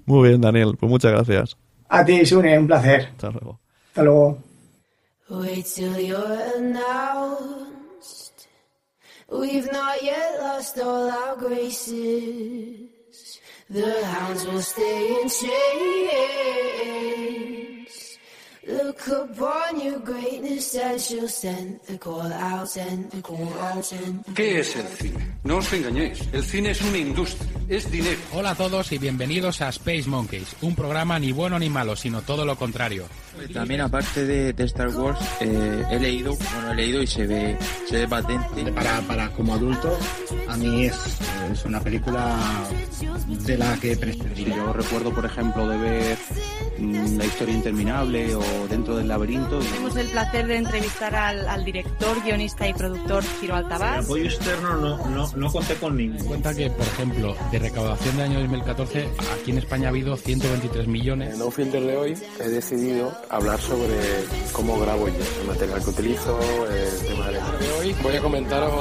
Muy 0.06 0.30
bien, 0.30 0.40
Daniel. 0.40 0.78
Pues 0.80 0.88
muchas 0.88 1.12
gracias. 1.12 1.58
A 1.90 2.02
ti, 2.06 2.24
Sune. 2.24 2.58
Un 2.58 2.66
placer. 2.66 3.10
Hasta 3.10 3.28
luego. 3.32 3.60
Hasta 3.88 4.02
luego. 4.02 4.38
We've 9.40 9.70
not 9.72 10.00
yet 10.00 10.38
lost 10.40 10.78
all 10.78 11.10
our 11.10 11.34
graces. 11.36 12.88
The 13.68 14.04
hounds 14.06 14.46
will 14.46 14.62
stay 14.62 15.20
in 15.20 15.28
chains. 15.28 15.93
Look 18.94 19.08
upon 19.08 19.80
your 19.80 19.98
greatness 19.98 20.76
and 20.76 21.00
she'll 21.00 21.28
send 21.28 21.80
the 21.86 21.98
call 21.98 22.32
out, 22.32 22.68
send 22.68 23.10
the 23.10 23.20
call 23.22 23.52
out, 23.58 23.84
send 23.84 24.24
¿Qué 24.34 24.60
es 24.60 24.76
el 24.76 24.86
cine? 24.86 25.34
No 25.42 25.56
os 25.56 25.72
engañéis, 25.72 26.20
el 26.32 26.44
cine 26.44 26.70
es 26.70 26.80
una 26.80 26.98
industria, 26.98 27.50
es 27.68 27.90
dinero. 27.90 28.20
Hola 28.32 28.50
a 28.50 28.54
todos 28.54 28.92
y 28.92 28.98
bienvenidos 28.98 29.60
a 29.62 29.68
Space 29.70 30.08
Monkeys, 30.08 30.56
un 30.62 30.76
programa 30.76 31.18
ni 31.18 31.32
bueno 31.32 31.58
ni 31.58 31.68
malo, 31.68 31.96
sino 31.96 32.22
todo 32.22 32.44
lo 32.44 32.56
contrario. 32.56 33.06
También 33.52 33.80
aparte 33.80 34.24
de, 34.24 34.64
Star 34.64 34.88
Wars, 34.90 35.18
eh, 35.40 35.84
he 35.90 35.98
leído, 35.98 36.36
bueno, 36.36 36.72
he 36.72 36.74
leído 36.76 37.02
y 37.02 37.06
se 37.06 37.26
ve, 37.26 37.58
se 37.88 37.98
ve 37.98 38.08
patente. 38.08 38.72
Para, 38.72 39.00
para 39.02 39.28
como 39.32 39.54
adulto, 39.54 39.98
a 40.48 40.56
mí 40.56 40.84
es, 40.86 40.94
es 41.52 41.64
una 41.64 41.80
película 41.80 42.38
de 43.26 43.58
la 43.58 43.76
que 43.76 43.96
preferiría. 43.96 44.56
Yo 44.56 44.72
recuerdo, 44.72 45.12
por 45.12 45.26
ejemplo, 45.26 45.68
de 45.68 45.78
ver 45.78 46.18
La 46.92 47.24
historia 47.24 47.54
interminable 47.54 48.34
o 48.34 48.42
dentro 48.68 48.96
del 48.96 49.08
laberinto. 49.08 49.58
Tenemos 49.58 49.96
el 49.96 50.08
placer 50.08 50.46
de 50.46 50.56
entrevistar 50.56 51.14
al, 51.14 51.64
director, 51.64 52.22
guionista 52.22 52.68
y 52.68 52.74
productor 52.74 53.22
Ciro 53.22 53.56
Altabás. 53.56 53.98
El 53.98 54.04
apoyo 54.04 54.24
externo 54.24 54.76
no, 54.76 55.08
no, 55.08 55.30
no 55.34 55.52
conté 55.52 55.74
con 55.74 55.96
ningún. 55.96 56.24
Cuenta 56.26 56.54
que, 56.54 56.70
por 56.70 56.86
ejemplo, 56.86 57.36
de 57.50 57.58
recaudación 57.58 58.16
del 58.16 58.26
año 58.26 58.40
2014, 58.40 59.08
aquí 59.40 59.50
en 59.50 59.58
España 59.58 59.86
ha 59.86 59.90
habido 59.90 60.16
123 60.16 60.86
millones. 60.86 61.34
En 61.34 61.38
No 61.38 61.50
Filter 61.50 61.82
de 61.82 61.96
hoy 61.96 62.14
he 62.40 62.48
decidido 62.48 63.12
hablar 63.30 63.60
sobre 63.60 63.94
cómo 64.52 64.78
grabo 64.78 65.08
yo, 65.08 65.14
el 65.40 65.46
material 65.46 65.82
que 65.82 65.90
utilizo, 65.90 66.38
el 66.70 67.06
tema 67.08 67.28
de... 67.30 67.38
Hoy 67.80 67.94
voy 68.02 68.16
a 68.16 68.20
comentaros 68.20 68.72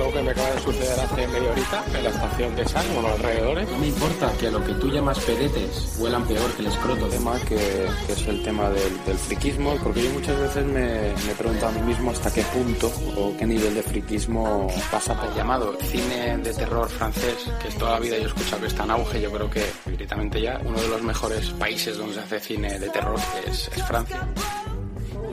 algo 0.00 0.12
que 0.12 0.22
me 0.22 0.30
acaba 0.30 0.50
de 0.50 0.60
suceder 0.60 1.00
hace 1.00 1.26
media 1.28 1.50
horita 1.50 1.84
en 1.94 2.04
la 2.04 2.10
estación 2.10 2.56
de 2.56 2.68
San, 2.68 2.84
o 2.96 3.02
los 3.02 3.12
alrededores. 3.12 3.70
No 3.70 3.78
me 3.78 3.88
importa 3.88 4.32
que 4.38 4.46
a 4.46 4.50
lo 4.50 4.64
que 4.64 4.72
tú 4.74 4.88
llamas 4.88 5.18
pedetes 5.20 5.96
huelan 5.98 6.26
peor 6.26 6.50
que 6.52 6.62
el 6.62 6.68
escroto. 6.68 7.06
El 7.06 7.10
tema 7.12 7.38
que, 7.40 7.86
que 8.06 8.12
es 8.12 8.26
el 8.26 8.42
tema 8.42 8.70
del, 8.70 9.04
del, 9.04 9.16
friquismo, 9.18 9.76
porque 9.82 10.04
yo 10.04 10.10
muchas 10.10 10.38
veces 10.38 10.64
me, 10.64 11.12
me 11.26 11.34
pregunto 11.36 11.66
a 11.66 11.72
mí 11.72 11.82
mismo 11.82 12.10
hasta 12.10 12.32
qué 12.32 12.42
punto 12.42 12.90
o 13.16 13.36
qué 13.36 13.46
nivel 13.46 13.74
de 13.74 13.82
friquismo 13.82 14.68
pasa 14.90 15.14
por... 15.20 15.34
Llamado 15.34 15.76
cine 15.82 16.38
de 16.38 16.52
terror 16.54 16.88
francés, 16.88 17.46
que 17.60 17.68
es 17.68 17.76
toda 17.76 17.92
la 17.92 18.00
vida 18.00 18.16
yo 18.16 18.24
he 18.24 18.26
escuchado 18.26 18.62
que 18.62 18.68
está 18.68 18.84
en 18.84 18.90
auge, 18.90 19.20
yo 19.20 19.30
creo 19.30 19.50
que 19.50 19.64
directamente 19.86 20.40
ya 20.40 20.60
uno 20.64 20.80
de 20.80 20.88
los 20.88 21.02
mejores 21.02 21.50
países 21.50 21.96
donde 21.96 22.14
se 22.14 22.20
hace 22.20 22.40
cine 22.40 22.78
de 22.78 22.88
terror 22.88 23.18
es, 23.46 23.70
es 23.74 23.82
Francia. 23.86 24.26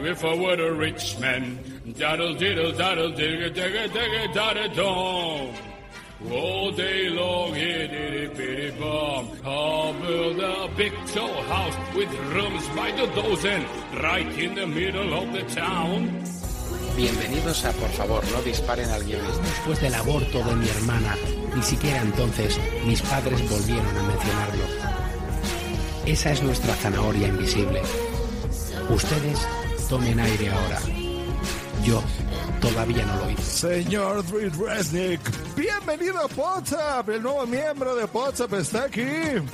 If 0.08 0.24
I 0.24 0.36
were 0.36 0.54
a 0.54 0.72
rich 0.72 1.20
man, 1.20 1.60
daddle 2.00 2.34
diddle 2.36 2.72
daddle 2.72 3.12
digga 3.12 3.50
digga 3.52 3.90
digga 3.90 4.34
daddle 4.34 4.70
dong. 4.74 5.54
All 6.32 6.72
day 6.72 7.10
long, 7.10 7.54
hitty 7.54 8.28
bitty 8.28 8.72
bomb. 8.80 9.28
I'll 9.44 9.92
build 10.00 10.40
a 10.40 10.70
big 10.78 10.94
tall 11.14 11.44
house 11.52 11.76
with 11.94 12.10
rooms 12.32 12.66
by 12.70 12.92
the 12.92 13.08
dozen, 13.20 13.66
right 14.02 14.26
in 14.40 14.56
the 14.56 14.66
middle 14.66 15.14
of 15.14 15.34
the 15.34 15.44
town. 15.54 16.24
Bienvenidos 16.96 17.66
a 17.66 17.74
Por 17.74 17.90
favor, 17.90 18.24
no 18.32 18.42
disparen 18.44 18.90
al 18.90 19.04
guionista. 19.04 19.44
Después 19.44 19.82
del 19.82 19.94
aborto 19.94 20.42
de 20.42 20.56
mi 20.56 20.70
hermana, 20.70 21.18
ni 21.54 21.62
siquiera 21.62 22.02
entonces 22.02 22.58
mis 22.86 23.02
padres 23.02 23.42
volvieron 23.50 23.98
a 23.98 24.04
mencionarlo. 24.04 24.64
Esa 26.06 26.32
es 26.32 26.42
nuestra 26.44 26.74
zanahoria 26.76 27.28
invisible. 27.28 27.82
Ustedes 28.90 29.46
tomen 29.90 30.20
aire 30.20 30.50
ahora. 30.50 30.80
Yo 31.84 32.04
todavía 32.60 33.06
no 33.06 33.16
lo 33.18 33.32
hice. 33.32 33.44
Señor 33.44 34.26
Drew 34.26 34.50
Resnick, 34.50 35.22
bienvenido 35.56 36.20
a 36.20 36.26
WhatsApp. 36.36 37.08
El 37.10 37.24
nuevo 37.24 37.46
miembro 37.46 37.96
de 37.96 38.06
WhatsApp 38.06 38.54
está 38.54 38.84
aquí. 38.86 39.06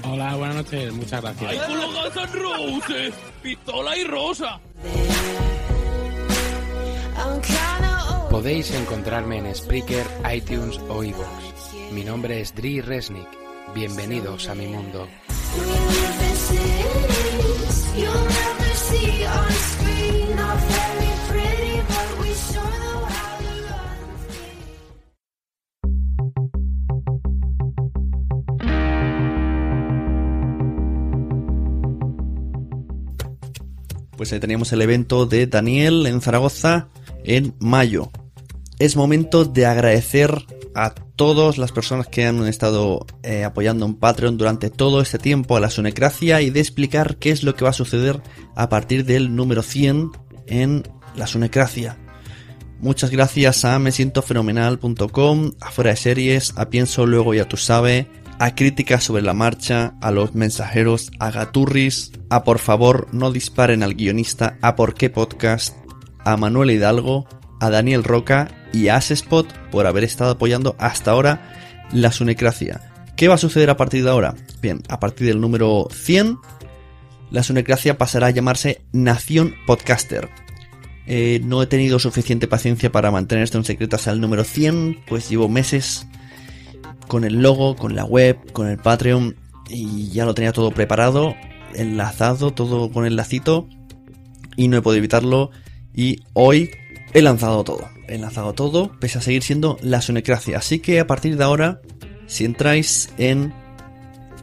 Hola, 0.03 0.35
buenas 0.35 0.55
noches. 0.57 0.93
Muchas 0.93 1.21
gracias. 1.21 1.51
¡Ay, 1.51 1.59
con 2.13 2.41
Roses! 2.41 3.13
¡Pistola 3.41 3.97
y 3.97 4.03
rosa! 4.05 4.59
Podéis 8.29 8.71
encontrarme 8.71 9.37
en 9.37 9.53
Spreaker, 9.53 10.07
iTunes 10.33 10.79
o 10.89 11.03
iVoox. 11.03 11.91
Mi 11.91 12.03
nombre 12.03 12.41
es 12.41 12.55
Dri 12.55 12.81
Resnick. 12.81 13.27
Bienvenidos 13.75 14.47
a 14.49 14.55
mi 14.55 14.67
mundo. 14.67 15.07
Pues 34.23 34.31
ahí 34.31 34.39
teníamos 34.39 34.71
el 34.71 34.81
evento 34.81 35.25
de 35.25 35.47
Daniel 35.47 36.07
en 36.07 36.21
Zaragoza 36.21 36.87
en 37.25 37.55
mayo. 37.59 38.09
Es 38.79 38.95
momento 38.95 39.43
de 39.43 39.65
agradecer 39.65 40.45
a 40.75 40.93
todas 40.93 41.57
las 41.57 41.71
personas 41.71 42.07
que 42.07 42.25
han 42.25 42.45
estado 42.47 43.05
eh, 43.23 43.43
apoyando 43.43 43.85
en 43.85 43.95
Patreon 43.95 44.37
durante 44.37 44.69
todo 44.69 45.01
este 45.01 45.19
tiempo 45.19 45.55
a 45.55 45.59
la 45.59 45.69
Sunecracia 45.69 46.41
y 46.41 46.49
de 46.49 46.59
explicar 46.59 47.17
qué 47.17 47.31
es 47.31 47.43
lo 47.43 47.55
que 47.55 47.63
va 47.63 47.71
a 47.71 47.73
suceder 47.73 48.21
a 48.55 48.69
partir 48.69 49.05
del 49.05 49.35
número 49.35 49.61
100 49.61 50.11
en 50.47 50.83
la 51.15 51.27
Sunecracia. 51.27 51.97
Muchas 52.79 53.11
gracias 53.11 53.63
a 53.63 53.79
mesientofenomenal.com, 53.79 55.51
a 55.61 55.71
Fuera 55.71 55.91
de 55.91 55.95
Series, 55.95 56.53
a 56.57 56.69
Pienso 56.69 57.05
Luego 57.05 57.33
Ya 57.33 57.47
Tú 57.47 57.55
Sabe, 57.55 58.09
a 58.39 58.55
Críticas 58.55 59.05
sobre 59.05 59.21
la 59.21 59.33
Marcha, 59.33 59.95
a 60.01 60.11
Los 60.11 60.35
Mensajeros, 60.35 61.09
a 61.19 61.31
Gaturris, 61.31 62.11
a 62.29 62.43
Por 62.43 62.59
favor 62.59 63.07
no 63.13 63.31
disparen 63.31 63.83
al 63.83 63.93
guionista, 63.93 64.57
a 64.61 64.75
Por 64.75 64.95
qué 64.95 65.09
Podcast, 65.09 65.77
a 66.25 66.35
Manuel 66.35 66.71
Hidalgo, 66.71 67.25
a 67.63 67.69
Daniel 67.69 68.03
Roca 68.03 68.49
y 68.73 68.89
a 68.89 68.97
Asespot 68.97 69.47
por 69.71 69.87
haber 69.87 70.03
estado 70.03 70.31
apoyando 70.31 70.75
hasta 70.79 71.11
ahora 71.11 71.53
la 71.93 72.11
Sunecracia. 72.11 72.81
¿Qué 73.15 73.29
va 73.29 73.35
a 73.35 73.37
suceder 73.37 73.69
a 73.69 73.77
partir 73.77 74.03
de 74.03 74.09
ahora? 74.09 74.35
Bien, 74.61 74.81
a 74.89 74.99
partir 74.99 75.27
del 75.27 75.39
número 75.39 75.87
100, 75.89 76.39
la 77.31 77.41
Sunecracia 77.41 77.97
pasará 77.97 78.27
a 78.27 78.31
llamarse 78.31 78.81
Nación 78.91 79.55
Podcaster. 79.65 80.27
Eh, 81.07 81.39
no 81.45 81.63
he 81.63 81.67
tenido 81.67 81.99
suficiente 81.99 82.49
paciencia 82.49 82.91
para 82.91 83.11
mantener 83.11 83.45
esto 83.45 83.57
en 83.57 83.63
secreto 83.63 83.95
hasta 83.95 84.11
el 84.11 84.19
número 84.19 84.43
100, 84.43 84.99
pues 85.07 85.29
llevo 85.29 85.47
meses 85.47 86.05
con 87.07 87.23
el 87.23 87.41
logo, 87.41 87.77
con 87.77 87.95
la 87.95 88.03
web, 88.03 88.51
con 88.51 88.67
el 88.67 88.77
Patreon 88.77 89.37
y 89.69 90.09
ya 90.09 90.25
lo 90.25 90.33
tenía 90.33 90.51
todo 90.51 90.71
preparado, 90.71 91.33
enlazado, 91.75 92.51
todo 92.51 92.91
con 92.91 93.05
el 93.05 93.15
lacito 93.15 93.69
y 94.57 94.67
no 94.67 94.77
he 94.77 94.81
podido 94.81 94.99
evitarlo 94.99 95.51
y 95.93 96.23
hoy 96.33 96.71
he 97.13 97.21
lanzado 97.21 97.63
todo. 97.63 97.89
He 98.07 98.17
lanzado 98.17 98.53
todo, 98.53 98.91
pese 98.99 99.19
a 99.19 99.21
seguir 99.21 99.43
siendo 99.43 99.77
la 99.81 100.01
Sunecracia. 100.01 100.57
Así 100.57 100.79
que 100.79 100.99
a 100.99 101.07
partir 101.07 101.37
de 101.37 101.43
ahora, 101.43 101.81
si 102.27 102.45
entráis 102.45 103.09
en 103.17 103.53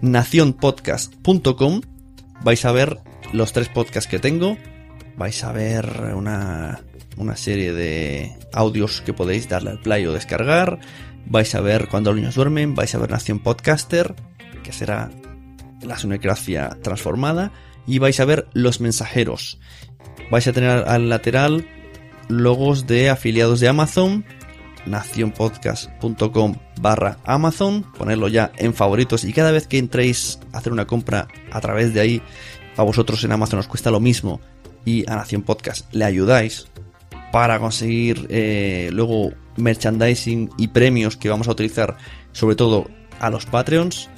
nacionpodcast.com, 0.00 1.80
vais 2.42 2.64
a 2.64 2.72
ver 2.72 2.98
los 3.32 3.52
tres 3.52 3.68
podcasts 3.68 4.08
que 4.10 4.18
tengo. 4.18 4.56
Vais 5.16 5.44
a 5.44 5.52
ver 5.52 6.14
una, 6.14 6.80
una 7.16 7.36
serie 7.36 7.72
de 7.72 8.36
audios 8.52 9.02
que 9.02 9.12
podéis 9.12 9.48
darle 9.48 9.70
al 9.70 9.80
play 9.80 10.06
o 10.06 10.12
descargar. 10.12 10.78
Vais 11.26 11.54
a 11.54 11.60
ver 11.60 11.88
cuando 11.88 12.10
los 12.10 12.20
niños 12.20 12.34
duermen. 12.36 12.74
Vais 12.74 12.94
a 12.94 12.98
ver 12.98 13.10
Nación 13.10 13.40
Podcaster, 13.40 14.14
que 14.62 14.72
será 14.72 15.10
la 15.82 15.98
Sunecracia 15.98 16.78
transformada. 16.82 17.52
Y 17.86 17.98
vais 17.98 18.20
a 18.20 18.24
ver 18.24 18.46
Los 18.52 18.80
Mensajeros. 18.80 19.58
Vais 20.30 20.46
a 20.46 20.52
tener 20.52 20.70
al 20.86 21.08
lateral 21.08 21.66
logos 22.30 22.86
de 22.86 23.10
afiliados 23.10 23.60
de 23.60 23.68
Amazon, 23.68 24.24
nacionpodcast.com 24.86 26.54
barra 26.80 27.18
Amazon, 27.24 27.84
ponerlo 27.98 28.28
ya 28.28 28.52
en 28.56 28.72
favoritos 28.72 29.24
y 29.24 29.32
cada 29.32 29.50
vez 29.50 29.66
que 29.66 29.78
entréis 29.78 30.38
a 30.52 30.58
hacer 30.58 30.72
una 30.72 30.86
compra 30.86 31.28
a 31.50 31.60
través 31.60 31.92
de 31.92 32.00
ahí, 32.00 32.22
a 32.76 32.82
vosotros 32.82 33.22
en 33.24 33.32
Amazon 33.32 33.58
os 33.58 33.68
cuesta 33.68 33.90
lo 33.90 34.00
mismo 34.00 34.40
y 34.84 35.08
a 35.10 35.16
Nación 35.16 35.42
Podcast 35.42 35.92
le 35.92 36.04
ayudáis 36.04 36.68
para 37.32 37.58
conseguir 37.58 38.26
eh, 38.30 38.90
luego 38.92 39.32
merchandising 39.56 40.50
y 40.56 40.68
premios 40.68 41.16
que 41.16 41.28
vamos 41.28 41.48
a 41.48 41.52
utilizar 41.52 41.96
sobre 42.32 42.56
todo 42.56 42.88
a 43.18 43.30
los 43.30 43.46
Patreons. 43.46 44.08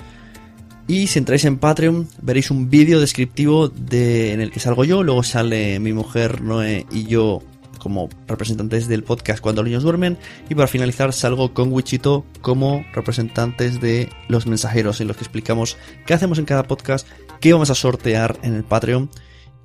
Y 0.86 1.06
si 1.06 1.18
entráis 1.18 1.44
en 1.44 1.58
Patreon 1.58 2.08
veréis 2.20 2.50
un 2.50 2.68
vídeo 2.68 3.00
descriptivo 3.00 3.68
de, 3.68 4.32
en 4.32 4.40
el 4.40 4.50
que 4.50 4.60
salgo 4.60 4.84
yo, 4.84 5.02
luego 5.02 5.22
sale 5.22 5.78
mi 5.80 5.92
mujer 5.92 6.42
Noé 6.42 6.86
y 6.90 7.04
yo 7.04 7.42
como 7.82 8.08
representantes 8.28 8.86
del 8.86 9.02
podcast 9.02 9.40
Cuando 9.40 9.62
los 9.62 9.68
niños 9.68 9.82
duermen. 9.82 10.18
Y 10.48 10.54
para 10.54 10.68
finalizar 10.68 11.12
salgo 11.12 11.52
con 11.52 11.72
Wichito 11.72 12.24
como 12.40 12.84
representantes 12.92 13.80
de 13.80 14.08
los 14.28 14.46
mensajeros 14.46 15.00
en 15.00 15.08
los 15.08 15.16
que 15.16 15.24
explicamos 15.24 15.76
qué 16.06 16.14
hacemos 16.14 16.38
en 16.38 16.44
cada 16.44 16.62
podcast, 16.62 17.08
qué 17.40 17.52
vamos 17.52 17.70
a 17.70 17.74
sortear 17.74 18.38
en 18.42 18.54
el 18.54 18.64
Patreon. 18.64 19.10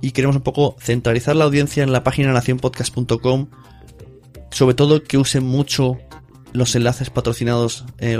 Y 0.01 0.11
queremos 0.11 0.35
un 0.35 0.41
poco 0.41 0.75
centralizar 0.79 1.35
la 1.35 1.45
audiencia 1.45 1.83
en 1.83 1.91
la 1.91 2.03
página 2.03 2.33
nacionpodcast.com 2.33 3.47
sobre 4.51 4.75
todo 4.75 5.03
que 5.03 5.17
usen 5.17 5.43
mucho 5.43 5.97
los 6.53 6.75
enlaces 6.75 7.09
patrocinados, 7.09 7.85
eh, 7.99 8.17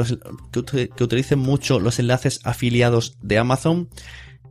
que, 0.52 0.90
que, 0.90 1.04
utilicen 1.04 1.40
mucho 1.40 1.80
los 1.80 2.00
enlaces 2.00 2.42
afiliados 2.44 3.18
de 3.22 3.38
Amazon, 3.38 3.90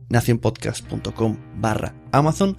nacionpodcast.com 0.09 1.37
barra 1.55 1.95
Amazon 2.11 2.57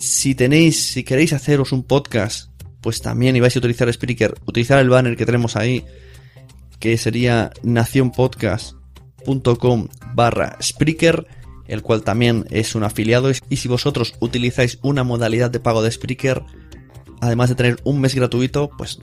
si 0.00 0.34
tenéis, 0.34 0.92
si 0.92 1.04
queréis 1.04 1.32
haceros 1.32 1.70
un 1.72 1.84
podcast, 1.84 2.50
pues 2.80 3.00
también 3.02 3.36
y 3.36 3.40
vais 3.40 3.54
a 3.54 3.58
utilizar 3.58 3.92
Spreaker, 3.92 4.34
utilizar 4.46 4.80
el 4.80 4.88
banner 4.88 5.14
que 5.16 5.26
tenemos 5.26 5.56
ahí, 5.56 5.84
que 6.78 6.96
sería 6.96 7.50
nacionpodcast.com 7.62 9.88
barra 10.14 10.56
Spreaker, 10.62 11.26
el 11.68 11.82
cual 11.82 12.02
también 12.02 12.46
es 12.50 12.74
un 12.74 12.84
afiliado. 12.84 13.30
Y 13.48 13.56
si 13.56 13.68
vosotros 13.68 14.14
utilizáis 14.20 14.78
una 14.82 15.04
modalidad 15.04 15.50
de 15.50 15.60
pago 15.60 15.82
de 15.82 15.90
Spreaker, 15.90 16.42
además 17.20 17.50
de 17.50 17.54
tener 17.54 17.76
un 17.84 18.00
mes 18.00 18.14
gratuito, 18.14 18.70
pues 18.78 19.00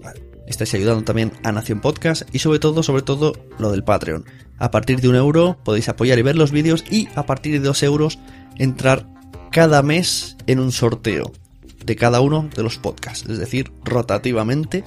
estáis 0.47 0.73
ayudando 0.73 1.03
también 1.03 1.33
a 1.43 1.51
Nación 1.51 1.81
Podcast 1.81 2.23
y 2.33 2.39
sobre 2.39 2.57
todo, 2.57 2.81
sobre 2.81 3.03
todo, 3.03 3.33
lo 3.59 3.69
del 3.71 3.83
Patreon. 3.83 4.25
A 4.57 4.71
partir 4.71 4.99
de 4.99 5.09
un 5.09 5.15
euro 5.15 5.59
podéis 5.63 5.89
apoyar 5.89 6.17
y 6.17 6.23
ver 6.23 6.35
los 6.35 6.49
vídeos 6.51 6.83
y 6.89 7.07
a 7.13 7.27
partir 7.27 7.53
de 7.53 7.59
dos 7.67 7.83
euros 7.83 8.17
entrar 8.57 9.07
cada 9.51 9.81
mes 9.81 10.37
en 10.47 10.59
un 10.59 10.71
sorteo 10.71 11.31
de 11.85 11.95
cada 11.95 12.21
uno 12.21 12.49
de 12.55 12.63
los 12.63 12.77
podcasts. 12.77 13.27
Es 13.29 13.39
decir, 13.39 13.71
rotativamente, 13.83 14.83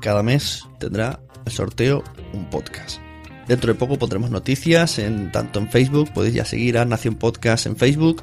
cada 0.00 0.22
mes 0.22 0.64
tendrá 0.78 1.20
el 1.44 1.52
sorteo 1.52 2.02
un 2.32 2.48
podcast. 2.50 2.98
Dentro 3.46 3.72
de 3.72 3.78
poco 3.78 3.98
pondremos 3.98 4.30
noticias 4.30 4.98
en 4.98 5.30
tanto 5.30 5.58
en 5.58 5.70
Facebook, 5.70 6.12
podéis 6.12 6.34
ya 6.34 6.44
seguir 6.44 6.78
a 6.78 6.84
Nación 6.86 7.16
Podcast 7.16 7.66
en 7.66 7.76
Facebook, 7.76 8.22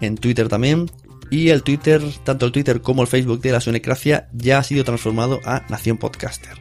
en 0.00 0.16
Twitter 0.16 0.48
también, 0.48 0.90
y 1.30 1.50
el 1.50 1.62
Twitter, 1.62 2.02
tanto 2.24 2.46
el 2.46 2.52
Twitter 2.52 2.80
como 2.80 3.02
el 3.02 3.08
Facebook 3.08 3.40
de 3.40 3.52
la 3.52 3.60
Sunecracia 3.60 4.28
ya 4.32 4.58
ha 4.58 4.62
sido 4.62 4.84
transformado 4.84 5.40
a 5.44 5.64
Nación 5.68 5.98
Podcaster. 5.98 6.58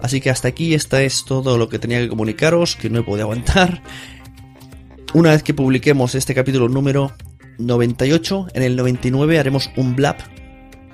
Así 0.00 0.20
que 0.20 0.30
hasta 0.30 0.48
aquí 0.48 0.74
esta 0.74 1.02
es 1.02 1.24
todo 1.24 1.56
lo 1.56 1.68
que 1.68 1.78
tenía 1.78 2.00
que 2.00 2.08
comunicaros, 2.08 2.76
que 2.76 2.90
no 2.90 3.00
he 3.00 3.02
podido 3.02 3.24
aguantar. 3.24 3.82
Una 5.14 5.30
vez 5.30 5.42
que 5.42 5.54
publiquemos 5.54 6.14
este 6.14 6.34
capítulo 6.34 6.68
número 6.68 7.12
98, 7.58 8.48
en 8.54 8.62
el 8.62 8.76
99 8.76 9.38
haremos 9.38 9.70
un 9.76 9.96
blab. 9.96 10.16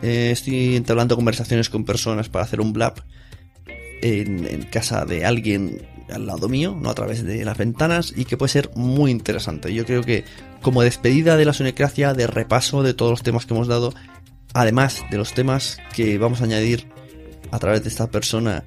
Eh, 0.03 0.31
estoy 0.33 0.77
entablando 0.77 1.17
conversaciones 1.17 1.69
con 1.69 1.85
personas 1.85 2.29
para 2.29 2.45
hacer 2.45 2.61
un 2.61 2.73
blab 2.73 3.05
en, 4.03 4.63
casa 4.71 5.05
de 5.05 5.25
alguien 5.25 5.83
al 6.13 6.27
lado 6.27 6.49
mío, 6.49 6.77
no 6.81 6.91
a 6.91 6.95
través 6.95 7.23
de 7.25 7.45
las 7.45 7.57
ventanas, 7.57 8.13
y 8.17 8.25
que 8.25 8.37
puede 8.37 8.51
ser 8.51 8.71
muy 8.75 9.11
interesante. 9.11 9.73
Yo 9.73 9.85
creo 9.85 10.03
que 10.03 10.25
como 10.61 10.83
despedida 10.83 11.37
de 11.37 11.45
la 11.45 11.53
Sunecracia, 11.53 12.15
de 12.15 12.27
repaso 12.27 12.83
de 12.83 12.95
todos 12.95 13.13
los 13.13 13.23
temas 13.23 13.47
que 13.47 13.55
hemos 13.55 13.69
dado, 13.69 13.95
además 14.55 15.03
de 15.11 15.19
los 15.19 15.33
temas 15.35 15.79
que 15.95 16.19
vamos 16.19 16.41
a 16.41 16.45
añadir 16.45 16.87
a 17.51 17.59
través 17.59 17.83
de 17.83 17.89
esta 17.89 18.11
persona 18.11 18.65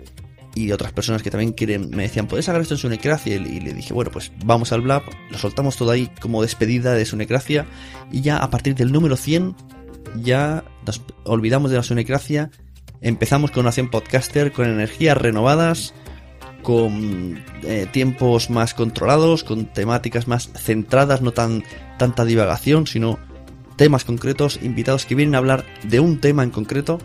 y 0.55 0.71
otras 0.71 0.91
personas 0.91 1.23
que 1.23 1.31
también 1.31 1.53
quieren, 1.53 1.89
me 1.89 2.03
decían, 2.03 2.27
¿puedes 2.27 2.45
sacar 2.45 2.61
esto 2.61 2.75
en 2.75 2.79
Sunecracia? 2.79 3.35
Y 3.35 3.59
le 3.59 3.73
dije, 3.73 3.93
bueno, 3.93 4.11
pues 4.11 4.31
vamos 4.45 4.71
al 4.71 4.81
Blab, 4.81 5.03
lo 5.29 5.37
soltamos 5.37 5.77
todo 5.77 5.91
ahí 5.91 6.09
como 6.21 6.41
despedida 6.41 6.93
de 6.93 7.05
Sunecracia 7.05 7.65
y 8.11 8.21
ya 8.21 8.37
a 8.37 8.49
partir 8.49 8.75
del 8.75 8.91
número 8.91 9.17
100 9.17 9.55
ya 10.21 10.63
nos 10.85 11.01
olvidamos 11.23 11.71
de 11.71 11.77
la 11.77 11.83
Sunecracia, 11.83 12.51
empezamos 13.01 13.51
con 13.51 13.65
Nación 13.65 13.89
Podcaster, 13.89 14.51
con 14.51 14.67
energías 14.67 15.17
renovadas, 15.17 15.93
con 16.61 17.43
eh, 17.63 17.87
tiempos 17.91 18.49
más 18.49 18.73
controlados, 18.73 19.43
con 19.43 19.65
temáticas 19.65 20.27
más 20.27 20.49
centradas, 20.53 21.21
no 21.21 21.31
tan 21.31 21.63
tanta 21.97 22.25
divagación, 22.25 22.85
sino 22.85 23.17
temas 23.75 24.05
concretos, 24.05 24.59
invitados 24.61 25.05
que 25.05 25.15
vienen 25.15 25.35
a 25.35 25.39
hablar 25.39 25.65
de 25.83 25.99
un 25.99 26.19
tema 26.19 26.43
en 26.43 26.51
concreto 26.51 26.99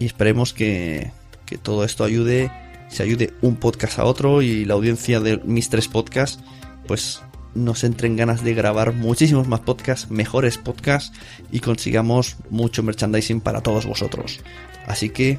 y 0.00 0.06
esperemos 0.06 0.52
que, 0.52 1.12
que 1.46 1.56
todo 1.56 1.84
esto 1.84 2.04
ayude 2.04 2.50
se 2.88 3.02
ayude 3.02 3.34
un 3.40 3.56
podcast 3.56 3.98
a 3.98 4.04
otro 4.04 4.42
y 4.42 4.64
la 4.64 4.74
audiencia 4.74 5.20
de 5.20 5.38
mis 5.44 5.68
tres 5.68 5.88
podcasts, 5.88 6.42
pues 6.86 7.22
nos 7.54 7.84
entren 7.84 8.16
ganas 8.16 8.42
de 8.42 8.54
grabar 8.54 8.92
muchísimos 8.92 9.48
más 9.48 9.60
podcasts, 9.60 10.10
mejores 10.10 10.58
podcasts 10.58 11.16
y 11.50 11.60
consigamos 11.60 12.36
mucho 12.50 12.82
merchandising 12.82 13.40
para 13.40 13.60
todos 13.62 13.86
vosotros. 13.86 14.40
Así 14.86 15.10
que 15.10 15.38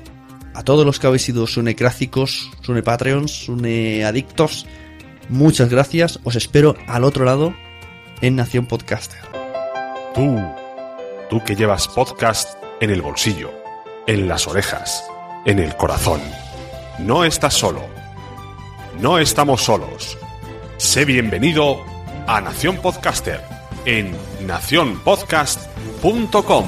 a 0.54 0.64
todos 0.64 0.86
los 0.86 1.00
que 1.00 1.08
habéis 1.08 1.24
sido 1.24 1.48
sunecrácicos, 1.48 2.50
sune 2.62 2.82
patreons, 2.82 3.32
sune 3.32 4.06
adictos, 4.06 4.66
muchas 5.30 5.70
gracias. 5.70 6.20
Os 6.24 6.36
espero 6.36 6.76
al 6.88 7.04
otro 7.04 7.26
lado 7.26 7.54
en 8.22 8.38
Nación 8.38 8.66
Podcaster. 8.66 9.20
Tú, 10.14 10.39
tú 11.30 11.43
que 11.43 11.56
llevas 11.56 11.89
podcast 11.89 12.56
en 12.80 12.89
el 12.89 13.02
bolsillo, 13.02 13.52
en 14.08 14.30
las 14.30 14.48
orejas, 14.48 15.04
en 15.46 15.60
el 15.60 15.76
corazón 15.76 16.22
no 17.00 17.26
estás 17.26 17.54
solo. 17.54 17.82
No 19.00 19.20
estamos 19.20 19.62
solos. 19.62 20.18
Sé 20.78 21.06
bienvenido 21.06 21.78
a 22.28 22.41
Nación 22.41 22.78
Podcaster 22.78 23.41
en 23.86 24.16
nacionpodcast.com. 24.46 26.66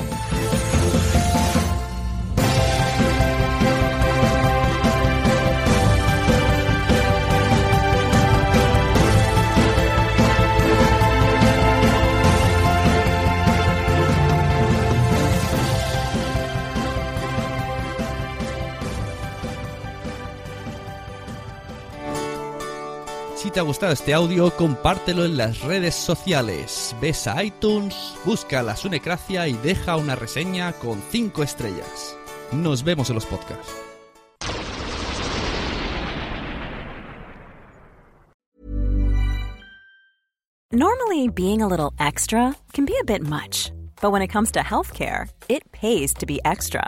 te 23.58 23.62
ha 23.62 23.64
gustado 23.64 23.92
este 23.92 24.14
audio, 24.14 24.56
compártelo 24.56 25.26
en 25.26 25.36
las 25.36 25.62
redes 25.62 25.96
sociales. 25.96 26.96
Ves 27.02 27.26
a 27.26 27.44
iTunes, 27.44 28.14
busca 28.24 28.62
la 28.62 28.76
Sunecracia 28.76 29.48
y 29.48 29.54
deja 29.54 29.98
una 29.98 30.16
reseña 30.16 30.74
con 30.74 31.02
5 31.10 31.42
estrellas. 31.42 32.16
Nos 32.52 32.84
vemos 32.84 33.10
en 33.10 33.16
los 33.16 33.26
podcasts. 33.26 33.74
Normally, 40.72 41.28
being 41.28 41.64
a 41.64 41.68
little 41.68 41.94
extra 41.98 42.54
can 42.74 42.86
be 42.86 42.94
a 43.02 43.04
bit 43.04 43.24
much, 43.24 43.72
but 44.04 44.12
when 44.12 44.22
it 44.22 44.32
comes 44.32 44.52
to 44.52 44.60
healthcare, 44.60 45.30
it 45.50 45.64
pays 45.72 46.14
to 46.14 46.28
be 46.28 46.40
extra. 46.46 46.88